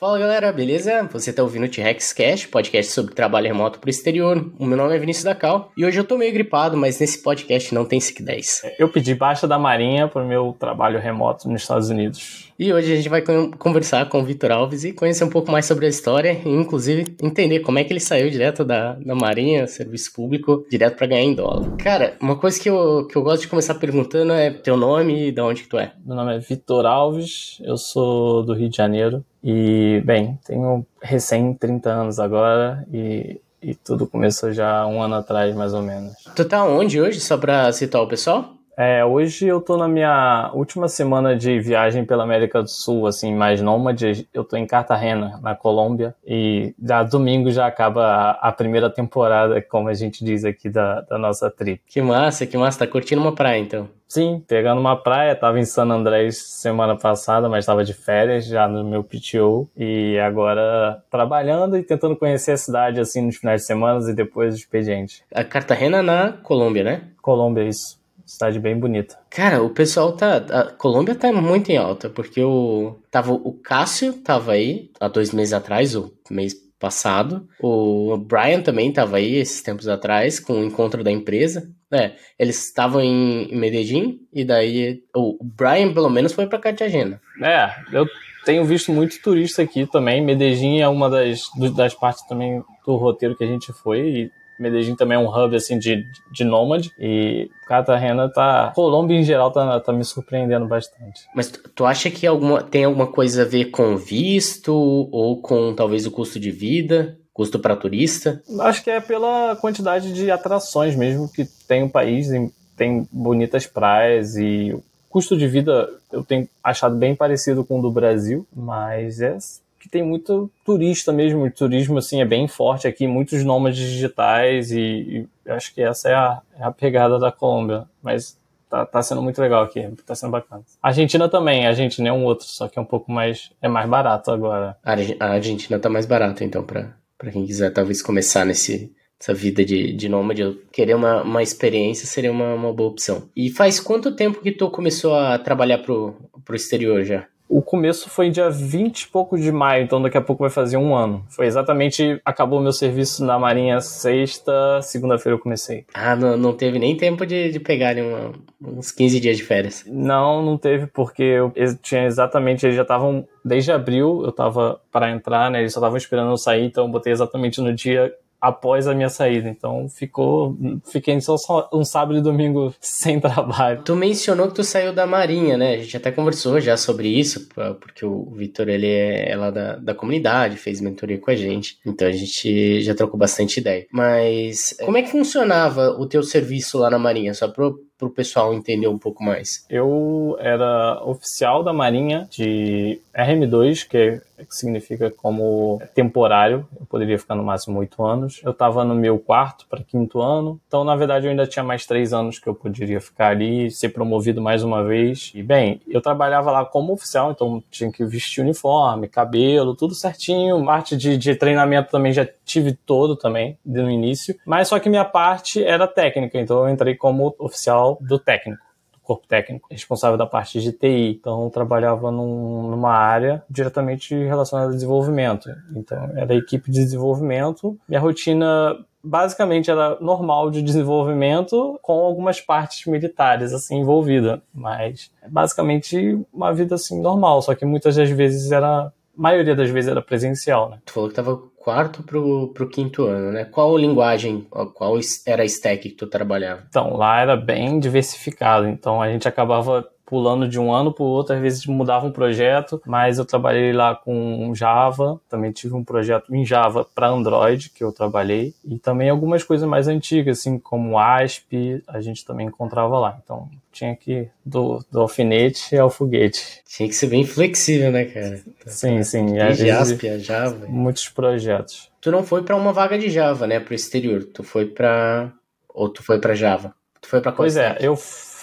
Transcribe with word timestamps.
Fala 0.00 0.18
galera, 0.18 0.50
beleza? 0.50 1.06
Você 1.12 1.30
tá 1.30 1.42
ouvindo 1.42 1.66
o 1.66 1.68
T-Rex 1.68 2.14
Cash, 2.14 2.46
podcast 2.46 2.90
sobre 2.90 3.14
trabalho 3.14 3.48
remoto 3.48 3.78
pro 3.78 3.90
exterior. 3.90 4.50
O 4.58 4.64
meu 4.64 4.74
nome 4.74 4.96
é 4.96 4.98
Vinícius 4.98 5.24
da 5.24 5.34
Cal 5.34 5.70
e 5.76 5.84
hoje 5.84 6.00
eu 6.00 6.04
tô 6.04 6.16
meio 6.16 6.32
gripado, 6.32 6.74
mas 6.74 6.98
nesse 6.98 7.22
podcast 7.22 7.74
não 7.74 7.84
tem 7.84 8.00
SIC 8.00 8.22
10. 8.22 8.62
Eu 8.78 8.88
pedi 8.88 9.14
baixa 9.14 9.46
da 9.46 9.58
Marinha 9.58 10.08
pro 10.08 10.24
meu 10.24 10.56
trabalho 10.58 10.98
remoto 10.98 11.50
nos 11.50 11.60
Estados 11.60 11.90
Unidos. 11.90 12.50
E 12.58 12.72
hoje 12.72 12.90
a 12.90 12.96
gente 12.96 13.10
vai 13.10 13.22
conversar 13.58 14.08
com 14.08 14.20
o 14.20 14.24
Vitor 14.24 14.50
Alves 14.50 14.84
e 14.84 14.92
conhecer 14.94 15.22
um 15.22 15.28
pouco 15.28 15.52
mais 15.52 15.66
sobre 15.66 15.84
a 15.84 15.88
história 15.90 16.40
e, 16.46 16.48
inclusive, 16.48 17.14
entender 17.22 17.60
como 17.60 17.78
é 17.78 17.84
que 17.84 17.92
ele 17.92 18.00
saiu 18.00 18.30
direto 18.30 18.64
da, 18.64 18.94
da 18.94 19.14
Marinha, 19.14 19.66
serviço 19.66 20.14
público, 20.14 20.64
direto 20.70 20.96
para 20.96 21.08
ganhar 21.08 21.24
em 21.24 21.34
dólar. 21.34 21.76
Cara, 21.76 22.16
uma 22.22 22.36
coisa 22.36 22.58
que 22.58 22.70
eu, 22.70 23.06
que 23.06 23.16
eu 23.16 23.22
gosto 23.22 23.42
de 23.42 23.48
começar 23.48 23.74
perguntando 23.74 24.32
é 24.32 24.50
teu 24.50 24.78
nome 24.78 25.28
e 25.28 25.30
de 25.30 25.42
onde 25.42 25.64
que 25.64 25.68
tu 25.68 25.78
é. 25.78 25.92
Meu 26.06 26.16
nome 26.16 26.36
é 26.36 26.38
Vitor 26.38 26.86
Alves, 26.86 27.58
eu 27.62 27.76
sou 27.76 28.42
do 28.42 28.54
Rio 28.54 28.70
de 28.70 28.78
Janeiro 28.78 29.22
e, 29.42 30.02
bem, 30.04 30.38
tenho 30.44 30.84
recém 31.02 31.54
30 31.54 31.90
anos 31.90 32.18
agora 32.18 32.86
e 32.92 33.40
e 33.62 33.74
tudo 33.74 34.06
começou 34.06 34.52
já 34.52 34.86
um 34.86 35.02
ano 35.02 35.16
atrás, 35.16 35.54
mais 35.54 35.74
ou 35.74 35.82
menos. 35.82 36.14
Tu 36.34 36.44
tá 36.44 36.64
onde 36.64 37.00
hoje, 37.00 37.20
só 37.20 37.36
pra 37.36 37.70
citar 37.72 38.00
o 38.00 38.08
pessoal? 38.08 38.54
É, 38.82 39.04
hoje 39.04 39.46
eu 39.46 39.60
tô 39.60 39.76
na 39.76 39.86
minha 39.86 40.50
última 40.54 40.88
semana 40.88 41.36
de 41.36 41.60
viagem 41.60 42.02
pela 42.02 42.22
América 42.22 42.62
do 42.62 42.70
Sul, 42.70 43.06
assim, 43.06 43.34
mais 43.34 43.60
nômade. 43.60 44.26
Eu 44.32 44.42
tô 44.42 44.56
em 44.56 44.66
Cartagena, 44.66 45.38
na 45.42 45.54
Colômbia, 45.54 46.14
e 46.26 46.74
já 46.82 47.02
domingo 47.02 47.50
já 47.50 47.66
acaba 47.66 48.06
a, 48.06 48.48
a 48.48 48.50
primeira 48.50 48.88
temporada, 48.88 49.60
como 49.60 49.90
a 49.90 49.92
gente 49.92 50.24
diz 50.24 50.46
aqui, 50.46 50.70
da, 50.70 51.02
da 51.02 51.18
nossa 51.18 51.50
trip. 51.50 51.82
Que 51.86 52.00
massa, 52.00 52.46
que 52.46 52.56
massa. 52.56 52.78
Tá 52.78 52.86
curtindo 52.86 53.20
uma 53.20 53.34
praia, 53.34 53.58
então? 53.60 53.86
Sim, 54.08 54.42
pegando 54.48 54.80
uma 54.80 54.96
praia. 54.96 55.36
Tava 55.36 55.60
em 55.60 55.64
San 55.66 55.90
Andrés 55.90 56.38
semana 56.38 56.96
passada, 56.96 57.50
mas 57.50 57.66
tava 57.66 57.84
de 57.84 57.92
férias 57.92 58.46
já 58.46 58.66
no 58.66 58.82
meu 58.82 59.04
PTO. 59.04 59.68
E 59.76 60.18
agora 60.18 61.02
trabalhando 61.10 61.76
e 61.76 61.82
tentando 61.82 62.16
conhecer 62.16 62.52
a 62.52 62.56
cidade, 62.56 62.98
assim, 62.98 63.20
nos 63.20 63.36
finais 63.36 63.60
de 63.60 63.66
semana 63.66 64.10
e 64.10 64.14
depois 64.14 64.54
do 64.54 64.58
expediente. 64.58 65.22
A 65.34 65.44
Cartagena 65.44 66.02
na 66.02 66.32
Colômbia, 66.32 66.82
né? 66.82 67.02
Colômbia, 67.20 67.64
isso. 67.64 67.99
Cidade 68.30 68.60
bem 68.60 68.78
bonita. 68.78 69.18
Cara, 69.28 69.60
o 69.60 69.70
pessoal 69.70 70.12
tá. 70.12 70.36
A 70.36 70.64
Colômbia 70.70 71.16
tá 71.16 71.32
muito 71.32 71.68
em 71.68 71.76
alta, 71.76 72.08
porque 72.08 72.40
o. 72.40 72.96
Tava, 73.10 73.32
o 73.32 73.52
Cássio 73.54 74.12
tava 74.12 74.52
aí 74.52 74.88
há 75.00 75.08
dois 75.08 75.32
meses 75.32 75.52
atrás, 75.52 75.96
o 75.96 76.12
mês 76.30 76.54
passado. 76.78 77.48
O 77.60 78.16
Brian 78.16 78.62
também 78.62 78.92
tava 78.92 79.16
aí 79.16 79.34
esses 79.34 79.60
tempos 79.62 79.88
atrás, 79.88 80.38
com 80.38 80.52
o 80.52 80.64
encontro 80.64 81.02
da 81.02 81.10
empresa. 81.10 81.68
É, 81.92 82.12
eles 82.38 82.64
estavam 82.64 83.00
em 83.00 83.52
Medellín, 83.52 84.20
e 84.32 84.44
daí. 84.44 85.02
O 85.12 85.36
Brian, 85.42 85.92
pelo 85.92 86.08
menos, 86.08 86.32
foi 86.32 86.46
pra 86.46 86.60
Cartagena. 86.60 87.20
É, 87.42 87.68
eu 87.92 88.06
tenho 88.44 88.64
visto 88.64 88.92
muito 88.92 89.20
turista 89.20 89.60
aqui 89.60 89.86
também. 89.86 90.24
Medellín 90.24 90.78
é 90.78 90.86
uma 90.86 91.10
das, 91.10 91.42
das 91.74 91.94
partes 91.94 92.24
também 92.28 92.62
do 92.86 92.94
roteiro 92.94 93.36
que 93.36 93.42
a 93.42 93.48
gente 93.48 93.72
foi. 93.72 94.00
E 94.00 94.30
Medellín 94.60 94.94
também 94.94 95.16
é 95.16 95.18
um 95.18 95.28
hub 95.28 95.56
assim 95.56 95.78
de, 95.78 96.04
de 96.30 96.44
nômade 96.44 96.92
e 96.98 97.50
Cartagena 97.66 98.28
tá. 98.28 98.72
Colômbia 98.74 99.16
em 99.16 99.24
geral 99.24 99.50
tá, 99.50 99.80
tá 99.80 99.92
me 99.92 100.04
surpreendendo 100.04 100.66
bastante. 100.66 101.22
Mas 101.34 101.50
tu 101.74 101.86
acha 101.86 102.10
que 102.10 102.26
alguma, 102.26 102.62
tem 102.62 102.84
alguma 102.84 103.06
coisa 103.06 103.42
a 103.42 103.46
ver 103.46 103.66
com 103.66 103.96
visto 103.96 104.72
ou 104.74 105.40
com 105.40 105.74
talvez 105.74 106.06
o 106.06 106.10
custo 106.10 106.38
de 106.38 106.50
vida? 106.50 107.16
Custo 107.32 107.58
para 107.58 107.76
turista? 107.76 108.42
Acho 108.60 108.84
que 108.84 108.90
é 108.90 109.00
pela 109.00 109.56
quantidade 109.56 110.12
de 110.12 110.30
atrações 110.30 110.94
mesmo 110.94 111.30
que 111.32 111.46
tem 111.66 111.82
o 111.82 111.88
país. 111.88 112.28
Tem 112.76 113.06
bonitas 113.10 113.66
praias 113.66 114.36
e 114.36 114.72
o 114.72 114.82
custo 115.08 115.36
de 115.36 115.46
vida 115.46 115.88
eu 116.12 116.22
tenho 116.22 116.48
achado 116.62 116.96
bem 116.96 117.14
parecido 117.14 117.64
com 117.64 117.78
o 117.78 117.82
do 117.82 117.90
Brasil, 117.90 118.46
mas 118.54 119.20
é 119.20 119.36
que 119.80 119.88
tem 119.88 120.02
muito 120.02 120.50
turista 120.64 121.12
mesmo, 121.12 121.44
o 121.44 121.50
turismo 121.50 121.98
assim 121.98 122.20
é 122.20 122.24
bem 122.24 122.46
forte 122.46 122.86
aqui, 122.86 123.06
muitos 123.06 123.42
nômades 123.42 123.80
digitais 123.80 124.70
e, 124.70 125.26
e 125.46 125.50
acho 125.50 125.74
que 125.74 125.82
essa 125.82 126.08
é 126.08 126.14
a, 126.14 126.42
é 126.58 126.64
a, 126.64 126.70
pegada 126.70 127.18
da 127.18 127.32
Colômbia, 127.32 127.84
mas 128.02 128.38
tá, 128.68 128.86
tá 128.86 129.02
sendo 129.02 129.22
muito 129.22 129.40
legal 129.40 129.64
aqui, 129.64 129.88
tá 130.06 130.14
sendo 130.14 130.30
bacana. 130.30 130.62
A 130.82 130.88
Argentina 130.88 131.28
também, 131.28 131.66
a 131.66 131.70
Argentina 131.70 132.10
é 132.10 132.12
um 132.12 132.24
outro, 132.24 132.46
só 132.46 132.68
que 132.68 132.78
é 132.78 132.82
um 132.82 132.84
pouco 132.84 133.10
mais, 133.10 133.50
é 133.60 133.68
mais 133.68 133.88
barato 133.88 134.30
agora. 134.30 134.76
A 134.84 135.26
Argentina 135.26 135.78
tá 135.78 135.88
mais 135.88 136.06
barata 136.06 136.44
então 136.44 136.62
para 136.62 137.00
para 137.20 137.30
quem 137.30 137.44
quiser 137.44 137.70
talvez 137.70 138.00
começar 138.00 138.46
nesse 138.46 138.90
essa 139.20 139.34
vida 139.34 139.62
de, 139.62 139.92
de 139.92 140.08
nômade, 140.08 140.58
querer 140.72 140.94
uma, 140.94 141.22
uma 141.22 141.42
experiência 141.42 142.06
seria 142.06 142.32
uma, 142.32 142.54
uma 142.54 142.72
boa 142.72 142.88
opção. 142.88 143.28
E 143.36 143.50
faz 143.50 143.78
quanto 143.78 144.16
tempo 144.16 144.40
que 144.40 144.50
tu 144.50 144.70
começou 144.70 145.14
a 145.14 145.38
trabalhar 145.38 145.76
pro, 145.78 146.16
pro 146.42 146.56
exterior 146.56 147.04
já? 147.04 147.26
O 147.50 147.60
começo 147.60 148.08
foi 148.08 148.30
dia 148.30 148.48
20 148.48 149.02
e 149.02 149.08
pouco 149.08 149.36
de 149.36 149.50
maio, 149.50 149.82
então 149.82 150.00
daqui 150.00 150.16
a 150.16 150.20
pouco 150.20 150.44
vai 150.44 150.50
fazer 150.50 150.76
um 150.76 150.94
ano. 150.94 151.24
Foi 151.28 151.46
exatamente, 151.46 152.20
acabou 152.24 152.60
meu 152.60 152.72
serviço 152.72 153.24
na 153.24 153.40
Marinha 153.40 153.80
sexta, 153.80 154.80
segunda-feira 154.80 155.34
eu 155.34 155.40
comecei. 155.40 155.84
Ah, 155.92 156.14
não, 156.14 156.36
não 156.36 156.52
teve 156.52 156.78
nem 156.78 156.96
tempo 156.96 157.26
de, 157.26 157.50
de 157.50 157.58
pegar 157.58 157.96
uma, 157.96 158.30
uns 158.64 158.92
15 158.92 159.18
dias 159.18 159.36
de 159.36 159.42
férias. 159.42 159.84
Não, 159.88 160.40
não 160.44 160.56
teve, 160.56 160.86
porque 160.86 161.24
eu, 161.24 161.50
eu 161.56 161.76
tinha 161.76 162.04
exatamente, 162.04 162.64
eles 162.64 162.76
já 162.76 162.82
estavam, 162.82 163.26
desde 163.44 163.72
abril 163.72 164.22
eu 164.24 164.30
tava 164.30 164.80
para 164.92 165.10
entrar, 165.10 165.50
né, 165.50 165.58
eles 165.58 165.72
só 165.72 165.80
estavam 165.80 165.96
esperando 165.96 166.30
eu 166.30 166.36
sair, 166.36 166.66
então 166.66 166.84
eu 166.84 166.90
botei 166.90 167.12
exatamente 167.12 167.60
no 167.60 167.74
dia 167.74 168.14
após 168.40 168.86
a 168.86 168.94
minha 168.94 169.08
saída. 169.08 169.48
Então 169.48 169.88
ficou. 169.88 170.56
Fiquei 170.84 171.20
só 171.20 171.36
um 171.72 171.84
sábado 171.84 172.18
e 172.18 172.22
domingo 172.22 172.74
sem 172.80 173.20
trabalho. 173.20 173.82
Tu 173.84 173.94
mencionou 173.94 174.48
que 174.48 174.54
tu 174.54 174.64
saiu 174.64 174.92
da 174.92 175.06
Marinha, 175.06 175.56
né? 175.56 175.74
A 175.74 175.78
gente 175.78 175.96
até 175.96 176.10
conversou 176.10 176.60
já 176.60 176.76
sobre 176.76 177.08
isso, 177.08 177.48
porque 177.80 178.04
o 178.04 178.30
Vitor 178.30 178.68
ele 178.68 178.86
é, 178.86 179.30
é 179.30 179.36
lá 179.36 179.50
da, 179.50 179.76
da 179.76 179.94
comunidade, 179.94 180.56
fez 180.56 180.80
mentoria 180.80 181.18
com 181.18 181.30
a 181.30 181.36
gente. 181.36 181.78
Então 181.84 182.08
a 182.08 182.12
gente 182.12 182.80
já 182.82 182.94
trocou 182.94 183.18
bastante 183.18 183.60
ideia. 183.60 183.86
Mas 183.92 184.76
como 184.84 184.96
é 184.96 185.02
que 185.02 185.10
funcionava 185.10 185.90
o 185.90 186.06
teu 186.06 186.22
serviço 186.22 186.78
lá 186.78 186.90
na 186.90 186.98
Marinha? 186.98 187.34
Só 187.34 187.48
pro 187.48 187.89
para 188.00 188.08
o 188.08 188.10
pessoal 188.10 188.54
entender 188.54 188.88
um 188.88 188.98
pouco 188.98 189.22
mais? 189.22 189.66
Eu 189.68 190.36
era 190.40 191.02
oficial 191.04 191.62
da 191.62 191.72
Marinha 191.72 192.26
de 192.30 192.98
RM2, 193.14 193.86
que, 193.86 194.20
que 194.38 194.54
significa 194.54 195.10
como 195.10 195.80
temporário. 195.94 196.66
Eu 196.78 196.86
poderia 196.86 197.18
ficar 197.18 197.34
no 197.34 197.42
máximo 197.42 197.78
oito 197.78 198.02
anos. 198.02 198.40
Eu 198.42 198.52
estava 198.52 198.84
no 198.84 198.94
meu 198.94 199.18
quarto 199.18 199.66
para 199.68 199.82
quinto 199.82 200.20
ano. 200.20 200.58
Então, 200.66 200.82
na 200.82 200.96
verdade, 200.96 201.26
eu 201.26 201.30
ainda 201.30 201.46
tinha 201.46 201.62
mais 201.62 201.84
três 201.84 202.12
anos 202.14 202.38
que 202.38 202.48
eu 202.48 202.54
poderia 202.54 203.00
ficar 203.00 203.28
ali, 203.28 203.70
ser 203.70 203.90
promovido 203.90 204.40
mais 204.40 204.62
uma 204.62 204.82
vez. 204.82 205.30
E, 205.34 205.42
bem, 205.42 205.80
eu 205.86 206.00
trabalhava 206.00 206.50
lá 206.50 206.64
como 206.64 206.92
oficial, 206.94 207.32
então 207.32 207.62
tinha 207.70 207.92
que 207.92 208.04
vestir 208.04 208.40
uniforme, 208.40 209.08
cabelo, 209.08 209.76
tudo 209.76 209.94
certinho. 209.94 210.64
Parte 210.64 210.96
de, 210.96 211.18
de 211.18 211.34
treinamento 211.34 211.90
também 211.90 212.12
já 212.12 212.26
tive 212.44 212.72
todo 212.72 213.14
também, 213.14 213.58
no 213.64 213.90
início. 213.90 214.34
Mas 214.46 214.68
só 214.68 214.78
que 214.78 214.88
minha 214.88 215.04
parte 215.04 215.62
era 215.62 215.86
técnica, 215.86 216.38
então 216.38 216.64
eu 216.64 216.72
entrei 216.72 216.94
como 216.94 217.34
oficial 217.38 217.89
do 218.00 218.18
técnico, 218.18 218.62
do 218.92 219.00
corpo 219.00 219.26
técnico, 219.26 219.68
responsável 219.70 220.16
da 220.18 220.26
parte 220.26 220.60
de 220.60 220.72
TI. 220.72 221.16
Então, 221.18 221.44
eu 221.44 221.50
trabalhava 221.50 222.10
num, 222.10 222.68
numa 222.70 222.92
área 222.92 223.42
diretamente 223.48 224.14
relacionada 224.14 224.68
ao 224.68 224.74
desenvolvimento. 224.74 225.48
Então, 225.74 226.10
era 226.16 226.32
a 226.32 226.36
equipe 226.36 226.70
de 226.70 226.84
desenvolvimento. 226.84 227.78
Minha 227.88 228.00
rotina 228.00 228.76
basicamente 229.02 229.70
era 229.70 229.98
normal 230.00 230.50
de 230.50 230.62
desenvolvimento 230.62 231.78
com 231.82 232.00
algumas 232.00 232.40
partes 232.40 232.86
militares 232.86 233.52
assim 233.52 233.78
envolvida, 233.78 234.42
mas 234.52 235.10
basicamente 235.26 236.18
uma 236.32 236.52
vida 236.52 236.74
assim 236.74 237.00
normal, 237.00 237.40
só 237.40 237.54
que 237.54 237.64
muitas 237.64 237.96
das 237.96 238.10
vezes 238.10 238.52
era 238.52 238.92
maioria 239.16 239.54
das 239.54 239.70
vezes 239.70 239.90
era 239.90 240.00
presencial, 240.00 240.70
né? 240.70 240.78
Tu 240.84 240.92
falou 240.92 241.08
que 241.08 241.14
tava 241.14 241.42
quarto 241.60 242.02
pro, 242.02 242.48
pro 242.54 242.68
quinto 242.68 243.04
ano, 243.04 243.30
né? 243.32 243.44
Qual 243.44 243.76
linguagem, 243.76 244.46
qual 244.74 244.98
era 245.26 245.42
a 245.42 245.44
stack 245.44 245.90
que 245.90 245.94
tu 245.94 246.06
trabalhava? 246.06 246.64
Então, 246.68 246.96
lá 246.96 247.20
era 247.20 247.36
bem 247.36 247.78
diversificado, 247.78 248.66
então 248.66 249.00
a 249.00 249.10
gente 249.12 249.28
acabava 249.28 249.86
pulando 250.10 250.48
de 250.48 250.58
um 250.58 250.74
ano 250.74 250.92
para 250.92 251.04
o 251.04 251.06
outro, 251.06 251.36
às 251.36 251.40
vezes 251.40 251.64
mudava 251.66 252.04
um 252.04 252.10
projeto, 252.10 252.82
mas 252.84 253.20
eu 253.20 253.24
trabalhei 253.24 253.72
lá 253.72 253.94
com 253.94 254.52
Java, 254.52 255.20
também 255.28 255.52
tive 255.52 255.72
um 255.72 255.84
projeto 255.84 256.34
em 256.34 256.44
Java 256.44 256.84
para 256.92 257.06
Android 257.06 257.70
que 257.70 257.84
eu 257.84 257.92
trabalhei, 257.92 258.52
e 258.64 258.76
também 258.76 259.08
algumas 259.08 259.44
coisas 259.44 259.68
mais 259.68 259.86
antigas, 259.86 260.40
assim 260.40 260.58
como 260.58 260.98
ASP, 260.98 261.80
a 261.86 262.00
gente 262.00 262.24
também 262.24 262.48
encontrava 262.48 262.98
lá. 262.98 263.20
Então 263.22 263.48
tinha 263.70 263.94
que 263.94 264.28
do, 264.44 264.84
do 264.90 265.00
alfinete 265.00 265.76
ao 265.76 265.88
foguete. 265.88 266.60
Tinha 266.66 266.88
que 266.88 266.94
ser 266.96 267.06
bem 267.06 267.24
flexível, 267.24 267.92
né, 267.92 268.06
cara? 268.06 268.40
Sim, 268.66 269.04
sim. 269.04 269.26
Desde 269.26 269.70
ASP 269.70 270.08
a 270.08 270.18
Java. 270.18 270.66
Muitos 270.66 271.08
projetos. 271.08 271.88
Tu 272.00 272.10
não 272.10 272.24
foi 272.24 272.42
para 272.42 272.56
uma 272.56 272.72
vaga 272.72 272.98
de 272.98 273.08
Java, 273.08 273.46
né, 273.46 273.60
para 273.60 273.70
o 273.70 273.76
exterior. 273.76 274.24
Tu 274.24 274.42
foi 274.42 274.66
para 274.66 275.32
ou 275.72 275.88
tu 275.88 276.02
foi 276.02 276.18
para 276.18 276.34
Java? 276.34 276.74
Tu 277.00 277.08
foi 277.08 277.20
para 277.20 277.30
Pois 277.30 277.56
é, 277.56 277.76
eu 277.80 277.96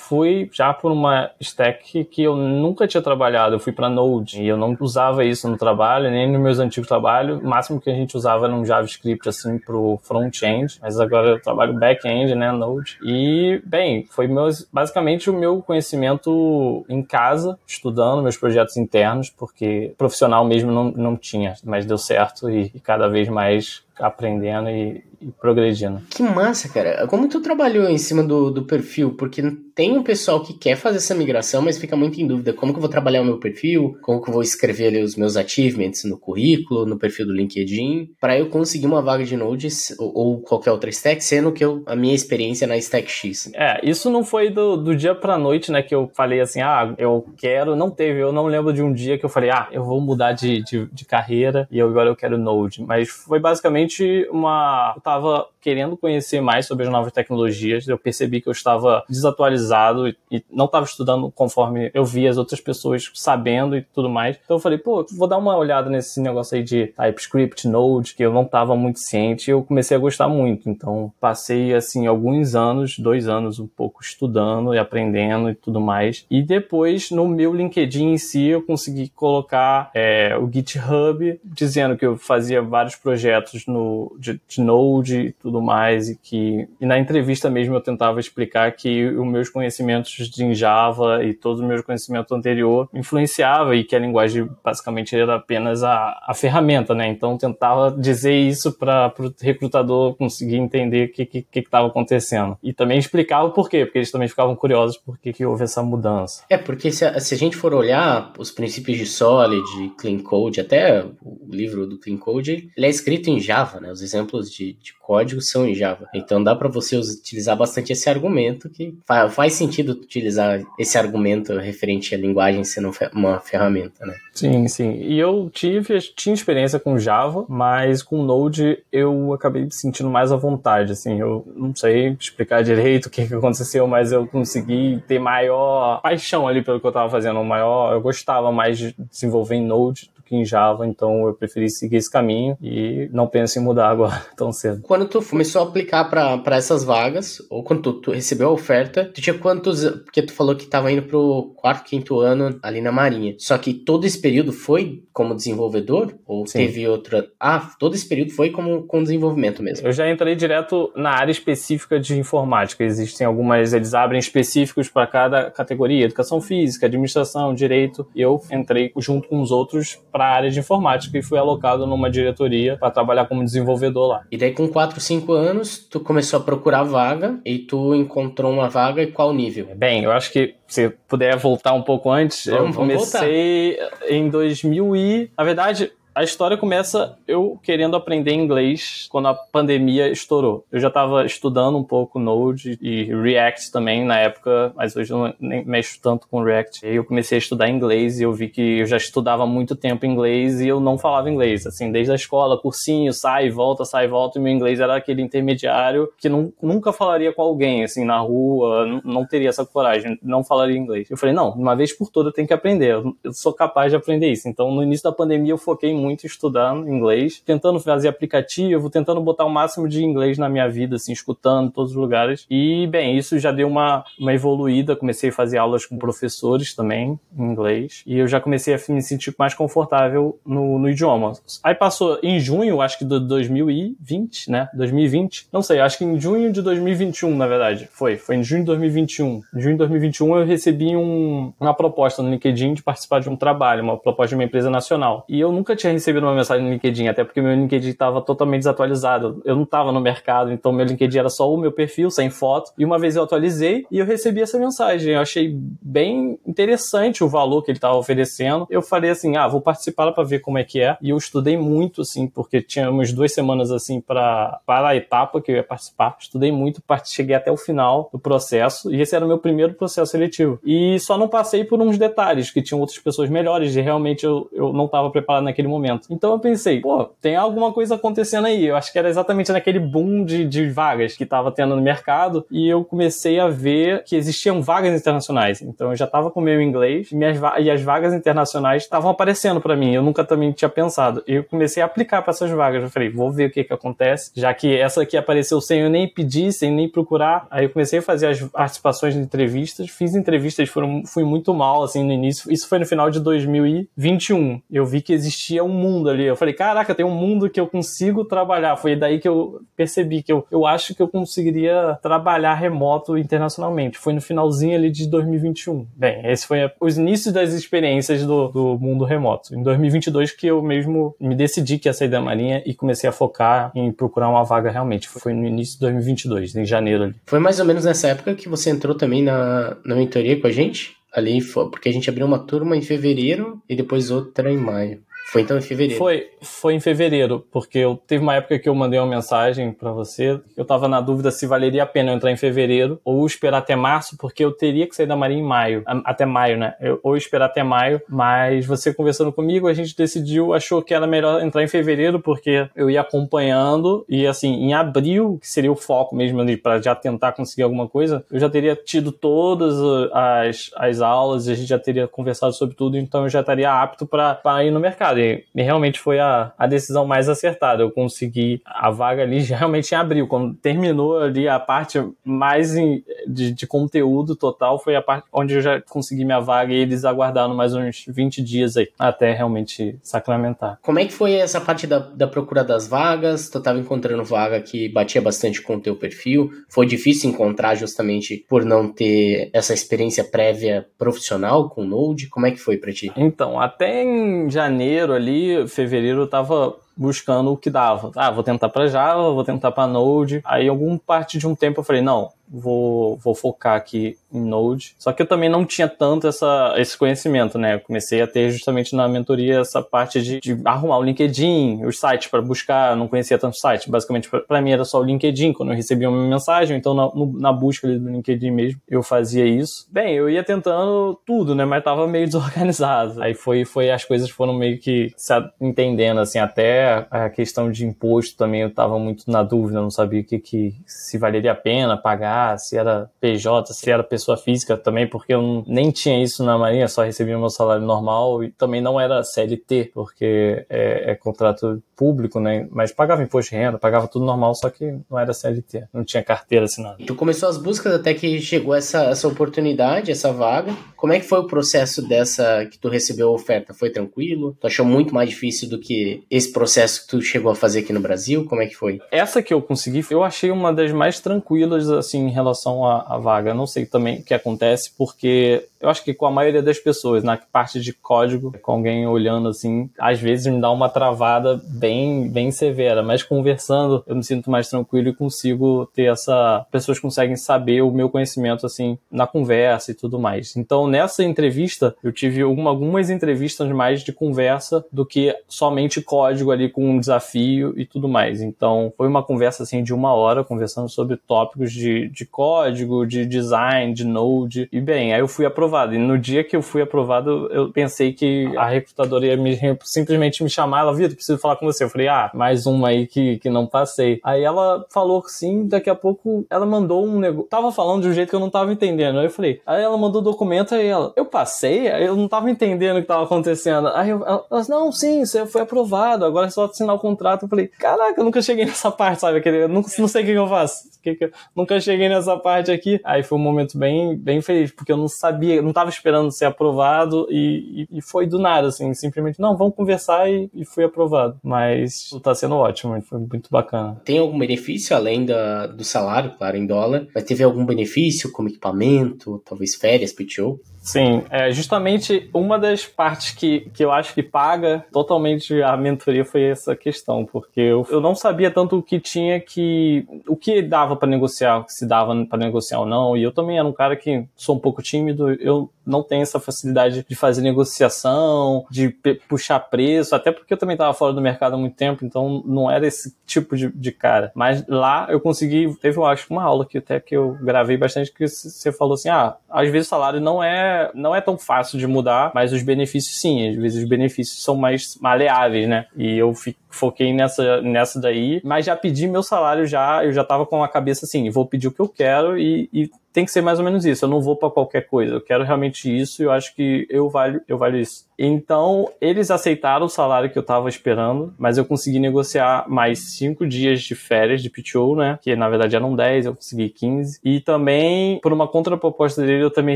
fui 0.07 0.49
já 0.53 0.73
por 0.73 0.91
uma 0.91 1.31
stack 1.39 2.05
que 2.05 2.23
eu 2.23 2.35
nunca 2.35 2.87
tinha 2.87 3.01
trabalhado. 3.01 3.55
Eu 3.55 3.59
fui 3.59 3.73
para 3.73 3.89
Node 3.89 4.41
e 4.41 4.47
eu 4.47 4.57
não 4.57 4.75
usava 4.79 5.25
isso 5.25 5.49
no 5.49 5.57
trabalho, 5.57 6.09
nem 6.09 6.31
no 6.31 6.39
meus 6.39 6.59
antigos 6.59 6.87
trabalhos. 6.87 7.41
O 7.41 7.45
máximo 7.45 7.81
que 7.81 7.89
a 7.89 7.93
gente 7.93 8.15
usava 8.15 8.45
era 8.45 8.55
um 8.55 8.65
JavaScript 8.65 9.27
assim 9.27 9.59
pro 9.59 9.99
front-end, 10.03 10.79
mas 10.81 10.99
agora 10.99 11.29
eu 11.29 11.41
trabalho 11.41 11.73
back-end, 11.73 12.33
né, 12.35 12.51
Node. 12.51 12.97
E, 13.03 13.61
bem, 13.65 14.05
foi 14.09 14.27
meus, 14.27 14.67
basicamente 14.71 15.29
o 15.29 15.33
meu 15.33 15.61
conhecimento 15.61 16.85
em 16.87 17.03
casa, 17.03 17.59
estudando 17.67 18.23
meus 18.23 18.37
projetos 18.37 18.77
internos, 18.77 19.29
porque 19.29 19.93
profissional 19.97 20.45
mesmo 20.45 20.71
não, 20.71 20.91
não 20.91 21.17
tinha, 21.17 21.55
mas 21.63 21.85
deu 21.85 21.97
certo 21.97 22.49
e, 22.49 22.71
e 22.73 22.79
cada 22.79 23.07
vez 23.07 23.27
mais 23.27 23.86
aprendendo 23.99 24.69
e, 24.69 25.03
e, 25.21 25.31
progredindo. 25.39 26.01
Que 26.09 26.23
massa, 26.23 26.69
cara. 26.69 27.07
Como 27.07 27.27
tu 27.27 27.41
trabalhou 27.41 27.89
em 27.89 27.97
cima 27.97 28.23
do, 28.23 28.51
do 28.51 28.63
perfil? 28.63 29.15
Porque 29.15 29.41
tem 29.75 29.97
um 29.97 30.03
pessoal 30.03 30.41
que 30.41 30.53
quer 30.53 30.75
fazer 30.75 30.97
essa 30.97 31.15
migração, 31.15 31.61
mas 31.61 31.77
fica 31.77 31.95
muito 31.95 32.19
em 32.19 32.27
dúvida. 32.27 32.53
Como 32.53 32.71
que 32.73 32.77
eu 32.77 32.81
vou 32.81 32.89
trabalhar 32.89 33.21
o 33.21 33.25
meu 33.25 33.39
perfil? 33.39 33.97
Como 34.01 34.21
que 34.21 34.29
eu 34.29 34.33
vou 34.33 34.41
escrever 34.41 34.87
ali 34.87 35.01
os 35.01 35.15
meus 35.15 35.37
achievements 35.37 36.03
no 36.03 36.17
currículo, 36.17 36.85
no 36.85 36.97
perfil 36.97 37.27
do 37.27 37.33
LinkedIn? 37.33 38.07
para 38.19 38.37
eu 38.37 38.49
conseguir 38.49 38.85
uma 38.85 39.01
vaga 39.01 39.23
de 39.23 39.35
Node 39.35 39.67
ou, 39.99 40.17
ou, 40.17 40.41
qualquer 40.41 40.71
outra 40.71 40.89
stack, 40.89 41.23
sendo 41.23 41.51
que 41.51 41.63
eu, 41.63 41.83
a 41.85 41.95
minha 41.95 42.13
experiência 42.13 42.67
na 42.67 42.77
Stack 42.77 43.09
X. 43.09 43.51
É, 43.53 43.79
isso 43.83 44.09
não 44.09 44.23
foi 44.23 44.49
do, 44.49 44.77
do 44.77 44.95
dia 44.95 45.15
pra 45.15 45.37
noite, 45.37 45.71
né, 45.71 45.81
que 45.81 45.93
eu 45.93 46.09
falei 46.15 46.39
assim, 46.39 46.61
ah, 46.61 46.93
eu 46.97 47.25
quero, 47.37 47.75
não 47.75 47.89
teve, 47.89 48.19
eu 48.21 48.31
não 48.31 48.45
lembro 48.45 48.73
de 48.73 48.81
um 48.81 48.91
dia 48.93 49.17
que 49.17 49.25
eu 49.25 49.29
falei, 49.29 49.49
ah, 49.49 49.67
eu 49.71 49.83
vou 49.83 49.99
mudar 50.01 50.33
de, 50.33 50.63
de, 50.63 50.85
de 50.91 51.05
carreira 51.05 51.67
e 51.71 51.81
agora 51.81 52.09
eu 52.09 52.15
quero 52.15 52.37
Node. 52.37 52.83
Mas 52.83 53.09
foi 53.09 53.39
basicamente 53.39 53.86
uma... 54.31 54.93
Eu 54.95 55.01
tava 55.01 55.47
querendo 55.61 55.97
conhecer 55.97 56.41
mais 56.41 56.65
sobre 56.65 56.85
as 56.85 56.91
novas 56.91 57.11
tecnologias, 57.11 57.87
eu 57.87 57.97
percebi 57.97 58.39
que 58.39 58.47
eu 58.47 58.53
estava 58.53 59.03
desatualizado 59.09 59.47
atualizado 59.47 60.07
e 60.31 60.43
não 60.51 60.65
estava 60.65 60.85
estudando 60.85 61.31
conforme 61.31 61.91
eu 61.93 62.03
via 62.05 62.29
as 62.29 62.37
outras 62.37 62.59
pessoas 62.59 63.09
sabendo 63.13 63.77
e 63.77 63.81
tudo 63.81 64.09
mais. 64.09 64.37
Então 64.43 64.57
eu 64.57 64.61
falei, 64.61 64.77
pô, 64.77 65.05
vou 65.11 65.27
dar 65.27 65.37
uma 65.37 65.55
olhada 65.55 65.89
nesse 65.89 66.19
negócio 66.21 66.57
aí 66.57 66.63
de 66.63 66.87
TypeScript, 66.87 67.67
Node, 67.67 68.15
que 68.15 68.23
eu 68.23 68.33
não 68.33 68.43
estava 68.43 68.75
muito 68.75 68.99
ciente 68.99 69.49
e 69.49 69.53
eu 69.53 69.63
comecei 69.63 69.95
a 69.95 69.99
gostar 69.99 70.27
muito. 70.27 70.69
Então 70.69 71.11
passei, 71.19 71.73
assim, 71.73 72.07
alguns 72.07 72.55
anos, 72.55 72.97
dois 72.97 73.27
anos 73.27 73.59
um 73.59 73.67
pouco 73.67 74.01
estudando 74.01 74.73
e 74.73 74.79
aprendendo 74.79 75.49
e 75.49 75.55
tudo 75.55 75.79
mais. 75.79 76.25
E 76.29 76.41
depois, 76.41 77.11
no 77.11 77.27
meu 77.27 77.53
LinkedIn 77.53 78.13
em 78.13 78.17
si, 78.17 78.47
eu 78.47 78.61
consegui 78.61 79.09
colocar 79.09 79.91
é, 79.93 80.37
o 80.37 80.51
GitHub, 80.51 81.39
dizendo 81.43 81.97
que 81.97 82.05
eu 82.05 82.17
fazia 82.17 82.61
vários 82.61 82.95
projetos 82.95 83.65
no, 83.65 83.76
de, 84.19 84.39
de 84.47 84.61
Node 84.61 85.17
e 85.17 85.31
tudo 85.33 85.61
mais, 85.61 86.09
e 86.09 86.15
que 86.15 86.67
e 86.79 86.85
na 86.85 86.99
entrevista 86.99 87.49
mesmo 87.49 87.75
eu 87.75 87.81
tentava 87.81 88.19
explicar 88.19 88.71
que 88.71 89.05
os 89.05 89.27
meus 89.27 89.49
conhecimentos 89.49 90.11
de 90.29 90.53
Java 90.53 91.23
e 91.23 91.33
todo 91.33 91.59
o 91.59 91.65
meu 91.65 91.83
conhecimento 91.83 92.33
anterior 92.33 92.89
influenciava 92.93 93.75
e 93.75 93.83
que 93.83 93.95
a 93.95 93.99
linguagem 93.99 94.49
basicamente 94.63 95.15
era 95.15 95.35
apenas 95.35 95.83
a, 95.83 96.19
a 96.25 96.33
ferramenta, 96.33 96.93
né? 96.93 97.07
Então 97.07 97.37
tentava 97.37 97.91
dizer 97.91 98.35
isso 98.35 98.71
para 98.77 99.13
o 99.19 99.33
recrutador 99.39 100.15
conseguir 100.15 100.57
entender 100.57 101.09
o 101.09 101.11
que 101.11 101.45
estava 101.55 101.87
acontecendo. 101.87 102.57
E 102.63 102.73
também 102.73 102.97
explicava 102.97 103.47
o 103.47 103.51
porquê, 103.51 103.85
porque 103.85 103.99
eles 103.99 104.11
também 104.11 104.27
ficavam 104.27 104.55
curiosos 104.55 104.97
por 104.97 105.17
que, 105.17 105.33
que 105.33 105.45
houve 105.45 105.63
essa 105.63 105.81
mudança. 105.83 106.43
É, 106.49 106.57
porque 106.57 106.91
se 106.91 107.05
a, 107.05 107.19
se 107.19 107.33
a 107.33 107.37
gente 107.37 107.55
for 107.55 107.73
olhar 107.73 108.33
os 108.37 108.51
princípios 108.51 108.97
de 108.97 109.05
Solid, 109.05 109.63
Clean 109.97 110.19
Code, 110.19 110.61
até 110.61 111.03
o 111.03 111.47
livro 111.49 111.85
do 111.85 111.97
Clean 111.97 112.17
Code, 112.17 112.69
ele 112.75 112.85
é 112.85 112.89
escrito 112.89 113.29
em 113.29 113.39
Java, 113.39 113.66
né? 113.79 113.91
Os 113.91 114.01
exemplos 114.01 114.51
de, 114.51 114.73
de 114.73 114.93
código 114.93 115.41
são 115.41 115.67
em 115.67 115.75
Java. 115.75 116.07
Então 116.13 116.43
dá 116.43 116.55
para 116.55 116.69
você 116.69 116.97
utilizar 116.97 117.55
bastante 117.57 117.91
esse 117.91 118.09
argumento 118.09 118.69
que 118.69 118.97
faz 119.05 119.33
faz 119.33 119.53
sentido 119.53 119.91
utilizar 119.91 120.61
esse 120.79 120.97
argumento 120.97 121.57
referente 121.57 122.13
à 122.15 122.17
linguagem 122.17 122.63
sendo 122.63 122.91
uma 123.13 123.39
ferramenta, 123.39 124.05
né? 124.05 124.15
Sim, 124.33 124.67
sim. 124.67 124.93
E 125.01 125.19
eu 125.19 125.49
tive, 125.51 125.99
tinha 126.15 126.33
experiência 126.33 126.79
com 126.79 126.99
Java, 126.99 127.45
mas 127.49 128.03
com 128.03 128.23
Node 128.23 128.83
eu 128.91 129.33
acabei 129.33 129.65
me 129.65 129.71
sentindo 129.71 130.09
mais 130.09 130.31
à 130.31 130.35
vontade, 130.35 130.91
assim, 130.91 131.19
eu 131.19 131.45
não 131.55 131.75
sei 131.75 132.15
explicar 132.19 132.63
direito 132.63 133.07
o 133.07 133.09
que, 133.09 133.27
que 133.27 133.33
aconteceu, 133.33 133.87
mas 133.87 134.11
eu 134.11 134.27
consegui 134.27 135.01
ter 135.07 135.19
maior 135.19 136.01
paixão 136.01 136.47
ali 136.47 136.61
pelo 136.61 136.79
que 136.79 136.85
eu 136.85 136.89
estava 136.89 137.09
fazendo, 137.09 137.43
maior, 137.43 137.93
eu 137.93 138.01
gostava 138.01 138.51
mais 138.51 138.77
de 138.77 138.95
desenvolver 139.09 139.55
em 139.55 139.65
Node 139.65 140.11
que 140.27 140.35
em 140.35 140.45
Java, 140.45 140.85
então 140.85 141.27
eu 141.27 141.33
preferi 141.33 141.69
seguir 141.69 141.97
esse 141.97 142.11
caminho 142.11 142.57
e 142.61 143.09
não 143.11 143.27
penso 143.27 143.59
em 143.59 143.61
mudar 143.61 143.89
agora 143.89 144.25
tão 144.35 144.51
cedo. 144.51 144.81
Quando 144.81 145.07
tu 145.07 145.21
começou 145.21 145.61
a 145.61 145.65
aplicar 145.65 146.05
para 146.05 146.55
essas 146.55 146.83
vagas, 146.83 147.41
ou 147.49 147.63
quando 147.63 147.81
tu, 147.81 147.93
tu, 147.93 148.11
recebeu 148.11 148.49
a 148.49 148.51
oferta, 148.51 149.05
tu 149.13 149.21
tinha 149.21 149.37
quantos. 149.37 149.83
Porque 150.03 150.21
tu 150.21 150.33
falou 150.33 150.55
que 150.55 150.63
estava 150.63 150.91
indo 150.91 151.03
pro 151.03 151.53
quarto, 151.55 151.85
quinto 151.85 152.19
ano 152.19 152.59
ali 152.61 152.81
na 152.81 152.91
Marinha. 152.91 153.35
Só 153.37 153.57
que 153.57 153.73
todo 153.73 154.05
esse 154.05 154.19
período 154.19 154.51
foi 154.51 155.03
como 155.13 155.35
desenvolvedor? 155.35 156.13
Ou 156.25 156.45
Sim. 156.45 156.59
teve 156.59 156.87
outra. 156.87 157.27
Ah, 157.39 157.71
todo 157.79 157.95
esse 157.95 158.07
período 158.07 158.31
foi 158.31 158.49
como 158.49 158.83
com 158.83 159.01
desenvolvimento 159.01 159.63
mesmo? 159.63 159.87
Eu 159.87 159.91
já 159.91 160.09
entrei 160.09 160.35
direto 160.35 160.91
na 160.95 161.11
área 161.11 161.31
específica 161.31 161.99
de 161.99 162.17
informática. 162.17 162.83
Existem 162.83 163.25
algumas, 163.25 163.73
eles 163.73 163.93
abrem 163.93 164.19
específicos 164.19 164.89
para 164.89 165.07
cada 165.07 165.51
categoria: 165.51 166.05
educação 166.05 166.41
física, 166.41 166.85
administração, 166.85 167.53
direito. 167.53 168.07
Eu 168.15 168.41
entrei 168.51 168.91
junto 168.97 169.27
com 169.27 169.41
os 169.41 169.51
outros 169.51 169.99
para 170.17 170.25
a 170.25 170.33
área 170.33 170.49
de 170.49 170.59
informática 170.59 171.15
e 171.15 171.21
fui 171.21 171.37
alocado 171.37 171.85
numa 171.85 172.09
diretoria 172.09 172.75
para 172.77 172.89
trabalhar 172.89 173.25
como 173.25 173.43
desenvolvedor 173.43 174.07
lá. 174.07 174.23
E 174.31 174.37
daí 174.37 174.51
com 174.51 174.67
4, 174.67 174.99
5 174.99 175.31
anos, 175.31 175.77
tu 175.77 175.99
começou 175.99 176.39
a 176.39 176.43
procurar 176.43 176.81
vaga 176.81 177.39
e 177.45 177.59
tu 177.59 177.93
encontrou 177.93 178.51
uma 178.51 178.67
vaga 178.67 179.03
e 179.03 179.11
qual 179.11 179.31
nível? 179.31 179.67
Bem, 179.75 180.03
eu 180.03 180.11
acho 180.11 180.31
que 180.31 180.55
se 180.65 180.89
puder 181.07 181.37
voltar 181.37 181.73
um 181.73 181.83
pouco 181.83 182.09
antes, 182.09 182.47
vamos, 182.47 182.69
eu 182.69 182.73
comecei 182.73 183.77
em 184.09 184.27
2000 184.27 184.95
e, 184.95 185.31
na 185.37 185.43
verdade, 185.43 185.91
a 186.17 186.23
história 186.23 186.57
começa 186.57 187.15
eu 187.27 187.59
querendo 187.61 187.95
aprender 187.95 188.33
inglês 188.33 189.07
quando 189.11 189.27
a 189.27 189.35
pandemia 189.35 190.09
estourou. 190.09 190.65
Eu 190.71 190.79
já 190.79 190.87
estava 190.87 191.23
estudando 191.23 191.77
um 191.77 191.83
pouco 191.83 192.17
Node 192.17 192.75
e 192.81 193.03
React 193.03 193.71
também 193.71 194.03
na 194.03 194.17
época, 194.17 194.73
mas 194.75 194.95
hoje 194.95 195.13
eu 195.13 195.31
nem 195.39 195.63
mexo 195.63 195.99
tanto 196.01 196.27
com 196.27 196.41
React. 196.41 196.87
E 196.87 196.95
eu 196.95 197.05
comecei 197.05 197.37
a 197.37 197.39
estudar 197.39 197.69
inglês 197.69 198.19
e 198.19 198.23
eu 198.23 198.33
vi 198.33 198.49
que 198.49 198.79
eu 198.79 198.87
já 198.87 198.97
estudava 198.97 199.45
muito 199.45 199.75
tempo 199.75 200.07
inglês 200.07 200.59
e 200.59 200.67
eu 200.67 200.79
não 200.79 200.97
falava 200.97 201.29
inglês. 201.29 201.67
Assim, 201.67 201.91
desde 201.91 202.11
a 202.11 202.15
escola, 202.15 202.59
cursinho, 202.59 203.13
sai, 203.13 203.51
volta, 203.51 203.85
sai, 203.85 204.07
volta, 204.07 204.39
e 204.39 204.41
meu 204.41 204.51
inglês 204.51 204.79
era 204.79 204.95
aquele 204.95 205.21
intermediário 205.21 206.11
que 206.17 206.27
não, 206.27 206.51
nunca 206.59 206.91
falaria 206.91 207.31
com 207.31 207.43
alguém, 207.43 207.83
assim, 207.83 208.03
na 208.03 208.17
rua, 208.17 209.01
não, 209.03 209.23
teria 209.23 209.49
essa 209.49 209.63
coragem, 209.63 210.17
não 210.23 210.43
falaria 210.43 210.75
inglês. 210.75 211.11
Eu 211.11 211.17
falei, 211.17 211.35
não, 211.35 211.51
uma 211.51 211.75
vez 211.75 211.93
por 211.93 212.09
toda 212.09 212.29
eu 212.29 212.33
tenho 212.33 212.47
que 212.47 212.55
aprender, 212.55 212.93
eu 213.23 213.33
sou 213.33 213.53
capaz 213.53 213.91
de 213.91 213.97
aprender 213.97 214.31
isso. 214.31 214.49
Então, 214.49 214.71
no 214.71 214.81
início 214.81 215.03
da 215.03 215.11
pandemia 215.11 215.53
eu 215.53 215.59
foquei 215.59 215.93
muito 215.93 216.06
muito 216.07 216.25
estudando 216.25 216.89
inglês, 216.89 217.41
tentando 217.45 217.79
fazer 217.79 218.07
aplicativo, 218.07 218.89
tentando 218.89 219.19
botar 219.19 219.45
o 219.45 219.49
máximo 219.49 219.87
de 219.87 220.03
inglês 220.03 220.37
na 220.37 220.47
minha 220.47 220.69
vida, 220.69 220.95
assim, 220.95 221.11
escutando 221.11 221.67
em 221.67 221.71
todos 221.71 221.91
os 221.91 221.97
lugares. 221.97 222.45
E, 222.49 222.87
bem, 222.87 223.17
isso 223.17 223.37
já 223.37 223.51
deu 223.51 223.67
uma, 223.67 224.05
uma 224.17 224.33
evoluída. 224.33 224.95
Comecei 224.95 225.29
a 225.29 225.33
fazer 225.33 225.57
aulas 225.57 225.85
com 225.85 225.97
professores 225.97 226.73
também, 226.73 227.19
em 227.37 227.43
inglês. 227.43 228.03
E 228.05 228.17
eu 228.17 228.27
já 228.27 228.39
comecei 228.39 228.73
a 228.73 228.79
me 228.89 229.01
sentir 229.01 229.35
mais 229.37 229.53
confortável 229.53 230.39
no, 230.45 230.79
no 230.79 230.89
idioma. 230.89 231.33
Aí 231.61 231.75
passou 231.75 232.19
em 232.23 232.39
junho, 232.39 232.81
acho 232.81 232.97
que 232.97 233.05
de 233.05 233.19
2020, 233.19 234.49
né? 234.49 234.69
2020. 234.73 235.47
Não 235.51 235.61
sei, 235.61 235.79
acho 235.79 235.97
que 235.97 236.05
em 236.05 236.19
junho 236.19 236.51
de 236.51 236.61
2021, 236.61 237.35
na 237.35 237.47
verdade. 237.47 237.89
Foi, 237.91 238.15
foi 238.17 238.37
em 238.37 238.43
junho 238.43 238.61
de 238.61 238.67
2021. 238.67 239.41
Em 239.55 239.61
junho 239.61 239.73
de 239.73 239.79
2021 239.79 240.37
eu 240.37 240.45
recebi 240.45 240.95
um, 240.95 241.51
uma 241.59 241.73
proposta 241.73 242.23
no 242.23 242.29
LinkedIn 242.29 242.73
de 242.73 242.83
participar 242.83 243.19
de 243.19 243.29
um 243.29 243.35
trabalho, 243.35 243.83
uma 243.83 243.97
proposta 243.97 244.29
de 244.29 244.35
uma 244.35 244.43
empresa 244.43 244.69
nacional. 244.69 245.25
E 245.27 245.39
eu 245.39 245.51
nunca 245.51 245.75
tinha 245.75 245.93
recebido 245.97 246.25
uma 246.25 246.35
mensagem 246.35 246.65
no 246.65 246.71
LinkedIn, 246.71 247.07
até 247.07 247.23
porque 247.23 247.41
meu 247.41 247.53
LinkedIn 247.53 247.89
estava 247.89 248.21
totalmente 248.21 248.61
desatualizado. 248.61 249.41
Eu 249.45 249.55
não 249.55 249.63
estava 249.63 249.91
no 249.91 249.99
mercado, 249.99 250.51
então 250.51 250.71
meu 250.71 250.85
LinkedIn 250.85 251.19
era 251.19 251.29
só 251.29 251.51
o 251.51 251.57
meu 251.57 251.71
perfil, 251.71 252.09
sem 252.09 252.29
foto. 252.29 252.71
E 252.77 252.85
uma 252.85 252.99
vez 252.99 253.15
eu 253.15 253.23
atualizei 253.23 253.85
e 253.91 253.99
eu 253.99 254.05
recebi 254.05 254.41
essa 254.41 254.57
mensagem. 254.57 255.13
Eu 255.13 255.21
achei 255.21 255.55
bem 255.81 256.37
interessante 256.45 257.23
o 257.23 257.29
valor 257.29 257.63
que 257.63 257.71
ele 257.71 257.77
estava 257.77 257.95
oferecendo. 257.95 258.67
Eu 258.69 258.81
falei 258.81 259.11
assim: 259.11 259.35
ah, 259.35 259.47
vou 259.47 259.61
participar 259.61 260.11
para 260.11 260.23
ver 260.23 260.39
como 260.39 260.57
é 260.57 260.63
que 260.63 260.81
é. 260.81 260.97
E 261.01 261.09
eu 261.09 261.17
estudei 261.17 261.57
muito, 261.57 262.01
assim, 262.01 262.27
porque 262.27 262.61
tinha 262.61 262.89
umas 262.89 263.11
duas 263.11 263.33
semanas, 263.33 263.71
assim, 263.71 263.99
para 263.99 264.59
para 264.65 264.89
a 264.89 264.95
etapa 264.95 265.41
que 265.41 265.51
eu 265.51 265.55
ia 265.55 265.63
participar. 265.63 266.15
Estudei 266.19 266.51
muito, 266.51 266.81
cheguei 267.05 267.35
até 267.35 267.51
o 267.51 267.57
final 267.57 268.09
do 268.11 268.19
processo. 268.19 268.93
E 268.93 269.01
esse 269.01 269.15
era 269.15 269.25
o 269.25 269.27
meu 269.27 269.37
primeiro 269.37 269.73
processo 269.73 270.11
seletivo. 270.11 270.59
E 270.63 270.99
só 270.99 271.17
não 271.17 271.27
passei 271.27 271.63
por 271.63 271.81
uns 271.81 271.97
detalhes, 271.97 272.51
que 272.51 272.61
tinham 272.61 272.79
outras 272.79 272.99
pessoas 272.99 273.29
melhores, 273.29 273.75
e 273.75 273.81
realmente 273.81 274.25
eu, 274.25 274.49
eu 274.51 274.73
não 274.73 274.85
estava 274.85 275.09
preparado 275.09 275.43
naquele 275.43 275.67
momento 275.67 275.86
momento. 275.87 276.07
Então 276.09 276.31
eu 276.31 276.39
pensei, 276.39 276.81
pô, 276.81 277.05
tem 277.21 277.35
alguma 277.35 277.71
coisa 277.71 277.95
acontecendo 277.95 278.45
aí. 278.45 278.65
Eu 278.65 278.75
acho 278.75 278.91
que 278.91 278.99
era 278.99 279.09
exatamente 279.09 279.51
naquele 279.51 279.79
boom 279.79 280.23
de, 280.23 280.45
de 280.45 280.69
vagas 280.69 281.15
que 281.15 281.23
estava 281.23 281.51
tendo 281.51 281.75
no 281.75 281.81
mercado 281.81 282.45
e 282.51 282.67
eu 282.67 282.83
comecei 282.83 283.39
a 283.39 283.47
ver 283.47 284.03
que 284.03 284.15
existiam 284.15 284.61
vagas 284.61 284.99
internacionais. 284.99 285.61
Então 285.61 285.91
eu 285.91 285.95
já 285.95 286.05
estava 286.05 286.29
com 286.29 286.41
meu 286.41 286.61
inglês 286.61 287.09
e, 287.11 287.63
e 287.63 287.71
as 287.71 287.81
vagas 287.81 288.13
internacionais 288.13 288.83
estavam 288.83 289.09
aparecendo 289.09 289.61
para 289.61 289.75
mim. 289.75 289.93
Eu 289.93 290.01
nunca 290.01 290.23
também 290.23 290.51
tinha 290.51 290.69
pensado. 290.69 291.23
Eu 291.27 291.43
comecei 291.43 291.81
a 291.81 291.85
aplicar 291.85 292.21
para 292.21 292.31
essas 292.31 292.51
vagas. 292.51 292.83
Eu 292.83 292.89
falei, 292.89 293.09
vou 293.09 293.31
ver 293.31 293.47
o 293.47 293.51
que 293.51 293.63
que 293.63 293.73
acontece, 293.73 294.31
já 294.35 294.53
que 294.53 294.75
essa 294.75 295.01
aqui 295.01 295.17
apareceu 295.17 295.59
sem 295.61 295.81
eu 295.81 295.89
nem 295.89 296.07
pedir, 296.07 296.51
sem 296.51 296.71
nem 296.71 296.89
procurar. 296.89 297.47
Aí 297.49 297.65
eu 297.65 297.69
comecei 297.69 297.99
a 297.99 298.01
fazer 298.01 298.27
as 298.27 298.41
participações 298.41 299.13
de 299.13 299.19
entrevistas, 299.19 299.89
fiz 299.89 300.15
entrevistas, 300.15 300.69
foram, 300.69 301.03
fui 301.05 301.23
muito 301.23 301.53
mal 301.53 301.83
assim 301.83 302.03
no 302.03 302.11
início. 302.11 302.51
Isso 302.51 302.67
foi 302.67 302.79
no 302.79 302.85
final 302.85 303.09
de 303.09 303.19
2021. 303.19 304.61
Eu 304.71 304.85
vi 304.85 305.01
que 305.01 305.13
existia 305.13 305.63
um 305.67 305.73
mundo 305.73 306.09
ali. 306.09 306.25
Eu 306.25 306.35
falei, 306.35 306.53
caraca, 306.53 306.95
tem 306.95 307.05
um 307.05 307.13
mundo 307.13 307.49
que 307.49 307.59
eu 307.59 307.67
consigo 307.67 308.25
trabalhar. 308.25 308.75
Foi 308.77 308.95
daí 308.95 309.19
que 309.19 309.27
eu 309.27 309.61
percebi 309.75 310.23
que 310.23 310.31
eu, 310.31 310.45
eu 310.51 310.65
acho 310.65 310.95
que 310.95 311.01
eu 311.01 311.07
conseguiria 311.07 311.97
trabalhar 312.01 312.53
remoto 312.55 313.17
internacionalmente. 313.17 313.97
Foi 313.97 314.13
no 314.13 314.21
finalzinho 314.21 314.75
ali 314.75 314.89
de 314.89 315.07
2021. 315.09 315.87
Bem, 315.95 316.25
esse 316.25 316.47
foi 316.47 316.63
a, 316.63 316.71
os 316.79 316.97
inícios 316.97 317.33
das 317.33 317.53
experiências 317.53 318.25
do, 318.25 318.47
do 318.47 318.79
mundo 318.79 319.05
remoto. 319.05 319.55
Em 319.55 319.63
2022 319.63 320.31
que 320.31 320.47
eu 320.47 320.61
mesmo 320.61 321.15
me 321.19 321.35
decidi 321.35 321.77
que 321.77 321.87
ia 321.87 321.93
sair 321.93 322.09
da 322.09 322.21
Marinha 322.21 322.61
e 322.65 322.73
comecei 322.73 323.09
a 323.09 323.13
focar 323.13 323.71
em 323.75 323.91
procurar 323.91 324.29
uma 324.29 324.43
vaga 324.43 324.69
realmente. 324.69 325.07
Foi 325.07 325.33
no 325.33 325.45
início 325.45 325.75
de 325.75 325.81
2022, 325.81 326.55
em 326.55 326.65
janeiro 326.65 327.03
ali. 327.03 327.15
Foi 327.25 327.39
mais 327.39 327.59
ou 327.59 327.65
menos 327.65 327.85
nessa 327.85 328.07
época 328.09 328.35
que 328.35 328.49
você 328.49 328.69
entrou 328.69 328.95
também 328.95 329.23
na, 329.23 329.77
na 329.85 329.95
mentoria 329.95 330.39
com 330.39 330.47
a 330.47 330.51
gente? 330.51 330.95
Ali, 331.13 331.39
porque 331.71 331.89
a 331.89 331.91
gente 331.91 332.09
abriu 332.09 332.27
uma 332.27 332.37
turma 332.37 332.75
em 332.75 332.81
fevereiro 332.81 333.59
e 333.67 333.75
depois 333.75 334.11
outra 334.11 334.51
em 334.51 334.57
maio. 334.57 335.01
Foi 335.29 335.41
então 335.41 335.57
em 335.57 335.61
fevereiro. 335.61 335.99
Foi, 335.99 336.29
foi 336.41 336.73
em 336.73 336.79
fevereiro, 336.79 337.45
porque 337.51 337.77
eu 337.79 337.99
teve 338.07 338.23
uma 338.23 338.35
época 338.35 338.57
que 338.57 338.69
eu 338.69 338.73
mandei 338.73 338.97
uma 338.97 339.07
mensagem 339.07 339.73
para 339.73 339.91
você. 339.91 340.39
Eu 340.55 340.63
tava 340.63 340.87
na 340.87 341.01
dúvida 341.01 341.31
se 341.31 341.45
valeria 341.45 341.83
a 341.83 341.85
pena 341.85 342.11
eu 342.11 342.15
entrar 342.15 342.31
em 342.31 342.37
fevereiro 342.37 342.97
ou 343.03 343.25
esperar 343.25 343.57
até 343.57 343.75
março, 343.75 344.15
porque 344.17 344.43
eu 344.43 344.53
teria 344.53 344.87
que 344.87 344.95
sair 344.95 345.05
da 345.05 345.17
Marinha 345.17 345.41
em 345.41 345.45
maio, 345.45 345.83
até 345.85 346.25
maio, 346.25 346.57
né? 346.57 346.75
Eu, 346.79 347.01
ou 347.03 347.17
esperar 347.17 347.47
até 347.47 347.61
maio, 347.61 348.01
mas 348.07 348.65
você 348.65 348.93
conversando 348.93 349.33
comigo, 349.33 349.67
a 349.67 349.73
gente 349.73 349.93
decidiu, 349.97 350.53
achou 350.53 350.81
que 350.81 350.93
era 350.93 351.05
melhor 351.05 351.43
entrar 351.43 351.61
em 351.61 351.67
fevereiro, 351.67 352.21
porque 352.21 352.69
eu 352.73 352.89
ia 352.89 353.01
acompanhando 353.01 354.05
e 354.07 354.25
assim, 354.25 354.47
em 354.47 354.73
abril, 354.73 355.39
que 355.41 355.49
seria 355.49 355.71
o 355.71 355.75
foco 355.75 356.15
mesmo 356.15 356.39
ali 356.39 356.55
para 356.55 356.81
já 356.81 356.95
tentar 356.95 357.33
conseguir 357.33 357.63
alguma 357.63 357.89
coisa, 357.89 358.23
eu 358.31 358.39
já 358.39 358.49
teria 358.49 358.77
tido 358.77 359.11
todas 359.11 359.75
as, 360.13 360.71
as 360.77 361.01
aulas, 361.01 361.49
a 361.49 361.53
gente 361.53 361.67
já 361.67 361.77
teria 361.77 362.07
conversado 362.07 362.53
sobre 362.53 362.77
tudo, 362.77 362.97
então 362.97 363.23
eu 363.23 363.29
já 363.29 363.41
estaria 363.41 363.69
apto 363.69 364.05
para 364.05 364.63
ir 364.63 364.71
no 364.71 364.79
mercado 364.79 365.16
e, 365.19 365.43
e 365.55 365.61
realmente 365.61 365.99
foi 365.99 366.19
a, 366.19 366.53
a 366.57 366.67
decisão 366.67 367.05
mais 367.05 367.29
acertada. 367.29 367.83
Eu 367.83 367.91
consegui 367.91 368.61
a 368.65 368.89
vaga 368.89 369.23
ali 369.23 369.39
realmente 369.41 369.91
em 369.91 369.95
abril. 369.95 370.27
Quando 370.27 370.53
terminou 370.55 371.19
ali 371.19 371.47
a 371.47 371.59
parte 371.59 372.01
mais 372.23 372.75
em, 372.75 373.03
de, 373.27 373.51
de, 373.51 373.67
conteúdo 373.67 374.35
total, 374.35 374.79
foi 374.79 374.95
a 374.95 375.01
parte 375.01 375.27
onde 375.31 375.55
eu 375.55 375.61
já 375.61 375.81
consegui 375.81 376.23
minha 376.25 376.39
vaga 376.39 376.73
e 376.73 376.77
eles 376.77 377.05
aguardaram 377.05 377.55
mais 377.55 377.73
uns 377.73 378.05
20 378.07 378.41
dias 378.41 378.77
aí, 378.77 378.89
até 378.97 379.33
realmente 379.33 379.97
sacramentar. 380.01 380.79
Como 380.81 380.99
é 380.99 381.05
que 381.05 381.13
foi 381.13 381.33
essa 381.33 381.59
parte 381.59 381.85
da, 381.85 381.99
da 381.99 382.27
procura 382.27 382.63
das 382.63 382.87
vagas? 382.87 383.49
Tu 383.49 383.57
estava 383.57 383.79
encontrando 383.79 384.23
vaga 384.23 384.59
que 384.61 384.89
batia 384.89 385.21
bastante 385.21 385.61
com 385.61 385.75
o 385.75 385.79
teu 385.79 385.95
perfil? 385.95 386.49
Foi 386.69 386.85
difícil 386.85 387.29
encontrar 387.29 387.75
justamente 387.75 388.45
por 388.47 388.63
não 388.63 388.91
ter 388.91 389.49
essa 389.53 389.73
experiência 389.73 390.23
prévia 390.23 390.87
profissional 390.97 391.69
com 391.69 391.83
Node? 391.83 392.27
Como 392.27 392.45
é 392.45 392.51
que 392.51 392.57
foi 392.57 392.77
para 392.77 392.91
ti? 392.91 393.11
Então, 393.15 393.59
até 393.59 394.03
em 394.03 394.49
janeiro 394.49 395.06
janeiro 395.07 395.13
ali, 395.13 395.67
fevereiro, 395.67 396.21
eu 396.21 396.27
tava 396.27 396.75
buscando 396.95 397.51
o 397.51 397.57
que 397.57 397.69
dava. 397.69 398.11
Ah, 398.15 398.31
vou 398.31 398.43
tentar 398.43 398.69
para 398.69 398.87
Java, 398.87 399.31
vou 399.31 399.43
tentar 399.43 399.71
para 399.71 399.87
Node. 399.87 400.41
Aí, 400.43 400.67
alguma 400.67 400.99
parte 400.99 401.37
de 401.37 401.47
um 401.47 401.55
tempo 401.55 401.79
eu 401.79 401.83
falei, 401.83 402.01
não, 402.01 402.31
vou, 402.49 403.17
vou 403.17 403.35
focar 403.35 403.75
aqui 403.75 404.17
em 404.31 404.41
Node. 404.41 404.95
Só 404.97 405.11
que 405.11 405.21
eu 405.21 405.27
também 405.27 405.49
não 405.49 405.65
tinha 405.65 405.87
tanto 405.87 406.27
essa, 406.27 406.73
esse 406.77 406.97
conhecimento, 406.97 407.57
né? 407.57 407.75
Eu 407.75 407.79
comecei 407.79 408.21
a 408.21 408.27
ter 408.27 408.51
justamente 408.51 408.95
na 408.95 409.07
mentoria 409.07 409.59
essa 409.59 409.81
parte 409.81 410.21
de, 410.21 410.39
de 410.39 410.61
arrumar 410.65 410.97
o 410.97 411.03
LinkedIn, 411.03 411.85
os 411.85 411.99
sites 411.99 412.27
para 412.27 412.41
buscar, 412.41 412.95
não 412.95 413.07
conhecia 413.07 413.37
tanto 413.37 413.57
site. 413.57 413.89
Basicamente, 413.89 414.29
para 414.29 414.61
mim 414.61 414.71
era 414.71 414.83
só 414.83 414.99
o 414.99 415.03
LinkedIn, 415.03 415.53
quando 415.53 415.71
eu 415.71 415.75
recebia 415.75 416.09
uma 416.09 416.27
mensagem, 416.27 416.77
então 416.77 416.93
na, 416.93 417.05
no, 417.13 417.39
na 417.39 417.53
busca 417.53 417.87
do 417.87 418.09
LinkedIn 418.09 418.51
mesmo, 418.51 418.81
eu 418.87 419.01
fazia 419.01 419.45
isso. 419.45 419.87
Bem, 419.91 420.15
eu 420.15 420.29
ia 420.29 420.43
tentando 420.43 421.19
tudo, 421.25 421.55
né? 421.55 421.65
Mas 421.65 421.83
tava 421.83 422.07
meio 422.07 422.25
desorganizado. 422.27 423.21
Aí 423.21 423.33
foi, 423.33 423.65
foi 423.65 423.91
as 423.91 424.03
coisas 424.03 424.29
foram 424.29 424.53
meio 424.53 424.79
que 424.79 425.11
se 425.15 425.33
entendendo, 425.59 426.19
assim, 426.19 426.39
até 426.39 427.07
a 427.09 427.29
questão 427.29 427.71
de 427.71 427.85
imposto 427.85 428.37
também 428.37 428.61
eu 428.61 428.73
tava 428.73 428.99
muito 428.99 429.29
na 429.29 429.43
dúvida, 429.43 429.81
não 429.81 429.89
sabia 429.89 430.21
o 430.21 430.23
que, 430.23 430.39
que 430.39 430.75
se 430.85 431.17
valeria 431.17 431.51
a 431.51 431.55
pena 431.55 431.97
pagar 431.97 432.36
se 432.57 432.77
era 432.77 433.09
PJ, 433.19 433.73
se 433.73 433.89
era 433.89 434.03
pessoa 434.03 434.37
física 434.37 434.77
também, 434.77 435.07
porque 435.07 435.33
eu 435.33 435.63
nem 435.67 435.91
tinha 435.91 436.21
isso 436.21 436.43
na 436.43 436.57
Marinha, 436.57 436.87
só 436.87 437.03
recebia 437.03 437.37
meu 437.37 437.49
salário 437.49 437.85
normal 437.85 438.43
e 438.43 438.51
também 438.51 438.81
não 438.81 438.99
era 438.99 439.23
CLT, 439.23 439.91
porque 439.93 440.65
é, 440.69 441.11
é 441.11 441.15
contrato 441.15 441.81
público, 441.95 442.39
né? 442.39 442.67
Mas 442.71 442.91
pagava 442.91 443.23
imposto 443.23 443.51
de 443.51 443.57
renda, 443.57 443.79
pagava 443.79 444.07
tudo 444.07 444.25
normal, 444.25 444.53
só 444.55 444.69
que 444.69 444.97
não 445.09 445.17
era 445.19 445.33
CLT, 445.33 445.85
não 445.91 446.03
tinha 446.03 446.23
carteira 446.23 446.65
assinada. 446.65 446.97
Tu 447.05 447.15
começou 447.15 447.49
as 447.49 447.57
buscas 447.57 447.93
até 447.93 448.13
que 448.13 448.39
chegou 448.39 448.75
essa, 448.75 449.05
essa 449.05 449.27
oportunidade, 449.27 450.11
essa 450.11 450.31
vaga. 450.31 450.73
Como 450.95 451.13
é 451.13 451.19
que 451.19 451.25
foi 451.25 451.39
o 451.39 451.47
processo 451.47 452.07
dessa 452.07 452.65
que 452.65 452.77
tu 452.77 452.87
recebeu 452.87 453.29
a 453.29 453.31
oferta? 453.31 453.73
Foi 453.73 453.89
tranquilo? 453.89 454.55
Tu 454.59 454.67
achou 454.67 454.85
muito 454.85 455.13
mais 455.13 455.29
difícil 455.29 455.69
do 455.69 455.79
que 455.79 456.23
esse 456.29 456.51
processo 456.51 457.01
que 457.01 457.07
tu 457.07 457.21
chegou 457.21 457.51
a 457.51 457.55
fazer 457.55 457.79
aqui 457.79 457.91
no 457.91 457.99
Brasil? 457.99 458.45
Como 458.45 458.61
é 458.61 458.67
que 458.67 458.75
foi? 458.75 458.99
Essa 459.11 459.41
que 459.41 459.53
eu 459.53 459.61
consegui, 459.61 460.05
eu 460.09 460.23
achei 460.23 460.51
uma 460.51 460.71
das 460.71 460.91
mais 460.91 461.19
tranquilas, 461.19 461.89
assim, 461.89 462.26
em 462.27 462.31
relação 462.31 462.85
à, 462.85 463.01
à 463.07 463.17
vaga. 463.17 463.53
Não 463.53 463.65
sei 463.65 463.85
também 463.85 464.19
o 464.19 464.23
que 464.23 464.33
acontece, 464.33 464.91
porque 464.97 465.65
eu 465.79 465.89
acho 465.89 466.03
que 466.03 466.13
com 466.13 466.25
a 466.25 466.31
maioria 466.31 466.61
das 466.61 466.79
pessoas, 466.79 467.23
na 467.23 467.37
parte 467.37 467.79
de 467.79 467.93
código, 467.93 468.53
com 468.61 468.71
alguém 468.71 469.07
olhando 469.07 469.49
assim, 469.49 469.89
às 469.99 470.19
vezes 470.19 470.51
me 470.51 470.59
dá 470.59 470.71
uma 470.71 470.89
travada 470.89 471.61
bem, 471.67 472.27
bem 472.29 472.51
severa, 472.51 473.03
mas 473.03 473.23
conversando 473.23 474.03
eu 474.07 474.15
me 474.15 474.23
sinto 474.23 474.49
mais 474.49 474.69
tranquilo 474.69 475.09
e 475.09 475.15
consigo 475.15 475.85
ter 475.93 476.11
essa. 476.11 476.65
Pessoas 476.71 476.99
conseguem 476.99 477.35
saber 477.35 477.81
o 477.81 477.91
meu 477.91 478.09
conhecimento 478.09 478.65
assim 478.65 478.97
na 479.11 479.27
conversa 479.27 479.91
e 479.91 479.93
tudo 479.93 480.19
mais. 480.19 480.55
Então 480.55 480.87
nessa 480.87 481.23
entrevista 481.23 481.95
eu 482.03 482.11
tive 482.11 482.43
uma, 482.43 482.69
algumas 482.69 483.09
entrevistas 483.09 483.69
mais 483.69 484.01
de 484.01 484.11
conversa 484.11 484.83
do 484.91 485.05
que 485.05 485.35
somente 485.47 486.01
código 486.01 486.51
ali 486.51 486.69
com 486.69 486.89
um 486.89 486.99
desafio 486.99 487.73
e 487.77 487.85
tudo 487.85 488.07
mais. 488.07 488.41
Então 488.41 488.91
foi 488.97 489.07
uma 489.07 489.23
conversa 489.23 489.63
assim 489.63 489.83
de 489.83 489.93
uma 489.93 490.13
hora 490.13 490.43
conversando 490.43 490.89
sobre 490.89 491.17
tópicos 491.17 491.71
de, 491.71 492.09
de 492.17 492.25
código, 492.25 493.05
de 493.05 493.25
design, 493.25 493.93
de 493.93 494.03
Node. 494.03 494.67
E 494.71 494.81
bem, 494.81 495.13
aí 495.13 495.19
eu 495.19 495.27
fui 495.27 495.45
aprovado. 495.45 495.93
E 495.93 495.97
no 495.99 496.17
dia 496.17 496.43
que 496.43 496.55
eu 496.55 496.63
fui 496.63 496.81
aprovado, 496.81 497.47
eu 497.51 497.71
pensei 497.71 498.11
que 498.11 498.51
a 498.57 498.67
recrutadora 498.67 499.27
ia 499.27 499.37
me, 499.37 499.57
simplesmente 499.83 500.43
me 500.43 500.49
chamar. 500.49 500.81
Ela, 500.81 500.93
Vitor, 500.95 501.15
preciso 501.15 501.37
falar 501.37 501.57
com 501.57 501.65
você. 501.67 501.83
Eu 501.83 501.89
falei, 501.89 502.07
ah, 502.07 502.31
mais 502.33 502.65
uma 502.65 502.87
aí 502.89 503.05
que, 503.05 503.37
que 503.37 503.49
não 503.49 503.67
passei. 503.67 504.19
Aí 504.23 504.43
ela 504.43 504.83
falou 504.89 505.21
que 505.21 505.31
sim, 505.31 505.67
daqui 505.67 505.89
a 505.89 505.95
pouco 505.95 506.45
ela 506.49 506.65
mandou 506.65 507.05
um 507.05 507.19
negócio. 507.19 507.47
Tava 507.49 507.71
falando 507.71 508.01
de 508.01 508.09
um 508.09 508.13
jeito 508.13 508.29
que 508.29 508.35
eu 508.35 508.39
não 508.39 508.49
tava 508.49 508.71
entendendo. 508.71 509.19
Aí 509.19 509.25
eu 509.25 509.29
falei, 509.29 509.61
aí 509.65 509.83
ela 509.83 509.97
mandou 509.97 510.21
o 510.21 510.23
documento, 510.23 510.73
aí 510.73 510.87
ela, 510.87 511.13
eu 511.15 511.25
passei? 511.25 511.87
Aí 511.87 512.03
eu 512.03 512.15
não 512.15 512.27
tava 512.27 512.49
entendendo 512.49 512.97
o 512.97 513.01
que 513.01 513.07
tava 513.07 513.25
acontecendo. 513.25 513.89
Aí 513.89 514.09
eu, 514.09 514.25
ela, 514.25 514.43
não, 514.67 514.91
sim, 514.91 515.23
você 515.23 515.45
foi 515.45 515.61
aprovado, 515.61 516.25
agora 516.25 516.47
é 516.47 516.49
só 516.49 516.65
assinar 516.65 516.95
o 516.95 516.99
contrato. 516.99 517.43
Eu 517.43 517.49
falei, 517.49 517.67
caraca, 517.67 518.19
eu 518.19 518.25
nunca 518.25 518.41
cheguei 518.41 518.65
nessa 518.65 518.89
parte, 518.91 519.21
sabe? 519.21 519.41
Eu 519.45 519.69
não, 519.69 519.83
não 519.99 520.07
sei 520.07 520.23
o 520.23 520.25
que, 520.25 520.31
que 520.31 520.37
eu 520.37 520.47
faço. 520.47 520.87
Que 521.03 521.15
que 521.15 521.25
eu, 521.25 521.31
nunca 521.55 521.79
cheguei 521.79 522.06
nessa 522.09 522.37
parte 522.37 522.71
aqui. 522.71 522.99
Aí 523.03 523.23
foi 523.23 523.37
um 523.37 523.41
momento 523.41 523.77
bem, 523.77 524.17
bem 524.17 524.41
feliz, 524.41 524.71
porque 524.71 524.91
eu 524.91 524.97
não 524.97 525.07
sabia, 525.07 525.61
não 525.61 525.73
tava 525.73 525.89
esperando 525.89 526.31
ser 526.31 526.45
aprovado 526.45 527.27
e, 527.29 527.87
e, 527.91 527.97
e 527.97 528.01
foi 528.01 528.25
do 528.27 528.39
nada, 528.39 528.67
assim, 528.67 528.93
simplesmente, 528.93 529.39
não, 529.39 529.57
vamos 529.57 529.75
conversar 529.75 530.29
e, 530.29 530.49
e 530.53 530.65
fui 530.65 530.83
aprovado. 530.83 531.39
Mas 531.43 532.09
tá 532.23 532.33
sendo 532.33 532.55
ótimo, 532.55 532.99
foi 533.01 533.19
muito 533.19 533.49
bacana. 533.49 534.01
Tem 534.03 534.17
algum 534.17 534.37
benefício 534.37 534.95
além 534.95 535.25
da, 535.25 535.67
do 535.67 535.83
salário, 535.83 536.35
claro, 536.37 536.57
em 536.57 536.65
dólar, 536.65 537.07
mas 537.13 537.23
teve 537.23 537.43
algum 537.43 537.65
benefício 537.65 538.31
como 538.31 538.49
equipamento, 538.49 539.41
talvez 539.45 539.75
férias, 539.75 540.13
PTO? 540.13 540.59
Sim, 540.87 541.23
é 541.29 541.51
justamente 541.51 542.29
uma 542.33 542.57
das 542.57 542.85
partes 542.85 543.33
que, 543.33 543.69
que 543.73 543.83
eu 543.83 543.91
acho 543.91 544.13
que 544.13 544.23
paga 544.23 544.85
totalmente 544.89 545.61
a 545.61 545.75
mentoria 545.75 546.23
foi 546.23 546.43
essa 546.43 546.77
questão, 546.77 547.25
porque 547.25 547.59
eu, 547.59 547.85
eu 547.89 547.99
não 547.99 548.15
sabia 548.15 548.49
tanto 548.49 548.77
o 548.77 548.81
que 548.81 548.97
tinha 548.97 549.37
que. 549.37 550.07
o 550.25 550.37
que 550.37 550.61
dava 550.61 550.95
para 550.95 551.09
negociar, 551.09 551.65
se 551.67 551.85
dava 551.85 551.96
para 552.05 552.37
negociar 552.37 552.79
ou 552.79 552.85
não, 552.85 553.15
e 553.15 553.23
eu 553.23 553.31
também 553.31 553.57
era 553.57 553.67
um 553.67 553.73
cara 553.73 553.95
que 553.95 554.25
sou 554.35 554.55
um 554.55 554.59
pouco 554.59 554.81
tímido, 554.81 555.31
eu 555.33 555.69
não 555.87 556.03
tenho 556.03 556.21
essa 556.21 556.39
facilidade 556.39 557.05
de 557.07 557.15
fazer 557.15 557.41
negociação, 557.41 558.65
de 558.69 558.89
puxar 559.29 559.59
preço, 559.59 560.13
até 560.13 560.31
porque 560.31 560.53
eu 560.53 560.57
também 560.57 560.73
estava 560.73 560.93
fora 560.93 561.13
do 561.13 561.21
mercado 561.21 561.55
há 561.55 561.57
muito 561.57 561.75
tempo, 561.75 562.05
então 562.05 562.43
não 562.45 562.69
era 562.69 562.85
esse 562.85 563.15
tipo 563.25 563.55
de, 563.55 563.69
de 563.69 563.91
cara. 563.91 564.31
Mas 564.35 564.65
lá 564.67 565.07
eu 565.09 565.19
consegui, 565.19 565.73
teve 565.81 565.97
eu 565.97 566.05
acho 566.05 566.27
uma 566.29 566.43
aula 566.43 566.65
que 566.65 566.77
até 566.77 566.99
que 566.99 567.15
eu 567.15 567.37
gravei 567.41 567.77
bastante 567.77 568.13
que 568.13 568.27
você 568.27 568.71
falou 568.71 568.95
assim: 568.95 569.09
ah, 569.09 569.37
às 569.49 569.69
vezes 569.69 569.87
o 569.87 569.89
salário 569.89 570.19
não 570.19 570.43
é, 570.43 570.91
não 570.93 571.15
é 571.15 571.21
tão 571.21 571.37
fácil 571.37 571.79
de 571.79 571.87
mudar, 571.87 572.31
mas 572.35 572.51
os 572.51 572.61
benefícios 572.61 573.19
sim, 573.19 573.49
às 573.49 573.55
vezes 573.55 573.81
os 573.81 573.89
benefícios 573.89 574.43
são 574.43 574.55
mais 574.55 574.97
maleáveis, 574.99 575.67
né? 575.67 575.85
E 575.95 576.17
eu 576.17 576.33
fico 576.33 576.59
foquei 576.69 577.13
nessa, 577.13 577.61
nessa 577.61 577.99
daí, 577.99 578.39
mas 578.43 578.65
já 578.65 578.75
pedi 578.75 579.07
meu 579.07 579.23
salário 579.23 579.65
já, 579.65 580.05
eu 580.05 580.13
já 580.13 580.23
tava 580.23 580.45
com 580.45 580.63
a 580.63 580.67
cabeça 580.67 581.05
assim, 581.05 581.29
vou 581.29 581.45
pedir 581.45 581.67
o 581.67 581.71
que 581.71 581.79
eu 581.79 581.86
quero 581.89 582.37
e, 582.37 582.69
e 582.73 582.89
tem 583.17 583.25
que 583.25 583.31
ser 583.31 583.41
mais 583.41 583.57
ou 583.57 583.65
menos 583.65 583.83
isso. 583.83 584.05
Eu 584.05 584.09
não 584.09 584.21
vou 584.21 584.35
para 584.35 584.51
qualquer 584.51 584.85
coisa. 584.85 585.15
Eu 585.15 585.21
quero 585.21 585.43
realmente 585.43 585.89
isso 585.89 586.21
e 586.21 586.25
eu 586.25 586.31
acho 586.31 586.53
que 586.53 586.85
eu 586.87 587.09
valho, 587.09 587.41
eu 587.47 587.57
valho 587.57 587.79
isso. 587.79 588.05
Então, 588.19 588.89
eles 588.99 589.29
aceitaram 589.29 589.85
o 589.85 589.89
salário 589.89 590.29
que 590.29 590.37
eu 590.37 590.41
estava 590.41 590.67
esperando, 590.67 591.33
mas 591.37 591.57
eu 591.57 591.65
consegui 591.65 591.99
negociar 591.99 592.65
mais 592.67 593.15
cinco 593.15 593.45
dias 593.45 593.81
de 593.81 593.93
férias 593.93 594.41
de 594.41 594.49
PTO, 594.49 594.95
né? 594.95 595.19
Que 595.21 595.35
na 595.35 595.47
verdade 595.47 595.75
eram 595.75 595.95
10, 595.95 596.25
eu 596.25 596.35
consegui 596.35 596.69
15. 596.69 597.19
E 597.23 597.39
também, 597.39 598.19
por 598.21 598.33
uma 598.33 598.47
contraproposta 598.47 599.21
dele, 599.21 599.43
eu 599.43 599.51
também 599.51 599.75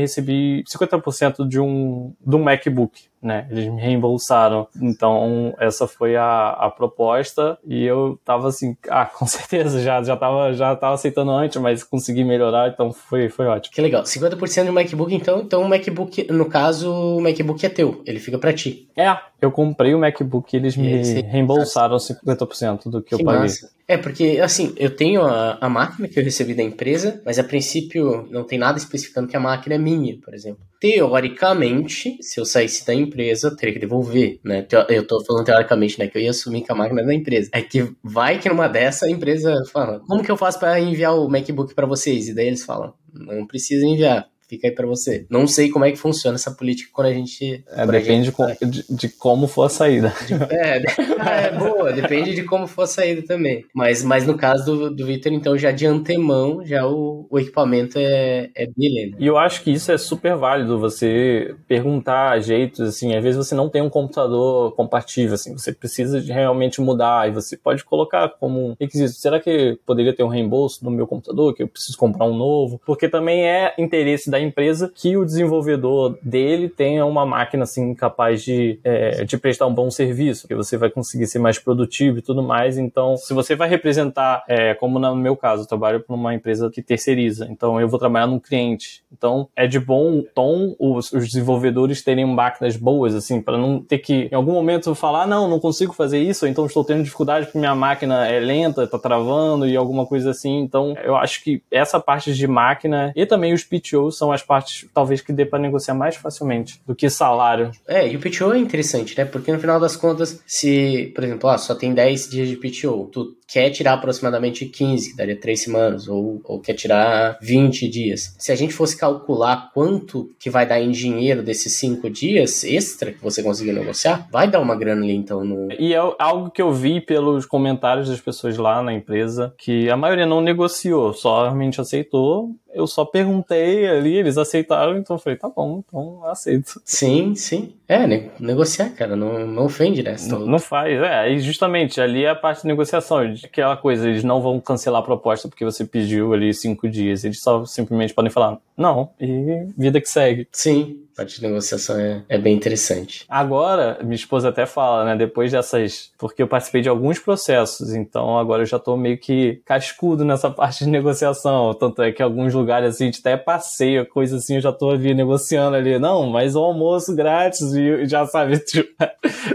recebi 0.00 0.64
50% 0.64 1.46
de 1.46 1.60
um, 1.60 2.12
de 2.24 2.34
um 2.34 2.42
MacBook, 2.42 3.04
né? 3.22 3.46
Eles 3.48 3.68
me 3.68 3.80
reembolsaram. 3.80 4.66
Então, 4.80 5.54
essa 5.58 5.86
foi 5.86 6.16
a, 6.16 6.48
a 6.50 6.70
proposta 6.70 7.56
e 7.64 7.84
eu 7.84 8.18
tava 8.24 8.48
assim, 8.48 8.76
ah, 8.88 9.06
com 9.16 9.26
certeza, 9.26 9.80
já, 9.80 10.02
já, 10.02 10.16
tava, 10.16 10.52
já 10.52 10.74
tava 10.74 10.94
aceitando 10.94 11.30
antes, 11.30 11.62
mas 11.62 11.84
consegui 11.84 12.24
melhorar, 12.24 12.68
então 12.68 12.92
foi, 12.92 13.28
foi 13.32 13.46
ótimo. 13.46 13.74
Que 13.74 13.80
legal. 13.80 14.02
50% 14.02 14.66
do 14.66 14.72
MacBook, 14.72 15.14
então, 15.14 15.40
então 15.40 15.62
o 15.62 15.68
MacBook, 15.68 16.30
no 16.30 16.46
caso, 16.46 16.92
o 16.92 17.20
MacBook 17.20 17.64
é 17.64 17.68
teu, 17.68 18.02
ele 18.06 18.18
fica 18.18 18.38
para 18.38 18.52
ti. 18.52 18.88
É, 18.96 19.16
eu 19.40 19.50
comprei 19.50 19.94
o 19.94 19.98
MacBook 19.98 20.54
e 20.54 20.56
eles 20.56 20.76
me 20.76 21.02
e 21.02 21.22
reembolsaram 21.22 21.96
50% 21.96 22.88
do 22.88 23.02
que, 23.02 23.08
que 23.08 23.22
eu 23.22 23.24
paguei. 23.24 23.42
Massa. 23.42 23.70
É, 23.88 23.96
porque, 23.96 24.40
assim, 24.42 24.72
eu 24.76 24.94
tenho 24.94 25.22
a, 25.22 25.58
a 25.60 25.68
máquina 25.68 26.08
que 26.08 26.18
eu 26.18 26.24
recebi 26.24 26.54
da 26.54 26.62
empresa, 26.62 27.20
mas 27.26 27.38
a 27.38 27.44
princípio 27.44 28.26
não 28.30 28.44
tem 28.44 28.58
nada 28.58 28.78
especificando 28.78 29.28
que 29.28 29.36
a 29.36 29.40
máquina 29.40 29.74
é 29.74 29.78
minha, 29.78 30.16
por 30.18 30.32
exemplo. 30.32 30.60
Teoricamente, 30.80 32.16
se 32.22 32.40
eu 32.40 32.44
saísse 32.44 32.86
da 32.86 32.94
empresa, 32.94 33.48
eu 33.48 33.56
teria 33.56 33.74
que 33.74 33.80
devolver, 33.80 34.38
né? 34.44 34.66
Eu 34.88 35.06
tô 35.06 35.22
falando 35.24 35.44
teoricamente, 35.44 35.98
né? 35.98 36.06
Que 36.06 36.18
eu 36.18 36.22
ia 36.22 36.30
assumir 36.30 36.62
que 36.62 36.72
a 36.72 36.74
máquina 36.74 37.02
é 37.02 37.04
da 37.04 37.14
empresa. 37.14 37.50
É 37.52 37.60
que 37.60 37.92
vai 38.02 38.38
que 38.38 38.48
numa 38.48 38.68
dessa 38.68 39.06
a 39.06 39.10
empresa 39.10 39.62
fala: 39.72 40.00
como 40.06 40.22
que 40.22 40.30
eu 40.30 40.36
faço 40.36 40.58
para 40.58 40.80
enviar 40.80 41.14
o 41.14 41.28
MacBook 41.28 41.74
para 41.74 41.86
vocês? 41.86 42.28
E 42.28 42.34
daí 42.34 42.46
eles 42.46 42.64
falam: 42.64 42.94
não 43.12 43.46
precisa 43.46 43.84
enviar 43.86 44.31
Fica 44.52 44.68
aí 44.68 44.74
para 44.74 44.86
você. 44.86 45.24
Não 45.30 45.46
sei 45.46 45.70
como 45.70 45.86
é 45.86 45.90
que 45.90 45.96
funciona 45.96 46.34
essa 46.34 46.50
política 46.50 46.90
quando 46.92 47.06
a 47.06 47.12
gente. 47.14 47.64
É, 47.70 47.86
depende 47.86 48.30
gente... 48.30 48.66
de, 48.66 48.84
de, 48.90 49.08
como 49.08 49.48
for 49.48 49.62
a 49.62 49.70
saída. 49.70 50.12
É, 50.50 50.76
é, 51.48 51.58
boa, 51.58 51.90
depende 51.90 52.34
de 52.34 52.42
como 52.44 52.66
for 52.66 52.82
a 52.82 52.86
saída 52.86 53.22
também. 53.22 53.64
Mas, 53.74 54.04
mas 54.04 54.26
no 54.26 54.36
caso 54.36 54.66
do, 54.66 54.90
do 54.94 55.06
Victor, 55.06 55.32
então, 55.32 55.56
já 55.56 55.70
de 55.70 55.86
antemão, 55.86 56.62
já 56.66 56.86
o, 56.86 57.26
o 57.30 57.38
equipamento 57.38 57.98
é, 57.98 58.50
é 58.54 58.66
dele. 58.66 59.12
Né? 59.12 59.16
E 59.20 59.26
eu 59.26 59.38
acho 59.38 59.62
que 59.62 59.72
isso 59.72 59.90
é 59.90 59.96
super 59.96 60.36
válido, 60.36 60.78
você 60.78 61.54
perguntar 61.66 62.38
jeitos, 62.40 62.80
assim, 62.80 63.16
às 63.16 63.24
vezes 63.24 63.38
você 63.38 63.54
não 63.54 63.70
tem 63.70 63.80
um 63.80 63.88
computador 63.88 64.72
compatível, 64.72 65.32
assim, 65.32 65.56
você 65.56 65.72
precisa 65.72 66.20
de 66.20 66.30
realmente 66.30 66.78
mudar, 66.78 67.26
e 67.26 67.32
você 67.32 67.56
pode 67.56 67.82
colocar 67.84 68.28
como 68.38 68.76
requisito, 68.78 69.12
será 69.12 69.40
que 69.40 69.78
poderia 69.86 70.14
ter 70.14 70.22
um 70.22 70.28
reembolso 70.28 70.84
no 70.84 70.90
meu 70.90 71.06
computador, 71.06 71.54
que 71.54 71.62
eu 71.62 71.68
preciso 71.68 71.96
comprar 71.96 72.26
um 72.26 72.36
novo? 72.36 72.78
Porque 72.84 73.08
também 73.08 73.48
é 73.48 73.72
interesse 73.78 74.30
da 74.30 74.41
empresa 74.42 74.90
que 74.94 75.16
o 75.16 75.24
desenvolvedor 75.24 76.18
dele 76.22 76.68
tenha 76.68 77.04
uma 77.06 77.24
máquina 77.24 77.64
assim 77.64 77.94
capaz 77.94 78.42
de, 78.42 78.78
é, 78.84 79.24
de 79.24 79.36
prestar 79.36 79.66
um 79.66 79.74
bom 79.74 79.90
serviço, 79.90 80.46
que 80.46 80.54
você 80.54 80.76
vai 80.76 80.90
conseguir 80.90 81.26
ser 81.26 81.38
mais 81.38 81.58
produtivo 81.58 82.18
e 82.18 82.22
tudo 82.22 82.42
mais. 82.42 82.78
Então, 82.78 83.16
se 83.16 83.32
você 83.32 83.54
vai 83.54 83.68
representar, 83.68 84.44
é, 84.48 84.74
como 84.74 84.98
no 84.98 85.14
meu 85.16 85.36
caso, 85.36 85.62
eu 85.62 85.66
trabalho 85.66 86.00
para 86.00 86.14
uma 86.14 86.34
empresa 86.34 86.70
que 86.70 86.82
terceiriza, 86.82 87.48
então 87.50 87.80
eu 87.80 87.88
vou 87.88 87.98
trabalhar 87.98 88.26
num 88.26 88.38
cliente. 88.38 89.02
Então, 89.12 89.48
é 89.56 89.66
de 89.66 89.78
bom 89.78 90.22
tom 90.34 90.74
os, 90.78 91.12
os 91.12 91.26
desenvolvedores 91.26 92.02
terem 92.02 92.24
máquinas 92.24 92.76
boas, 92.76 93.14
assim, 93.14 93.40
para 93.40 93.56
não 93.56 93.80
ter 93.80 93.98
que, 93.98 94.28
em 94.30 94.34
algum 94.34 94.52
momento, 94.52 94.94
falar, 94.94 95.26
não, 95.26 95.48
não 95.48 95.60
consigo 95.60 95.92
fazer 95.92 96.20
isso, 96.20 96.46
então 96.46 96.66
estou 96.66 96.84
tendo 96.84 97.02
dificuldade 97.02 97.46
porque 97.46 97.58
minha 97.58 97.74
máquina 97.74 98.26
é 98.26 98.40
lenta, 98.40 98.84
está 98.84 98.98
travando 98.98 99.66
e 99.66 99.76
alguma 99.76 100.06
coisa 100.06 100.30
assim. 100.30 100.60
Então, 100.60 100.94
eu 101.02 101.16
acho 101.16 101.42
que 101.42 101.62
essa 101.70 102.00
parte 102.00 102.34
de 102.34 102.46
máquina 102.46 103.12
e 103.14 103.26
também 103.26 103.52
os 103.52 103.64
PTOs 103.64 104.16
são 104.22 104.30
as 104.30 104.40
partes, 104.40 104.88
talvez, 104.94 105.20
que 105.20 105.32
dê 105.32 105.44
para 105.44 105.58
negociar 105.58 105.94
mais 105.94 106.14
facilmente 106.14 106.80
do 106.86 106.94
que 106.94 107.10
salário. 107.10 107.72
É, 107.88 108.06
e 108.06 108.14
o 108.14 108.20
PTO 108.20 108.52
é 108.52 108.58
interessante, 108.58 109.18
né? 109.18 109.24
Porque 109.24 109.50
no 109.50 109.58
final 109.58 109.80
das 109.80 109.96
contas, 109.96 110.40
se, 110.46 111.10
por 111.12 111.24
exemplo, 111.24 111.50
ah, 111.50 111.58
só 111.58 111.74
tem 111.74 111.92
10 111.92 112.30
dias 112.30 112.48
de 112.48 112.56
PTO, 112.56 113.10
tu 113.12 113.36
quer 113.52 113.68
tirar 113.68 113.92
aproximadamente 113.94 114.64
15, 114.64 115.10
que 115.10 115.16
daria 115.16 115.36
3 115.36 115.60
semanas, 115.60 116.08
ou, 116.08 116.40
ou 116.44 116.58
quer 116.58 116.72
tirar 116.72 117.36
20 117.42 117.86
dias. 117.86 118.34
Se 118.38 118.50
a 118.50 118.56
gente 118.56 118.72
fosse 118.72 118.96
calcular 118.96 119.70
quanto 119.74 120.30
que 120.38 120.48
vai 120.48 120.66
dar 120.66 120.80
em 120.80 120.90
dinheiro 120.90 121.42
desses 121.42 121.74
5 121.74 122.08
dias 122.08 122.64
extra 122.64 123.12
que 123.12 123.22
você 123.22 123.42
conseguir 123.42 123.72
negociar, 123.72 124.26
vai 124.32 124.50
dar 124.50 124.60
uma 124.60 124.74
grana 124.74 125.02
ali, 125.02 125.14
então. 125.14 125.44
No... 125.44 125.70
E 125.78 125.92
é 125.92 125.98
algo 126.18 126.50
que 126.50 126.62
eu 126.62 126.72
vi 126.72 127.00
pelos 127.00 127.44
comentários 127.44 128.08
das 128.08 128.20
pessoas 128.20 128.56
lá 128.56 128.82
na 128.82 128.94
empresa, 128.94 129.52
que 129.58 129.90
a 129.90 129.96
maioria 129.98 130.24
não 130.24 130.40
negociou, 130.40 131.12
só 131.12 131.42
realmente 131.42 131.78
aceitou 131.78 132.54
eu 132.72 132.86
só 132.86 133.04
perguntei 133.04 133.86
ali, 133.86 134.16
eles 134.16 134.38
aceitaram, 134.38 134.96
então 134.96 135.16
eu 135.16 135.20
falei, 135.20 135.38
tá 135.38 135.48
bom, 135.48 135.82
então 135.86 136.24
aceito. 136.24 136.80
Sim, 136.84 137.34
sim. 137.34 137.74
É, 137.92 138.30
negociar, 138.40 138.88
cara, 138.90 139.14
não, 139.14 139.46
não 139.46 139.66
ofende, 139.66 140.02
né? 140.02 140.16
Não, 140.26 140.46
não 140.46 140.58
faz, 140.58 140.98
é, 141.02 141.30
e 141.30 141.40
justamente 141.40 142.00
ali 142.00 142.24
é 142.24 142.30
a 142.30 142.34
parte 142.34 142.62
de 142.62 142.68
negociação, 142.68 143.18
aquela 143.44 143.76
coisa, 143.76 144.08
eles 144.08 144.24
não 144.24 144.40
vão 144.40 144.58
cancelar 144.58 145.02
a 145.02 145.04
proposta 145.04 145.46
porque 145.46 145.62
você 145.62 145.84
pediu 145.84 146.32
ali 146.32 146.54
cinco 146.54 146.88
dias, 146.88 147.22
eles 147.22 147.40
só 147.40 147.66
simplesmente 147.66 148.14
podem 148.14 148.30
falar, 148.30 148.58
não, 148.74 149.10
e 149.20 149.66
vida 149.76 150.00
que 150.00 150.08
segue. 150.08 150.48
Sim, 150.50 151.01
parte 151.14 151.36
de 151.36 151.42
negociação 151.42 151.98
é, 151.98 152.24
é 152.28 152.38
bem 152.38 152.54
interessante. 152.54 153.24
Agora, 153.28 153.98
minha 154.02 154.14
esposa 154.14 154.48
até 154.48 154.66
fala, 154.66 155.04
né? 155.04 155.16
Depois 155.16 155.52
dessas. 155.52 156.10
Porque 156.18 156.42
eu 156.42 156.48
participei 156.48 156.80
de 156.80 156.88
alguns 156.88 157.18
processos, 157.18 157.94
então 157.94 158.38
agora 158.38 158.62
eu 158.62 158.66
já 158.66 158.78
tô 158.78 158.96
meio 158.96 159.18
que 159.18 159.60
cascudo 159.64 160.24
nessa 160.24 160.48
parte 160.52 160.84
de 160.84 160.90
negociação. 160.90 161.74
Tanto 161.74 162.02
é 162.02 162.12
que 162.12 162.22
alguns 162.22 162.54
lugares 162.54 162.94
assim, 162.94 163.04
a 163.04 163.06
gente 163.06 163.20
até 163.20 163.36
passeia, 163.36 164.04
coisa 164.04 164.36
assim, 164.36 164.56
eu 164.56 164.60
já 164.60 164.72
tô 164.72 164.90
ali 164.90 165.14
negociando 165.14 165.76
ali. 165.76 165.98
Não, 165.98 166.26
mas 166.26 166.56
o 166.56 166.60
almoço 166.60 167.14
grátis, 167.14 167.72
e 167.72 168.06
já 168.06 168.26
sabe, 168.26 168.58
tipo, 168.64 168.92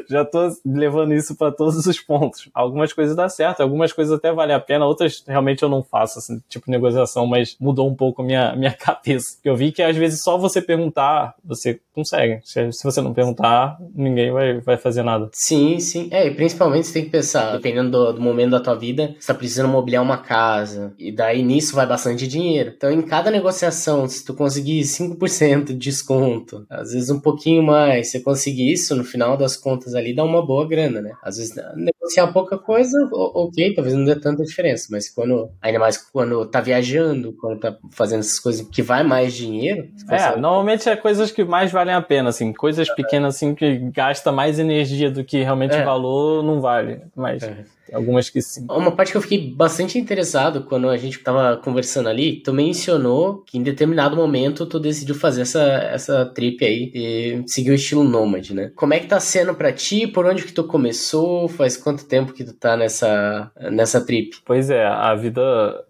já 0.10 0.24
tô 0.24 0.50
levando 0.66 1.14
isso 1.14 1.36
para 1.36 1.52
todos 1.52 1.86
os 1.86 2.00
pontos. 2.00 2.50
Algumas 2.54 2.94
coisas 2.94 3.16
dá 3.16 3.28
certo, 3.30 3.62
algumas 3.62 3.92
coisas 3.92 4.14
até 4.14 4.32
vale 4.32 4.54
a 4.54 4.60
pena, 4.60 4.86
outras 4.86 5.24
realmente 5.28 5.64
eu 5.64 5.70
não 5.70 5.84
faço, 5.84 6.20
assim, 6.20 6.42
tipo 6.48 6.70
negociação, 6.70 7.26
mas 7.26 7.56
mudou 7.60 7.88
um 7.88 7.96
pouco 7.96 8.22
a 8.22 8.26
minha, 8.26 8.56
minha 8.56 8.74
cabeça. 8.78 9.38
Eu 9.44 9.56
vi 9.56 9.72
que 9.72 9.82
às 9.82 9.96
vezes 9.96 10.22
só 10.22 10.38
você 10.38 10.62
perguntar 10.62 11.36
você 11.48 11.80
consegue. 11.94 12.40
Se, 12.44 12.72
se 12.72 12.84
você 12.84 13.02
não 13.02 13.14
perguntar, 13.14 13.78
ninguém 13.96 14.32
vai, 14.32 14.60
vai 14.60 14.78
fazer 14.78 15.04
nada. 15.04 15.30
Sim, 15.34 15.80
sim. 15.80 16.10
É, 16.12 16.28
e 16.28 16.36
principalmente 16.36 16.88
você 16.88 16.94
tem 16.94 17.06
que 17.06 17.10
pensar, 17.10 17.54
dependendo 17.54 17.92
do, 17.92 18.14
do 18.14 18.22
momento 18.22 18.52
da 18.52 18.60
tua 18.60 18.76
vida, 18.76 19.16
você 19.20 19.28
tá 19.28 19.34
precisando 19.34 19.70
mobiliar 19.70 20.04
uma 20.04 20.18
casa. 20.18 20.94
E 20.98 21.12
daí 21.12 21.44
nisso 21.44 21.76
vai 21.76 21.88
bastante 21.88 22.28
dinheiro. 22.28 22.74
Então, 22.76 22.92
em 22.92 23.02
cada 23.02 23.32
negociação, 23.32 24.08
se 24.08 24.24
tu 24.24 24.34
conseguir 24.34 24.82
5% 24.82 25.76
de 25.76 25.88
desconto, 25.98 26.66
às 26.70 26.92
vezes 26.92 27.10
um 27.10 27.20
pouquinho 27.20 27.64
mais, 27.64 28.12
você 28.12 28.20
conseguir 28.20 28.72
isso, 28.72 28.96
no 28.96 29.04
final 29.04 29.38
das 29.38 29.56
contas 29.56 29.96
ali, 29.96 30.14
dá 30.14 30.24
uma 30.24 30.46
boa 30.46 30.68
grana, 30.68 31.02
né? 31.02 31.12
Às 31.24 31.38
vezes 31.38 31.56
negociar 31.76 32.28
pouca 32.28 32.58
coisa, 32.58 32.98
ok, 33.12 33.74
talvez 33.74 33.96
não 33.96 34.06
dê 34.06 34.20
tanta 34.20 34.44
diferença, 34.44 34.88
mas 34.92 35.10
quando, 35.10 35.50
ainda 35.62 35.80
mais 35.80 35.98
quando 35.98 36.46
tá 36.46 36.62
viajando, 36.62 37.34
quando 37.34 37.60
tá 37.60 37.78
fazendo 37.92 38.20
essas 38.20 38.40
coisas 38.40 38.68
que 38.68 38.82
vai 38.82 39.04
mais 39.04 39.34
dinheiro. 39.34 39.88
É, 40.10 40.36
normalmente 40.36 40.90
é 40.90 40.96
coisas 40.96 41.32
que 41.32 41.37
mais 41.44 41.72
valem 41.72 41.94
a 41.94 42.02
pena, 42.02 42.30
assim, 42.30 42.54
coisas 42.54 42.90
pequenas 42.94 43.36
assim 43.36 43.54
que 43.54 43.78
gasta 43.94 44.32
mais 44.32 44.60
energia 44.60 45.10
do 45.12 45.24
que 45.24 45.44
realmente 45.44 45.76
é. 45.76 45.84
valor, 45.84 46.44
não 46.44 46.62
vale. 46.62 47.02
Mas. 47.16 47.44
É. 47.44 47.78
Algumas 47.94 48.30
que 48.30 48.42
sim. 48.42 48.66
Uma 48.70 48.92
parte 48.92 49.12
que 49.12 49.18
eu 49.18 49.22
fiquei 49.22 49.52
bastante 49.52 49.98
interessado 49.98 50.64
quando 50.64 50.90
a 50.90 50.98
gente 50.98 51.20
tava 51.20 51.58
conversando 51.58 52.10
ali, 52.10 52.38
tu 52.38 52.54
mencionou 52.54 53.44
que 53.46 53.58
em 53.58 53.64
determinado 53.64 54.16
momento 54.16 54.66
tu 54.66 54.80
decidiu 54.80 55.16
fazer 55.16 55.42
essa, 55.42 55.64
essa 55.64 56.26
trip 56.26 56.64
aí 56.66 56.92
e 56.94 57.44
seguir 57.48 57.72
o 57.72 57.76
estilo 57.76 58.04
nômade, 58.04 58.54
né? 58.54 58.72
Como 58.76 58.94
é 58.94 59.00
que 59.00 59.08
tá 59.08 59.20
sendo 59.20 59.54
para 59.54 59.72
ti? 59.72 60.08
Por 60.08 60.26
onde 60.26 60.44
que 60.44 60.52
tu 60.52 60.64
começou? 60.64 61.48
Faz 61.48 61.78
quanto 61.78 62.06
tempo 62.06 62.34
que 62.34 62.44
tu 62.44 62.54
tá 62.54 62.76
nessa, 62.76 63.52
nessa 63.72 64.02
trip? 64.02 64.38
Pois 64.46 64.70
é, 64.70 64.86
a 64.86 65.16
vida 65.16 65.42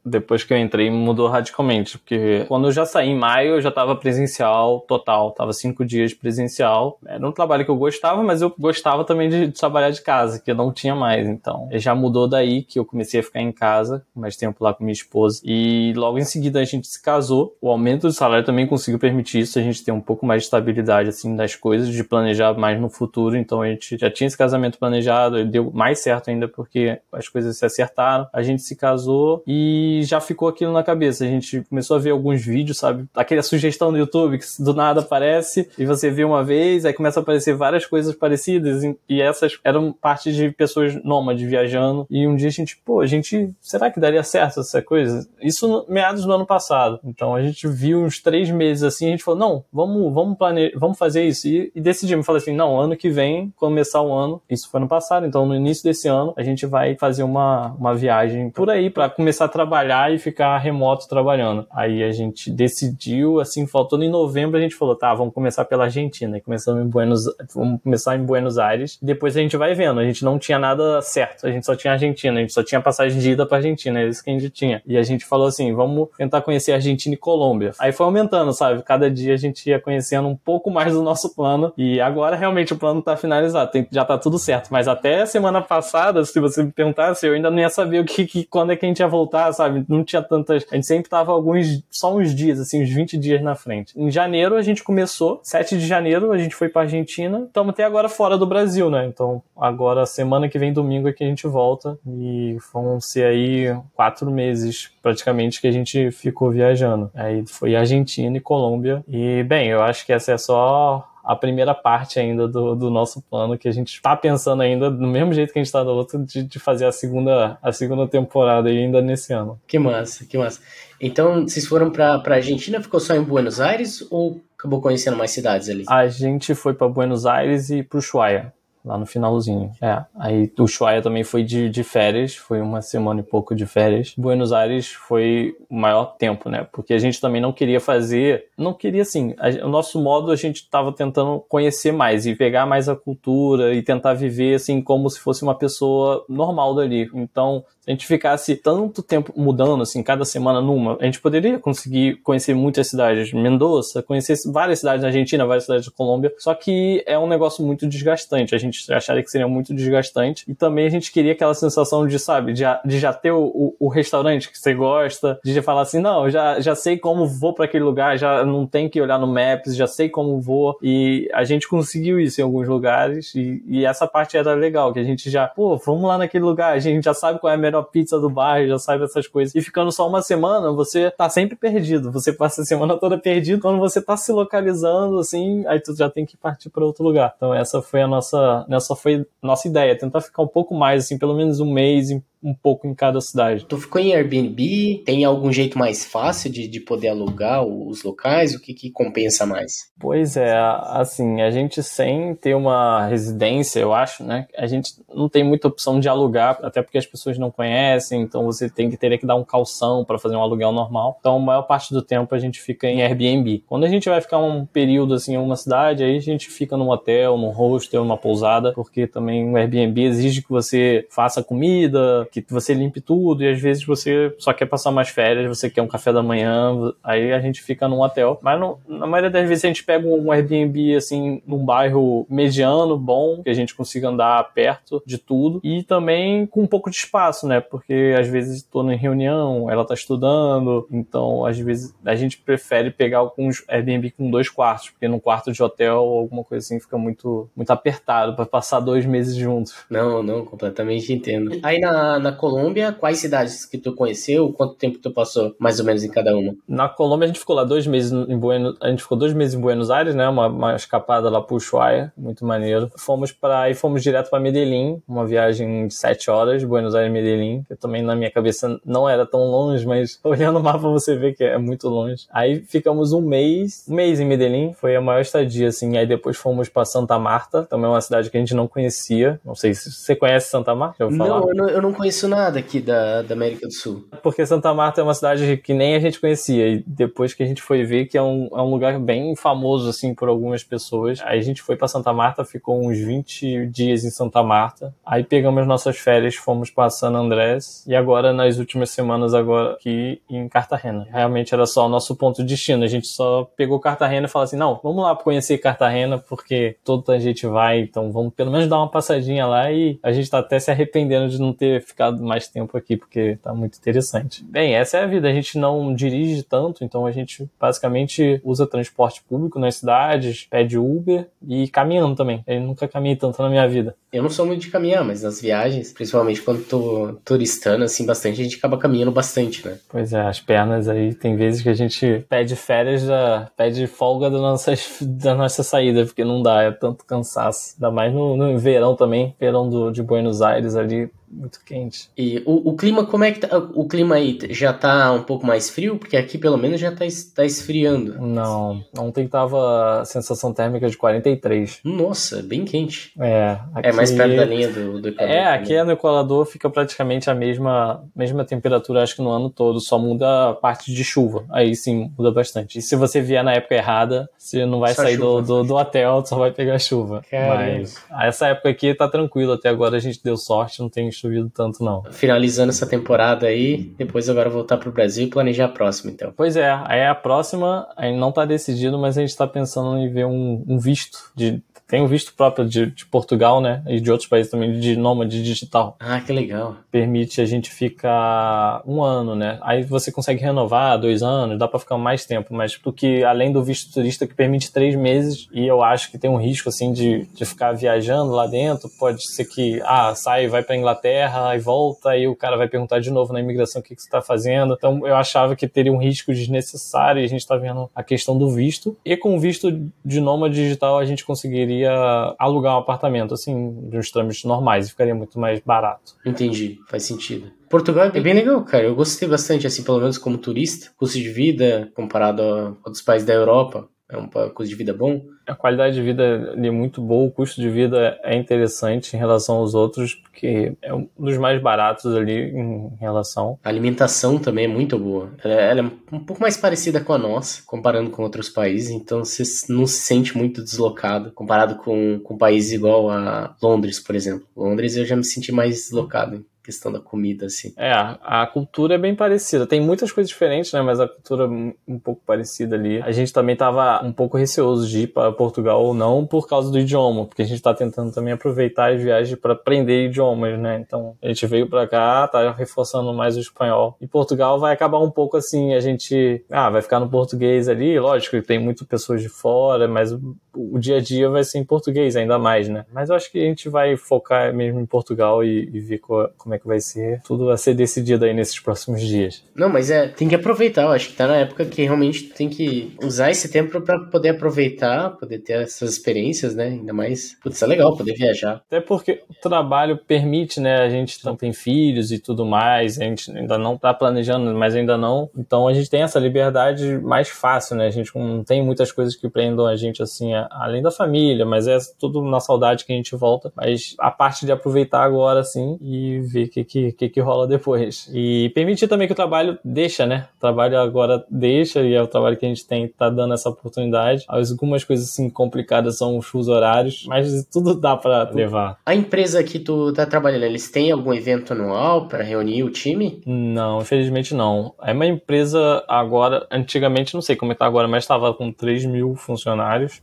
depois 0.06 0.44
que 0.44 0.54
eu 0.54 0.58
entrei 0.58 0.90
mudou 0.90 1.28
radicalmente, 1.28 1.98
porque 1.98 2.46
quando 2.48 2.68
eu 2.68 2.72
já 2.72 2.86
saí 2.86 3.10
em 3.10 3.18
maio 3.18 3.56
eu 3.56 3.62
já 3.62 3.72
tava 3.72 3.96
presencial 3.96 4.82
total, 4.82 5.32
tava 5.38 5.54
cinco 5.54 5.86
dias 5.86 6.13
presencial. 6.15 6.97
Era 7.06 7.26
um 7.26 7.32
trabalho 7.32 7.63
que 7.63 7.69
eu 7.69 7.76
gostava, 7.76 8.23
mas 8.23 8.41
eu 8.41 8.54
gostava 8.58 9.06
também 9.06 9.30
de, 9.30 9.47
de 9.47 9.54
trabalhar 9.54 9.91
de 9.91 10.02
casa, 10.02 10.39
que 10.39 10.50
eu 10.50 10.56
não 10.56 10.71
tinha 10.71 10.95
mais, 10.95 11.28
então. 11.28 11.69
Eu 11.71 11.78
já 11.78 11.93
mudou 11.93 12.28
daí 12.28 12.63
que 12.63 12.80
eu 12.80 12.86
comecei 12.86 13.19
a 13.19 13.23
ficar 13.23 13.41
em 13.41 13.52
casa, 13.52 14.04
mais 14.15 14.36
tempo 14.36 14.63
lá 14.63 14.73
com 14.73 14.84
minha 14.84 14.93
esposa. 14.93 15.39
E 15.43 15.93
logo 15.95 16.17
em 16.17 16.23
seguida 16.23 16.60
a 16.60 16.65
gente 16.65 16.88
se 16.88 17.02
casou. 17.02 17.56
O 17.62 17.69
aumento 17.69 18.08
do 18.08 18.13
salário 18.13 18.43
também 18.43 18.65
conseguiu 18.65 19.00
permitir 19.00 19.39
isso, 19.39 19.60
a 19.60 19.62
gente 19.62 19.84
ter 19.84 19.91
um 19.91 20.02
pouco 20.02 20.26
mais 20.26 20.41
de 20.41 20.45
estabilidade 20.45 21.10
assim 21.10 21.36
das 21.36 21.56
coisas, 21.56 21.89
de 21.89 22.04
planejar 22.04 22.56
mais 22.56 22.82
no 22.82 22.89
futuro. 22.89 23.38
Então 23.38 23.62
a 23.62 23.67
gente 23.67 23.95
já 23.97 24.10
tinha 24.10 24.28
esse 24.28 24.38
casamento 24.38 24.80
planejado, 24.80 25.45
deu 25.45 25.71
mais 25.71 26.00
certo 26.00 26.32
ainda 26.32 26.47
porque 26.47 27.00
as 27.12 27.30
coisas 27.30 27.56
se 27.56 27.65
acertaram. 27.65 28.28
A 28.34 28.41
gente 28.41 28.63
se 28.63 28.76
casou 28.76 29.43
e 29.45 30.02
já 30.04 30.19
ficou 30.19 30.47
aquilo 30.47 30.73
na 30.73 30.84
cabeça. 30.84 31.23
A 31.23 31.28
gente 31.28 31.62
começou 31.69 31.97
a 31.97 32.00
ver 32.00 32.10
alguns 32.10 32.43
vídeos, 32.43 32.80
sabe? 32.80 33.06
Aquela 33.15 33.43
sugestão 33.43 33.91
no 33.91 34.00
YouTube 34.00 34.39
que 34.39 34.45
do 34.60 34.73
nada 34.73 35.02
aparece 35.02 35.27
aparece 35.28 35.70
e 35.78 35.86
você 35.86 36.10
vê 36.10 36.24
uma 36.24 36.44
vez, 36.44 36.86
aí 36.86 36.94
começa 36.94 37.20
a 37.20 37.24
aparecer 37.24 37.54
várias 37.54 37.86
coisas 37.86 38.16
parecidas 38.16 38.84
e 39.08 39.22
essas 39.22 39.60
eram 39.63 39.92
parte 39.92 40.32
de 40.32 40.50
pessoas 40.52 40.96
nômades 41.04 41.48
viajando 41.48 42.08
e 42.10 42.28
um 42.28 42.36
dia 42.36 42.48
a 42.48 42.52
gente, 42.52 42.78
pô, 42.78 43.02
a 43.02 43.06
gente, 43.06 43.54
será 43.60 43.92
que 43.92 44.00
daria 44.00 44.24
certo 44.24 44.62
essa 44.62 44.82
coisa? 44.82 45.28
Isso 45.42 45.68
no, 45.68 45.86
meados 45.88 46.26
do 46.26 46.32
ano 46.32 46.46
passado. 46.46 47.00
Então 47.04 47.36
a 47.36 47.42
gente 47.42 47.68
viu 47.68 48.00
uns 48.00 48.22
três 48.22 48.50
meses 48.50 48.84
assim, 48.84 49.08
a 49.08 49.12
gente 49.12 49.24
falou, 49.24 49.40
não, 49.40 49.66
vamos, 49.72 50.13
vamos 50.13 50.38
planejar, 50.38 50.78
vamos 50.78 50.98
fazer 50.98 51.24
isso 51.24 51.48
e, 51.48 51.72
e 51.76 51.82
decidimos, 51.82 52.26
falei 52.26 52.42
assim, 52.42 52.56
não, 52.56 52.80
ano 52.80 52.96
que 52.96 53.10
vem, 53.10 53.54
começar 53.56 54.02
o 54.02 54.13
ano, 54.13 54.42
isso 54.50 54.70
foi 54.70 54.80
no 54.80 54.88
passado, 54.88 55.26
então 55.26 55.46
no 55.46 55.56
início 55.56 55.84
desse 55.84 56.08
ano 56.08 56.34
a 56.38 56.44
gente 56.44 56.66
vai 56.66 56.96
fazer 56.96 57.24
uma, 57.24 57.74
uma 57.74 57.94
viagem 57.94 58.50
por 58.50 58.70
aí 58.70 58.90
para 58.90 59.10
começar 59.10 59.46
a 59.46 59.50
trabalhar 59.50 60.13
e 60.13 60.18
ficar 60.18 60.58
remoto 60.58 61.08
trabalhando. 61.08 61.66
Aí 61.72 62.04
a 62.04 62.12
gente 62.12 62.50
decidiu, 62.50 63.40
assim, 63.40 63.68
faltando 63.68 64.04
em 64.04 64.10
novembro, 64.10 64.58
a 64.58 64.62
gente 64.62 64.76
falou, 64.76 64.96
tá, 64.96 65.13
vamos 65.18 65.34
começar 65.34 65.66
pela 65.66 65.86
Argentina. 65.86 66.38
E 66.38 66.42
começamos 66.42 66.84
em 66.84 66.88
Buenos, 66.88 67.26
vamos 67.54 67.82
começar 67.82 68.16
em 68.16 68.24
Buenos 68.24 68.58
Aires. 68.58 68.98
Depois 69.02 69.36
a 69.36 69.42
gente 69.42 69.58
vai 69.58 69.74
vendo. 69.74 70.00
A 70.00 70.04
gente 70.04 70.24
não 70.24 70.38
tinha 70.38 70.60
nada 70.60 71.02
certo. 71.02 71.48
A 71.48 71.52
gente 71.52 71.66
só 71.66 71.76
tinha 71.76 71.94
Argentina. 71.94 72.38
A 72.38 72.42
gente 72.42 72.54
só 72.54 72.64
tinha 72.64 72.80
passagem 72.80 73.20
de 73.20 73.32
ida 73.32 73.46
pra 73.46 73.58
Argentina. 73.58 74.02
É 74.02 74.08
isso 74.08 74.24
que 74.24 74.30
a 74.30 74.34
gente 74.34 74.50
tinha. 74.50 74.82
E 74.86 74.98
a 74.98 75.04
gente 75.04 75.26
falou 75.26 75.48
assim, 75.48 75.74
vamos 75.74 76.10
tentar 76.18 76.42
conhecer 76.42 76.74
Argentina 76.74 77.16
e 77.16 77.18
Colômbia. 77.18 77.72
Aí 77.80 77.92
foi 77.92 78.06
aumentando, 78.06 78.54
sabe? 78.54 78.84
Cada 78.84 79.10
dia 79.10 79.34
a 79.34 79.38
gente 79.38 79.68
ia 79.70 79.80
conhecendo 79.80 80.28
um 80.28 80.36
pouco 80.36 80.70
mais 80.70 80.94
do 80.94 81.02
nosso 81.02 81.34
plano. 81.34 81.74
E 81.78 82.00
agora 82.00 82.36
realmente 82.36 82.74
o 82.74 82.78
plano 82.78 83.02
tá 83.02 83.18
finalizado. 83.18 83.72
Tem, 83.72 83.88
já 83.92 84.06
tá 84.06 84.18
tudo 84.18 84.38
certo. 84.38 84.70
Mas 84.72 84.88
até 84.88 85.26
semana 85.26 85.62
passada, 85.62 86.24
se 86.24 86.40
você 86.40 86.64
me 86.64 86.72
perguntasse, 86.72 87.26
eu 87.26 87.34
ainda 87.34 87.50
não 87.50 87.60
ia 87.60 87.70
saber 87.70 88.00
o 88.00 88.06
que, 88.06 88.26
que 88.26 88.46
quando 88.46 88.72
é 88.72 88.76
que 88.76 88.86
a 88.86 88.88
gente 88.88 89.00
ia 89.00 89.08
voltar, 89.08 89.52
sabe? 89.54 89.86
Não 89.88 90.04
tinha 90.04 90.22
tantas. 90.22 90.66
A 90.72 90.76
gente 90.76 90.88
sempre 90.88 91.10
tava 91.10 91.32
alguns, 91.32 91.84
só 91.90 92.16
uns 92.16 92.34
dias, 92.34 92.60
assim, 92.60 92.84
uns 92.84 92.90
20 92.90 93.18
dias 93.18 93.42
na 93.42 93.56
frente. 93.56 93.94
Em 93.98 94.12
janeiro 94.12 94.56
a 94.56 94.62
gente 94.62 94.84
começou, 94.84 95.07
7 95.08 95.78
de 95.78 95.88
janeiro 95.88 96.32
a 96.32 96.38
gente 96.38 96.56
foi 96.56 96.70
pra 96.70 96.84
Argentina. 96.84 97.43
Estamos 97.46 97.72
até 97.72 97.84
agora 97.84 98.10
fora 98.10 98.38
do 98.38 98.46
Brasil, 98.46 98.89
né? 98.89 99.06
Então 99.06 99.41
agora, 99.56 100.06
semana 100.06 100.50
que 100.50 100.60
vem, 100.60 100.74
domingo, 100.74 101.08
é 101.08 101.13
que 101.13 101.24
a 101.24 101.28
gente 101.28 101.48
volta. 101.48 101.98
E 102.06 102.58
vão 102.74 103.00
ser 103.00 103.26
aí 103.26 103.76
quatro 103.96 104.30
meses 104.30 104.91
praticamente 105.02 105.62
que 105.62 105.67
a 105.67 105.72
gente 105.72 106.12
ficou 106.12 106.52
viajando. 106.52 107.10
Aí 107.15 107.46
foi 107.48 107.76
Argentina 107.76 108.36
e 108.38 108.41
Colômbia. 108.41 109.04
E, 109.08 109.43
bem, 109.43 109.70
eu 109.70 109.82
acho 109.82 110.06
que 110.06 110.13
essa 110.13 110.34
é 110.34 110.38
só 110.38 111.08
a 111.28 111.36
primeira 111.36 111.76
parte 111.76 112.20
ainda 112.22 112.48
do, 112.48 112.74
do 112.74 112.89
nosso 112.89 113.22
plano, 113.22 113.58
que 113.58 113.67
a 113.67 113.72
gente 113.72 113.96
está 113.96 114.15
pensando 114.15 114.62
ainda, 114.62 114.89
do 114.89 115.06
mesmo 115.06 115.34
jeito 115.34 115.52
que 115.52 115.60
a 115.60 115.62
gente 115.62 115.67
está 115.67 115.84
do 115.84 115.89
outro, 115.89 116.24
de, 116.24 116.41
de, 116.41 116.58
fazer 116.58 116.86
a 116.86 116.91
segunda, 116.91 117.58
a 117.62 117.74
segunda 117.74 118.08
temporada 118.08 118.70
ainda 118.70 119.02
nesse 119.02 119.34
ano. 119.34 119.60
Que 119.67 119.78
massa, 119.78 120.26
que 120.26 120.38
massa. 120.38 120.62
Então, 121.02 121.41
vocês 121.46 121.67
foram 121.67 121.91
para 121.91 122.15
a 122.15 122.34
Argentina, 122.34 122.82
ficou 122.82 123.02
só 123.02 123.13
em 123.13 123.22
Buenos 123.22 123.60
Aires 123.60 124.08
ou 124.10 124.41
acabou 124.58 124.82
conhecendo 124.82 125.17
mais 125.17 125.32
cidades 125.32 125.70
ali? 125.70 125.84
A 125.88 126.08
gente 126.08 126.56
foi 126.56 126.74
para 126.74 126.88
Buenos 126.88 127.26
Aires 127.26 127.70
e 127.70 127.84
para 127.84 128.00
Ushuaia 128.00 128.54
lá 128.88 128.98
no 128.98 129.06
finalzinho. 129.06 129.72
É, 129.82 130.04
aí 130.17 130.52
o 130.58 130.63
Ushuaia 130.63 131.02
também 131.02 131.24
foi 131.24 131.43
de, 131.43 131.70
de 131.70 131.84
férias, 131.84 132.36
foi 132.36 132.62
uma 132.62 132.82
semana 132.82 133.20
e 133.20 133.24
pouco 133.24 133.54
de 133.54 133.65
férias. 133.65 134.13
Buenos 134.17 134.54
Aires 134.54 134.93
foi 134.93 135.56
o 135.70 135.76
maior 135.76 136.15
tempo, 136.17 136.50
né? 136.50 136.65
Porque 136.72 136.93
a 136.93 136.98
gente 136.98 137.20
também 137.20 137.41
não 137.41 137.52
queria 137.52 137.82
fazer, 137.82 138.46
não 138.58 138.74
queria 138.74 139.02
assim, 139.02 139.36
a, 139.38 139.65
o 139.65 139.70
nosso 139.70 140.02
modo 140.02 140.32
a 140.32 140.36
gente 140.36 140.58
estava 140.58 140.93
tentando 140.93 141.43
conhecer 141.50 141.91
mais 141.91 142.26
e 142.26 142.34
pegar 142.34 142.65
mais 142.65 142.88
a 142.88 142.96
cultura 142.96 143.74
e 143.76 143.84
tentar 143.84 144.13
viver 144.13 144.56
assim 144.56 144.82
como 144.82 145.10
se 145.10 145.20
fosse 145.20 145.43
uma 145.43 145.56
pessoa 145.56 146.26
normal 146.30 146.74
dali. 146.74 147.10
Então, 147.13 147.65
a 147.88 147.91
gente 147.91 148.06
ficasse 148.06 148.56
tanto 148.56 149.02
tempo 149.02 149.32
mudando, 149.36 149.82
assim, 149.82 150.04
cada 150.04 150.26
semana 150.26 150.60
numa, 150.60 150.97
a 151.00 151.06
gente 151.06 151.21
poderia 151.21 151.58
conseguir 151.58 152.17
conhecer 152.17 152.54
muitas 152.54 152.88
cidades. 152.88 153.32
Mendoza, 153.32 154.04
conhecer 154.04 154.36
várias 154.52 154.80
cidades 154.80 155.02
na 155.02 155.08
Argentina, 155.08 155.45
várias 155.45 155.63
cidades 155.63 155.86
da 155.86 155.91
Colômbia. 155.91 156.34
Só 156.38 156.54
que 156.54 157.02
é 157.06 157.17
um 157.17 157.28
negócio 157.28 157.65
muito 157.65 157.88
desgastante. 157.88 158.54
A 158.54 158.58
gente 158.58 158.91
acharia 158.91 159.23
que 159.23 159.32
seria 159.32 159.47
muito 159.47 159.73
desgastante. 159.73 160.43
E 160.47 160.54
também 160.54 160.86
a 160.86 160.89
gente 160.89 161.12
queria 161.12 161.32
aquela 161.32 161.54
sensação 161.54 162.06
de, 162.06 162.19
sabe, 162.19 162.52
de, 162.52 162.63
de 162.86 163.00
já 163.00 163.13
ter 163.13 163.32
o, 163.32 163.45
o, 163.45 163.76
o, 163.80 163.88
restaurante 163.88 164.52
que 164.52 164.60
você 164.60 164.73
gosta, 164.73 165.39
de 165.43 165.62
falar 165.62 165.82
assim, 165.82 166.00
não, 166.00 166.30
já, 166.30 166.60
já 166.60 166.76
sei 166.76 166.97
como 166.97 167.26
vou 167.26 167.54
para 167.54 167.65
aquele 167.65 167.84
lugar, 167.84 168.17
já 168.17 168.43
não 168.43 168.67
tem 168.67 168.89
que 168.89 169.02
olhar 169.02 169.17
no 169.17 169.28
Maps, 169.28 169.76
já 169.76 169.88
sei 169.88 170.10
como 170.10 170.41
vou. 170.41 170.78
E 170.84 171.30
a 171.34 171.45
gente 171.45 171.67
conseguiu 171.67 172.19
isso 172.19 172.41
em 172.41 172.43
alguns 172.43 172.67
lugares. 172.67 173.34
E, 173.34 173.63
e 173.65 173.86
essa 173.86 174.06
parte 174.06 174.36
era 174.36 174.54
legal, 174.54 174.91
que 174.91 175.00
a 175.00 175.04
gente 175.04 175.30
já, 175.30 175.47
pô, 175.47 175.78
vamos 175.78 176.04
lá 176.04 176.17
naquele 176.17 176.43
lugar, 176.43 176.73
a 176.73 176.80
gente 176.80 177.06
já 177.06 177.13
sabe 177.13 177.39
qual 177.39 177.52
é 177.52 177.56
a 177.56 177.58
melhor 177.58 177.77
pizza 177.84 178.20
do 178.20 178.30
bairro, 178.30 178.68
já 178.70 178.80
sabe 178.80 179.04
essas 179.04 179.28
coisas. 179.28 179.56
E 179.56 179.62
ficando 179.62 179.92
só 179.92 180.08
uma 180.08 180.22
semana, 180.22 180.72
você 180.72 181.12
tá 181.12 181.30
sempre 181.30 181.56
perdido. 181.56 182.12
Você 182.12 182.34
passa 182.34 182.62
a 182.62 182.66
semana 182.66 182.98
toda 182.98 183.18
perdido. 183.18 183.62
Quando 183.62 183.80
você 183.80 184.02
tá 184.02 184.16
se 184.18 184.32
localizando, 184.32 185.20
assim, 185.20 185.66
aí 185.68 185.80
tu 185.80 185.96
já 185.96 186.10
tem 186.10 186.26
que 186.26 186.38
partir 186.38 186.70
para 186.70 186.86
outro 186.86 187.04
lugar. 187.04 187.34
Então 187.36 187.54
essa 187.54 187.82
foi 187.82 188.02
a 188.02 188.08
nossa, 188.08 188.66
essa 188.70 188.96
foi 188.96 189.26
nossa 189.42 189.68
ideia, 189.68 189.98
tentar 189.98 190.22
ficar 190.22 190.44
um 190.44 190.48
pouco 190.48 190.76
mais, 190.76 191.06
assim, 191.06 191.18
pelo 191.18 191.36
menos 191.36 191.60
um 191.60 191.72
mês 191.72 192.10
um 192.43 192.54
pouco 192.54 192.88
em 192.88 192.93
cada 192.93 193.19
cidade. 193.21 193.65
Tu 193.65 193.78
ficou 193.78 194.02
em 194.02 194.13
Airbnb? 194.13 195.04
Tem 195.06 195.23
algum 195.23 195.52
jeito 195.52 195.78
mais 195.78 196.06
fácil 196.06 196.52
de, 196.52 196.67
de 196.67 196.80
poder 196.80 197.10
alugar 197.10 197.65
os 197.65 198.04
locais? 198.04 198.54
O 198.54 198.62
que, 198.62 198.73
que 198.73 198.91
compensa 198.91 199.45
mais? 199.45 199.91
Pois 200.00 200.38
é, 200.38 200.56
assim, 200.56 201.41
a 201.41 201.50
gente 201.50 201.82
sem 201.82 202.36
ter 202.36 202.56
uma 202.56 203.08
residência, 203.08 203.80
eu 203.80 203.93
acho, 203.93 204.23
né? 204.23 204.47
A 204.56 204.67
gente 204.67 204.93
não 205.13 205.28
tem 205.28 205.43
muita 205.43 205.67
opção 205.67 206.00
de 206.00 206.08
alugar, 206.08 206.60
até 206.62 206.82
porque 206.82 206.97
as 206.97 207.06
pessoas 207.06 207.38
não 207.38 207.50
conhecem, 207.50 208.21
então 208.21 208.45
você 208.45 208.69
tem 208.69 208.89
que 208.89 208.97
ter 208.97 209.17
que 209.17 209.26
dar 209.26 209.36
um 209.36 209.43
calção 209.43 210.06
para 210.06 210.19
fazer 210.19 210.36
um 210.36 210.41
aluguel 210.41 210.71
normal. 210.71 211.17
Então, 211.19 211.38
a 211.38 211.39
maior 211.39 211.63
parte 211.63 211.93
do 211.93 212.02
tempo 212.02 212.34
a 212.36 212.39
gente 212.39 212.62
fica 212.62 212.88
em 212.88 213.02
Airbnb. 213.02 213.63
Quando 213.67 213.86
a 213.86 213.89
gente 213.89 214.08
vai 214.08 214.21
ficar 214.21 214.38
um 214.38 214.65
período 214.65 215.15
assim 215.15 215.34
em 215.34 215.38
uma 215.38 215.56
cidade, 215.56 216.04
aí 216.04 216.17
a 216.17 216.21
gente 216.21 216.50
fica 216.50 216.78
num 216.78 216.89
hotel, 216.89 217.38
num 217.38 217.50
hostel, 217.50 218.04
numa 218.04 218.17
pousada, 218.17 218.73
porque 218.73 219.08
também 219.08 219.50
o 219.50 219.58
Airbnb 219.58 220.04
exige 220.04 220.43
que 220.43 220.50
você 220.50 221.08
faça 221.10 221.43
comida, 221.43 222.27
que 222.28 222.46
você 222.50 222.74
limpe 222.74 223.02
tudo 223.02 223.44
e 223.44 223.50
às 223.50 223.60
vezes 223.60 223.84
você 223.84 224.34
só 224.38 224.54
quer 224.54 224.66
passar 224.66 224.92
mais 224.92 225.10
férias, 225.10 225.48
você 225.48 225.70
quer 225.70 225.82
um 225.82 225.88
café 225.88 226.12
da 226.12 226.24
manhã, 226.24 226.94
aí 227.04 227.34
a 227.34 227.40
gente 227.40 227.62
fica 227.62 227.88
num 227.88 228.02
hotel. 228.02 228.40
Mas 228.42 228.60
no, 228.60 228.80
na 228.88 229.08
maioria 229.08 229.30
das 229.30 229.48
vezes 229.48 229.63
a 229.63 229.68
gente 229.68 229.84
pega 229.84 230.08
um 230.08 230.32
Airbnb 230.32 230.96
assim 230.96 231.42
num 231.46 231.63
bairro 231.63 232.26
mediano, 232.30 232.98
bom, 232.98 233.42
que 233.44 233.50
a 233.50 233.54
gente 233.54 233.76
consiga 233.76 234.10
andar 234.10 234.54
perto 234.54 235.02
de 235.06 235.18
tudo 235.18 235.60
e 235.63 235.84
também 235.84 236.46
com 236.46 236.62
um 236.62 236.68
pouco 236.68 236.90
de 236.90 236.98
espaço, 236.98 237.48
né? 237.48 237.60
Porque 237.60 238.16
às 238.18 238.28
vezes 238.28 238.58
estou 238.58 238.90
em 238.92 238.98
reunião, 238.98 239.70
ela 239.70 239.86
tá 239.86 239.94
estudando, 239.94 240.88
então 240.92 241.46
às 241.46 241.58
vezes 241.58 241.96
a 242.06 242.16
gente 242.16 242.38
prefere 242.38 242.92
pegar 242.92 243.20
alguns 243.20 243.63
Airbnb 243.68 244.12
com 244.12 244.30
dois 244.30 244.50
quartos, 244.50 244.90
porque 244.90 245.08
num 245.08 245.20
quarto 245.20 245.52
de 245.52 245.62
hotel 245.62 245.98
alguma 245.98 246.44
coisa 246.44 246.66
assim 246.66 246.80
fica 246.80 246.98
muito 246.98 247.50
muito 247.56 247.72
apertado 247.72 248.36
para 248.36 248.46
passar 248.46 248.80
dois 248.80 249.06
meses 249.06 249.36
juntos. 249.36 249.86
Não, 249.90 250.22
não, 250.24 250.46
completamente 250.46 251.12
entendo. 251.12 251.60
Aí 251.63 251.80
na 251.80 252.17
na, 252.20 252.32
Colômbia, 252.32 252.92
quais 252.92 253.20
cidades 253.20 253.66
que 253.66 253.78
tu 253.78 253.94
conheceu? 253.94 254.52
Quanto 254.54 254.76
tempo 254.76 255.00
tu 255.00 255.12
passou 255.12 255.56
mais 255.60 255.80
ou 255.80 255.86
menos 255.86 256.04
em 256.04 256.10
cada 256.10 256.36
uma? 256.36 256.56
Na 256.68 256.88
Colômbia 256.88 257.26
a 257.26 257.28
gente 257.28 257.40
ficou 257.40 257.56
lá 257.56 257.64
dois 257.64 257.88
meses 257.88 258.12
em 258.12 258.38
Buenos, 258.38 258.76
a 258.82 258.90
gente 258.90 259.04
ficou 259.04 259.18
dois 259.18 259.34
meses 259.34 259.56
em 259.56 259.60
Buenos 259.60 259.90
Aires, 259.90 260.16
né? 260.16 260.28
Uma, 260.28 260.48
uma 260.48 260.76
escapada 260.76 261.30
lá 261.30 261.42
pro 261.42 261.56
Ushuaia, 261.56 262.12
muito 262.18 262.46
maneiro. 262.46 262.92
Fomos 262.98 263.32
para 263.32 263.70
e 263.70 263.74
fomos 263.74 264.02
direto 264.02 264.30
para 264.30 264.40
Medellín, 264.40 265.02
uma 265.08 265.26
viagem 265.26 265.88
de 265.88 265.94
sete 265.94 266.30
horas, 266.30 266.64
Buenos 266.64 266.96
Aires 266.96 267.12
Medellín, 267.12 267.64
que 267.68 267.76
também 267.76 268.02
na 268.02 268.16
minha 268.16 268.32
cabeça 268.32 268.80
não 268.86 269.10
era 269.10 269.26
tão 269.26 269.42
longe, 269.50 269.86
mas 269.86 270.20
olhando 270.24 270.60
o 270.60 270.64
mapa 270.64 270.90
você 270.90 271.16
vê 271.16 271.34
que 271.34 271.44
é 271.44 271.58
muito 271.58 271.88
longe. 271.90 272.26
Aí 272.32 272.62
ficamos 272.62 273.14
um 273.14 273.22
mês, 273.22 273.86
um 273.88 273.96
mês 273.96 274.20
em 274.20 274.26
Medellín, 274.26 274.74
foi 274.74 274.96
a 274.96 275.02
maior 275.02 275.22
estadia 275.22 275.68
assim. 275.68 275.98
Aí 275.98 276.06
depois 276.06 276.38
fomos 276.38 276.70
para 276.70 276.86
Santa 276.86 277.18
Marta, 277.20 277.64
também 277.64 277.86
é 277.86 277.90
uma 277.90 278.02
cidade 278.02 278.30
que 278.30 278.38
a 278.38 278.40
gente 278.40 278.54
não 278.54 278.68
conhecia. 278.68 279.40
Não 279.44 279.56
sei 279.56 279.74
se 279.74 279.92
você 279.92 280.16
conhece 280.16 280.50
Santa 280.50 280.74
Marta, 280.76 281.04
eu 281.04 281.10
vou 281.10 281.18
falar. 281.18 281.40
Não, 281.42 281.50
eu 281.50 281.56
não, 281.56 281.70
eu 281.70 281.82
não 281.82 281.94
conheço 281.94 282.07
nada 282.28 282.60
aqui 282.60 282.80
da, 282.80 283.22
da 283.22 283.34
América 283.34 283.67
do 283.67 283.74
Sul. 283.74 284.08
Porque 284.22 284.46
Santa 284.46 284.74
Marta 284.74 285.02
é 285.02 285.04
uma 285.04 285.13
cidade 285.13 285.58
que 285.58 285.74
nem 285.74 285.96
a 285.96 286.00
gente 286.00 286.20
conhecia. 286.20 286.67
E 286.67 286.84
depois 286.86 287.34
que 287.34 287.43
a 287.43 287.46
gente 287.46 287.62
foi 287.62 287.84
ver 287.84 288.06
que 288.06 288.17
é 288.17 288.22
um, 288.22 288.50
é 288.54 288.62
um 288.62 288.70
lugar 288.70 289.00
bem 289.00 289.36
famoso, 289.36 289.89
assim, 289.89 290.13
por 290.13 290.30
algumas 290.30 290.63
pessoas. 290.63 291.20
Aí 291.24 291.39
a 291.39 291.43
gente 291.43 291.62
foi 291.62 291.76
para 291.76 291.88
Santa 291.88 292.13
Marta, 292.13 292.43
ficou 292.43 292.86
uns 292.86 292.98
20 292.98 293.67
dias 293.67 294.04
em 294.04 294.10
Santa 294.10 294.43
Marta. 294.43 294.93
Aí 295.06 295.24
pegamos 295.24 295.65
nossas 295.67 295.98
férias, 295.98 296.36
fomos 296.36 296.70
para 296.70 296.89
San 296.89 297.13
Andrés. 297.13 297.86
E 297.88 297.96
agora, 297.96 298.34
nas 298.34 298.58
últimas 298.58 298.89
semanas, 298.89 299.34
agora 299.34 299.74
aqui 299.74 300.22
em 300.30 300.48
Cartagena. 300.48 301.08
Realmente 301.10 301.54
era 301.54 301.65
só 301.65 301.86
o 301.86 301.89
nosso 301.89 302.15
ponto 302.15 302.43
de 302.43 302.50
destino. 302.50 302.84
A 302.84 302.88
gente 302.88 303.08
só 303.08 303.43
pegou 303.56 303.80
Cartagena 303.80 304.28
e 304.28 304.30
falou 304.30 304.43
assim: 304.43 304.58
não, 304.58 304.80
vamos 304.84 305.04
lá 305.04 305.15
conhecer 305.15 305.58
Cartagena, 305.58 306.17
porque 306.17 306.78
toda 306.84 307.13
a 307.13 307.20
gente 307.20 307.46
vai, 307.46 307.80
então 307.80 308.12
vamos 308.12 308.34
pelo 308.34 308.52
menos 308.52 308.67
dar 308.67 308.78
uma 308.78 308.89
passadinha 308.89 309.46
lá. 309.46 309.72
E 309.72 310.00
a 310.02 310.12
gente 310.12 310.30
tá 310.30 310.39
até 310.39 310.60
se 310.60 310.72
arrependendo 310.72 311.30
de 311.30 311.39
não 311.39 311.54
ter 311.54 311.82
ficar 311.98 312.12
mais 312.12 312.48
tempo 312.48 312.78
aqui, 312.78 312.96
porque 312.96 313.40
tá 313.42 313.54
muito 313.54 313.78
interessante. 313.78 314.44
Bem, 314.44 314.76
essa 314.76 314.98
é 314.98 315.04
a 315.04 315.08
vida. 315.08 315.28
A 315.28 315.34
gente 315.34 315.58
não 315.58 315.94
dirige 315.96 316.44
tanto, 316.44 316.84
então 316.84 317.08
a 317.08 317.12
gente 317.12 317.50
basicamente 317.60 318.40
usa 318.44 318.68
transporte 318.68 319.24
público 319.28 319.58
nas 319.58 319.78
cidades, 319.78 320.46
pede 320.50 320.78
Uber 320.78 321.28
e 321.46 321.68
caminhando 321.68 322.16
também. 322.16 322.44
Eu 322.46 322.62
nunca 322.62 322.88
caminhei 322.88 323.16
tanto 323.16 323.42
na 323.42 323.50
minha 323.50 323.68
vida. 323.68 323.96
Eu 324.14 324.24
não 324.24 324.30
sou 324.30 324.46
muito 324.46 324.62
de 324.62 324.70
caminhar, 324.70 325.04
mas 325.04 325.24
nas 325.24 325.42
viagens, 325.42 325.92
principalmente 325.92 326.42
quando 326.42 326.64
tô 326.64 327.18
turistando, 327.26 327.84
assim, 327.84 328.06
bastante, 328.06 328.40
a 328.40 328.44
gente 328.44 328.58
acaba 328.58 328.78
caminhando 328.78 329.12
bastante, 329.12 329.68
né? 329.68 329.78
Pois 329.90 330.14
é, 330.14 330.22
as 330.22 330.40
pernas 330.40 330.88
aí, 330.88 331.14
tem 331.14 331.36
vezes 331.36 331.62
que 331.62 331.70
a 331.70 331.74
gente 331.74 332.26
pede 332.30 332.56
férias, 332.56 333.06
da, 333.06 333.52
pede 333.58 333.86
folga 333.88 334.30
da 334.30 334.38
nossa, 334.38 334.74
da 335.02 335.36
nossa 335.36 335.64
saída, 335.64 336.06
porque 336.06 336.24
não 336.24 336.42
dá, 336.42 336.64
é 336.64 336.72
tanto 336.72 337.06
cansaço. 337.06 337.74
Ainda 337.76 337.92
mais 337.92 338.14
no, 338.14 338.38
no 338.38 338.58
verão 338.58 338.96
também, 338.96 339.36
verão 339.40 339.70
do, 339.70 339.92
de 339.92 340.02
Buenos 340.02 340.42
Aires 340.42 340.76
ali, 340.76 341.10
muito 341.30 341.60
quente. 341.63 342.10
E 342.18 342.42
o, 342.46 342.70
o 342.70 342.76
clima, 342.76 343.06
como 343.06 343.24
é 343.24 343.32
que 343.32 343.40
tá? 343.40 343.58
O 343.58 343.88
clima 343.88 344.16
aí 344.16 344.38
já 344.50 344.72
tá 344.72 345.12
um 345.12 345.24
pouco 345.24 345.46
mais 345.46 345.70
frio? 345.70 345.98
Porque 345.98 346.16
aqui 346.16 346.38
pelo 346.38 346.58
menos 346.58 346.80
já 346.80 346.92
tá, 346.92 347.06
tá 347.36 347.46
esfriando. 347.46 348.20
Não, 348.20 348.84
ontem 348.98 349.28
tava 349.28 350.04
sensação 350.06 350.54
térmica 350.54 350.90
de 350.90 350.98
43. 350.98 351.82
Nossa, 351.84 352.42
bem 352.42 352.63
quente. 352.63 353.12
É, 353.20 353.60
aqui... 353.74 353.90
é 353.90 353.92
mais 353.92 354.12
perto 354.12 354.36
da 354.36 354.46
linha 354.46 354.70
do, 354.70 355.02
do 355.02 355.10
Equador. 355.10 355.36
É, 355.36 355.46
aqui 355.48 355.70
também. 355.70 355.86
no 355.86 355.92
Equador 355.92 356.46
fica 356.46 356.70
praticamente 356.70 357.30
a 357.30 357.36
mesma, 357.36 358.04
mesma 358.16 358.46
temperatura, 358.46 359.04
acho 359.04 359.16
que 359.16 359.22
no 359.22 359.30
ano 359.30 359.50
todo, 359.50 359.80
só 359.80 360.00
muda 360.00 360.50
a 360.50 360.54
parte 360.54 360.94
de 360.94 361.04
chuva. 361.04 361.46
Aí 361.52 361.76
sim, 361.76 362.12
muda 362.18 362.32
bastante. 362.32 362.80
E 362.80 362.82
se 362.82 362.96
você 362.96 363.22
vier 363.22 363.44
na 363.44 363.54
época 363.54 363.76
errada, 363.76 364.30
você 364.38 364.66
não 364.66 364.80
vai 364.80 364.94
só 364.94 365.04
sair 365.04 365.18
do, 365.18 365.42
do, 365.42 365.63
do, 365.63 365.76
hotel, 365.76 366.26
só 366.26 366.38
vai 366.38 366.52
pegar 366.52 366.80
chuva. 366.80 367.22
Caramba. 367.30 367.82
Mas 367.82 367.96
essa 368.22 368.48
época 368.48 368.70
aqui 368.70 368.94
tá 368.94 369.08
tranquilo, 369.08 369.54
até 369.54 369.70
agora 369.70 369.98
a 369.98 370.00
gente 370.00 370.24
deu 370.24 370.38
sorte, 370.38 370.80
não 370.80 370.90
tem 370.90 371.12
chovido 371.18 371.50
tanto, 371.50 371.84
não. 371.84 372.04
Finalizando 372.12 372.70
essa 372.70 372.86
temporada 372.86 373.48
aí, 373.48 373.92
depois 373.98 374.30
agora 374.30 374.50
voltar 374.50 374.78
pro 374.78 374.92
Brasil 374.92 375.28
e 375.28 375.30
planejar 375.30 375.66
a 375.66 375.70
próxima, 375.70 376.12
então. 376.12 376.34
Pois 376.36 376.56
é, 376.56 376.72
aí 376.86 377.06
a 377.06 377.16
próxima 377.16 377.88
ainda 377.96 378.20
não 378.20 378.32
tá 378.32 378.46
decidido, 378.46 378.98
mas 378.98 379.18
a 379.18 379.22
gente 379.22 379.36
tá 379.36 379.48
pensando 379.48 379.98
em 379.98 380.12
ver 380.12 380.26
um, 380.26 380.64
um 380.68 380.78
visto 380.78 381.32
de 381.36 381.62
tem 381.88 382.02
o 382.02 382.08
visto 382.08 382.34
próprio 382.34 382.67
de, 382.67 382.88
de, 382.88 383.06
Portugal, 383.06 383.62
né? 383.62 383.82
E 383.88 384.02
de 384.02 384.12
outros 384.12 384.28
países 384.28 384.52
também, 384.52 384.78
de 384.78 384.97
nômade 384.97 385.41
digital. 385.41 385.95
Ah, 386.00 386.19
que 386.19 386.34
legal. 386.34 386.76
Permite 386.91 387.39
a 387.39 387.45
gente 387.45 387.71
ficar 387.71 388.82
um 388.86 389.02
ano, 389.02 389.36
né? 389.36 389.58
Aí 389.62 389.84
você 389.84 390.12
consegue 390.12 390.41
renovar 390.41 391.00
dois 391.00 391.23
anos, 391.23 391.58
dá 391.58 391.67
para 391.67 391.80
ficar 391.80 391.97
mais 391.97 392.26
tempo, 392.26 392.54
mas 392.54 392.76
porque 392.76 393.23
além 393.26 393.54
do 393.54 393.63
visto 393.63 393.93
turista 393.93 394.28
que 394.28 394.36
permite 394.36 394.71
três 394.71 394.95
meses, 394.95 395.47
e 395.54 395.65
eu 395.65 395.82
acho 395.82 396.12
que 396.12 396.17
tem 396.17 396.30
um 396.30 396.36
risco, 396.36 396.67
assim, 396.67 396.91
de, 396.91 397.26
de 397.34 397.45
ficar 397.45 397.71
viajando 397.71 398.34
lá 398.34 398.47
dentro, 398.47 398.89
pode 399.00 399.26
ser 399.26 399.45
que, 399.45 399.82
ah, 399.86 400.13
sai, 400.13 400.47
vai 400.47 400.63
pra 400.63 400.76
Inglaterra 400.76 401.56
e 401.56 401.60
volta, 401.60 402.17
e 402.17 402.28
o 402.28 402.36
cara 402.36 402.58
vai 402.58 402.67
perguntar 402.67 403.00
de 403.00 403.10
novo 403.10 403.32
na 403.32 403.39
imigração 403.39 403.80
o 403.80 403.84
que, 403.84 403.95
que 403.95 404.02
você 404.02 404.10
tá 404.10 404.21
fazendo. 404.21 404.73
Então 404.73 405.08
eu 405.08 405.15
achava 405.15 405.56
que 405.56 405.67
teria 405.67 405.93
um 405.93 405.97
risco 405.97 406.34
desnecessário, 406.34 407.21
e 407.21 407.26
a 407.26 407.30
gente 407.30 407.47
tá 407.47 407.56
vendo 407.56 407.89
a 407.95 408.04
questão 408.04 408.38
do 408.38 408.50
visto. 408.50 408.97
E 409.06 409.15
com 409.15 409.38
o 409.38 409.39
visto 409.39 409.71
de 410.04 410.19
nômade 410.19 410.56
digital 410.56 410.97
a 410.97 411.06
gente 411.06 411.23
conseguiria 411.23 411.77
poderia 411.78 412.36
alugar 412.40 412.76
um 412.76 412.80
apartamento, 412.80 413.34
assim, 413.34 413.88
de 413.90 413.98
uns 413.98 414.12
trâmites 414.12 414.44
normais, 414.44 414.88
e 414.88 414.90
ficaria 414.90 415.13
muito 415.13 415.40
mais 415.40 415.60
barato. 415.60 416.13
Entendi, 416.26 416.80
faz 416.88 417.04
sentido. 417.04 417.52
Portugal 417.70 418.12
é 418.13 418.20
bem 418.20 418.34
legal, 418.34 418.63
cara. 418.63 418.86
Eu 418.86 418.96
gostei 418.96 419.28
bastante, 419.28 419.68
assim, 419.68 419.84
pelo 419.84 420.00
menos 420.00 420.18
como 420.18 420.38
turista. 420.38 420.92
Custo 420.98 421.18
de 421.18 421.30
vida 421.30 421.92
comparado 421.94 422.42
a 422.42 422.70
outros 422.86 423.02
países 423.02 423.28
da 423.28 423.34
Europa 423.34 423.88
é 424.10 424.18
um 424.18 424.28
custo 424.28 424.70
de 424.70 424.76
vida 424.76 424.94
bom. 424.94 425.22
A 425.48 425.56
qualidade 425.56 425.96
de 425.96 426.02
vida 426.02 426.54
é 426.56 426.72
muito 426.72 427.02
boa, 427.02 427.28
o 427.28 427.32
custo 427.32 427.62
de 427.62 427.70
vida 427.70 428.20
é 428.24 428.36
interessante 428.36 429.16
em 429.16 429.20
relação 429.20 429.56
aos 429.56 429.74
outros, 429.74 430.14
porque 430.14 430.74
é 430.82 430.94
um 430.94 431.08
dos 431.18 431.38
mais 431.38 431.62
baratos 431.62 432.14
ali 432.16 432.52
em 432.52 432.92
relação. 433.00 433.58
A 433.64 433.70
alimentação 433.70 434.38
também 434.38 434.66
é 434.66 434.68
muito 434.68 435.00
boa. 435.00 435.32
Ela 435.44 435.80
é 435.82 436.16
um 436.16 436.20
pouco 436.20 436.42
mais 436.42 436.58
parecida 436.58 437.00
com 437.00 437.14
a 437.14 437.18
nossa, 437.18 437.62
comparando 437.66 438.10
com 438.10 438.24
outros 438.24 438.50
países, 438.50 438.92
então 438.92 439.24
você 439.24 439.44
não 439.70 439.88
se 439.88 440.02
sente 440.02 440.38
muito 440.38 440.62
deslocado, 440.62 441.32
comparado 441.32 441.76
com, 441.76 442.20
com 442.20 442.34
um 442.34 442.38
país 442.38 442.72
igual 442.72 443.10
a 443.10 443.56
Londres, 443.62 444.00
por 444.00 444.16
exemplo. 444.16 444.46
Londres 444.56 444.98
eu 444.98 445.06
já 445.06 445.16
me 445.16 445.24
senti 445.24 445.52
mais 445.52 445.76
deslocado 445.76 446.46
questão 446.68 446.92
da 446.92 447.00
comida, 447.00 447.46
assim. 447.46 447.74
É, 447.78 447.94
a 447.94 448.46
cultura 448.46 448.96
é 448.96 448.98
bem 448.98 449.16
parecida. 449.16 449.66
Tem 449.66 449.80
muitas 449.80 450.12
coisas 450.12 450.30
diferentes, 450.30 450.74
né? 450.74 450.82
Mas 450.82 451.00
a 451.00 451.08
cultura 451.08 451.46
é 451.46 451.48
um 451.48 451.98
pouco 451.98 452.22
parecida 452.26 452.76
ali. 452.76 453.02
A 453.02 453.12
gente 453.14 453.32
também 453.32 453.56
tava 453.56 454.06
um 454.06 454.12
pouco 454.12 454.36
receoso 454.36 454.86
de 454.86 455.04
ir 455.04 455.08
para 455.08 455.32
Portugal 455.32 455.82
ou 455.82 455.94
não 455.94 456.28
por 456.28 456.46
causa 456.46 456.70
do 456.70 456.78
idioma, 456.78 457.26
porque 457.26 457.42
a 457.42 457.46
gente 457.46 457.62
tá 457.62 457.74
tentando 457.74 458.12
também 458.12 458.34
aproveitar 458.34 458.92
as 458.92 459.02
viagens 459.02 459.40
para 459.40 459.54
aprender 459.54 460.08
idiomas, 460.08 460.60
né? 460.60 460.78
Então, 460.86 461.16
a 461.24 461.30
gente 461.30 461.48
veio 461.48 461.70
para 461.70 461.88
cá, 461.88 462.28
tá 462.28 462.52
reforçando 462.52 463.14
mais 463.14 463.38
o 463.38 463.40
espanhol. 463.40 463.96
E 464.02 464.06
Portugal 464.06 464.60
vai 464.60 464.74
acabar 464.74 465.00
um 465.00 465.10
pouco 465.10 465.38
assim, 465.38 465.74
a 465.74 465.80
gente, 465.80 466.44
ah, 466.52 466.70
vai 466.70 466.82
ficar 466.82 467.00
no 467.00 467.10
português 467.10 467.70
ali, 467.70 467.98
lógico 467.98 468.36
que 468.36 468.46
tem 468.46 468.60
muitas 468.60 468.86
pessoas 468.86 469.22
de 469.22 469.30
fora, 469.30 469.88
mas 469.88 470.12
o, 470.12 470.80
dia 470.80 470.98
a 470.98 471.02
dia 471.02 471.30
vai 471.30 471.46
ser 471.46 471.60
em 471.60 471.64
português 471.64 472.18
ainda 472.18 472.38
mais, 472.38 472.68
né? 472.68 472.86
Mas 472.92 473.10
eu 473.10 473.16
acho 473.16 473.32
que 473.32 473.40
a 473.40 473.46
gente 473.46 473.70
vai 473.70 473.96
focar 473.96 474.54
mesmo 474.54 474.82
em 474.82 474.86
Portugal 474.86 475.44
e, 475.44 475.70
e 475.72 475.80
ver 475.80 476.00
co, 476.00 476.30
como 476.38 476.56
é 476.56 476.57
é 476.58 476.60
que 476.60 476.67
vai 476.67 476.80
ser. 476.80 477.22
Tudo 477.24 477.50
a 477.50 477.58
ser 477.58 477.74
decidido 477.74 478.26
aí 478.26 478.34
nesses 478.34 478.60
próximos 478.60 479.02
dias. 479.02 479.43
Não, 479.56 479.70
mas 479.70 479.89
é, 479.89 480.08
tem 480.08 480.28
que 480.28 480.36
aproveitar. 480.36 480.84
Eu 480.84 480.91
acho 480.91 481.10
que 481.10 481.15
tá 481.15 481.28
na 481.28 481.38
época 481.38 481.65
que 481.65 481.84
realmente 481.84 482.24
tem 482.26 482.50
que 482.50 482.96
usar 483.02 483.32
esse 483.32 483.50
tempo 483.50 483.82
para 483.82 484.00
poder 484.00 484.30
aproveitar, 484.30 485.12
poder 485.12 485.39
ter 485.39 485.62
essas 485.62 485.91
experiências, 485.91 486.56
né? 486.56 486.65
Ainda 486.65 486.93
mais, 486.93 487.38
putz, 487.41 487.62
é 487.62 487.67
legal 487.67 487.96
poder 487.96 488.13
viajar. 488.13 488.62
Até 488.67 488.82
porque 488.82 489.24
o 489.30 489.34
trabalho 489.34 489.98
permite, 489.98 490.60
né? 490.60 490.82
A 490.82 490.89
gente 490.89 491.24
não 491.26 491.36
tem 491.36 491.54
filhos 491.54 492.12
e 492.12 492.20
tudo 492.20 492.46
mais, 492.46 493.00
a 493.00 493.04
gente 493.04 493.32
ainda 493.32 493.58
não 493.58 493.78
tá 493.78 493.93
planejando, 493.93 494.54
mas 494.54 494.76
ainda 494.76 494.98
não. 494.98 495.30
Então 495.38 495.67
a 495.67 495.74
gente 495.74 495.89
tem 495.89 496.02
essa 496.02 496.20
liberdade 496.20 496.98
mais 497.00 497.30
fácil, 497.30 497.76
né? 497.76 497.88
A 497.88 497.91
gente 497.91 498.12
não 498.15 498.43
tem 498.43 498.63
muitas 498.63 498.91
coisas 498.91 499.15
que 499.15 499.30
prendam 499.30 499.65
a 499.65 499.76
gente 499.76 500.02
assim, 500.02 500.32
além 500.52 500.82
da 500.82 500.91
família, 500.91 501.46
mas 501.46 501.67
é 501.67 501.78
tudo 502.00 502.22
na 502.22 502.39
saudade 502.39 502.86
que 502.86 502.93
a 502.93 502.96
gente 502.96 503.15
volta. 503.15 503.52
Mas 503.56 503.96
a 504.00 504.12
parte 504.12 504.46
de 504.46 504.52
aproveitar 504.52 505.04
agora, 505.04 505.39
assim, 505.39 505.78
e 505.82 506.20
ver 506.22 506.47
o 506.48 506.52
que, 506.52 506.64
que, 506.64 506.92
que, 506.92 507.10
que 507.10 507.22
rola 507.22 507.48
depois. 507.48 508.10
E 508.14 508.50
permitir 508.50 508.88
também 508.88 509.08
que 509.08 509.14
o 509.14 509.16
trabalho 509.16 509.58
deixa, 509.64 510.06
né? 510.06 510.28
O 510.38 510.40
trabalho 510.40 510.80
agora 510.80 511.24
deixa 511.30 511.82
e 511.82 511.94
é 511.94 512.02
o 512.02 512.08
trabalho 512.08 512.38
que 512.38 512.46
a 512.46 512.50
gente 512.50 512.66
tem, 512.66 512.88
tá 512.88 513.10
dando 513.10 513.34
essa 513.34 513.50
oportunidade. 513.50 514.24
Algumas 514.28 514.84
coisas 514.84 515.10
assim 515.10 515.30
complicadas 515.30 515.98
são 515.98 516.18
os 516.18 516.26
fusos 516.26 516.54
horários, 516.54 517.06
mas 517.08 517.46
tudo 517.52 517.80
dá 517.80 517.96
para 517.96 518.30
levar. 518.32 518.78
A 518.86 518.96
empresa 518.96 519.44
que 519.44 519.60
tu 519.60 519.94
tá 519.94 520.06
trabalhando, 520.06 520.44
eles 520.44 520.70
têm 520.70 520.92
algum 520.92 521.14
evento 521.14 521.54
anual 521.54 522.08
para 522.08 522.24
reunir 522.24 522.64
o 522.64 522.70
time? 522.70 523.22
Não, 523.26 523.82
infelizmente 523.82 524.34
não. 524.34 524.74
É 524.82 524.94
uma 524.94 525.06
empresa 525.06 525.84
agora, 525.88 526.48
antigamente 526.52 527.14
não 527.14 527.22
sei 527.22 527.36
como 527.36 527.52
é 527.52 527.56
que 527.56 527.60
tá 527.60 527.66
agora, 527.66 527.88
mas 527.88 528.04
estava 528.04 528.34
com 528.34 528.52
3 528.52 528.86
mil 528.86 529.16
funcionários 529.16 530.02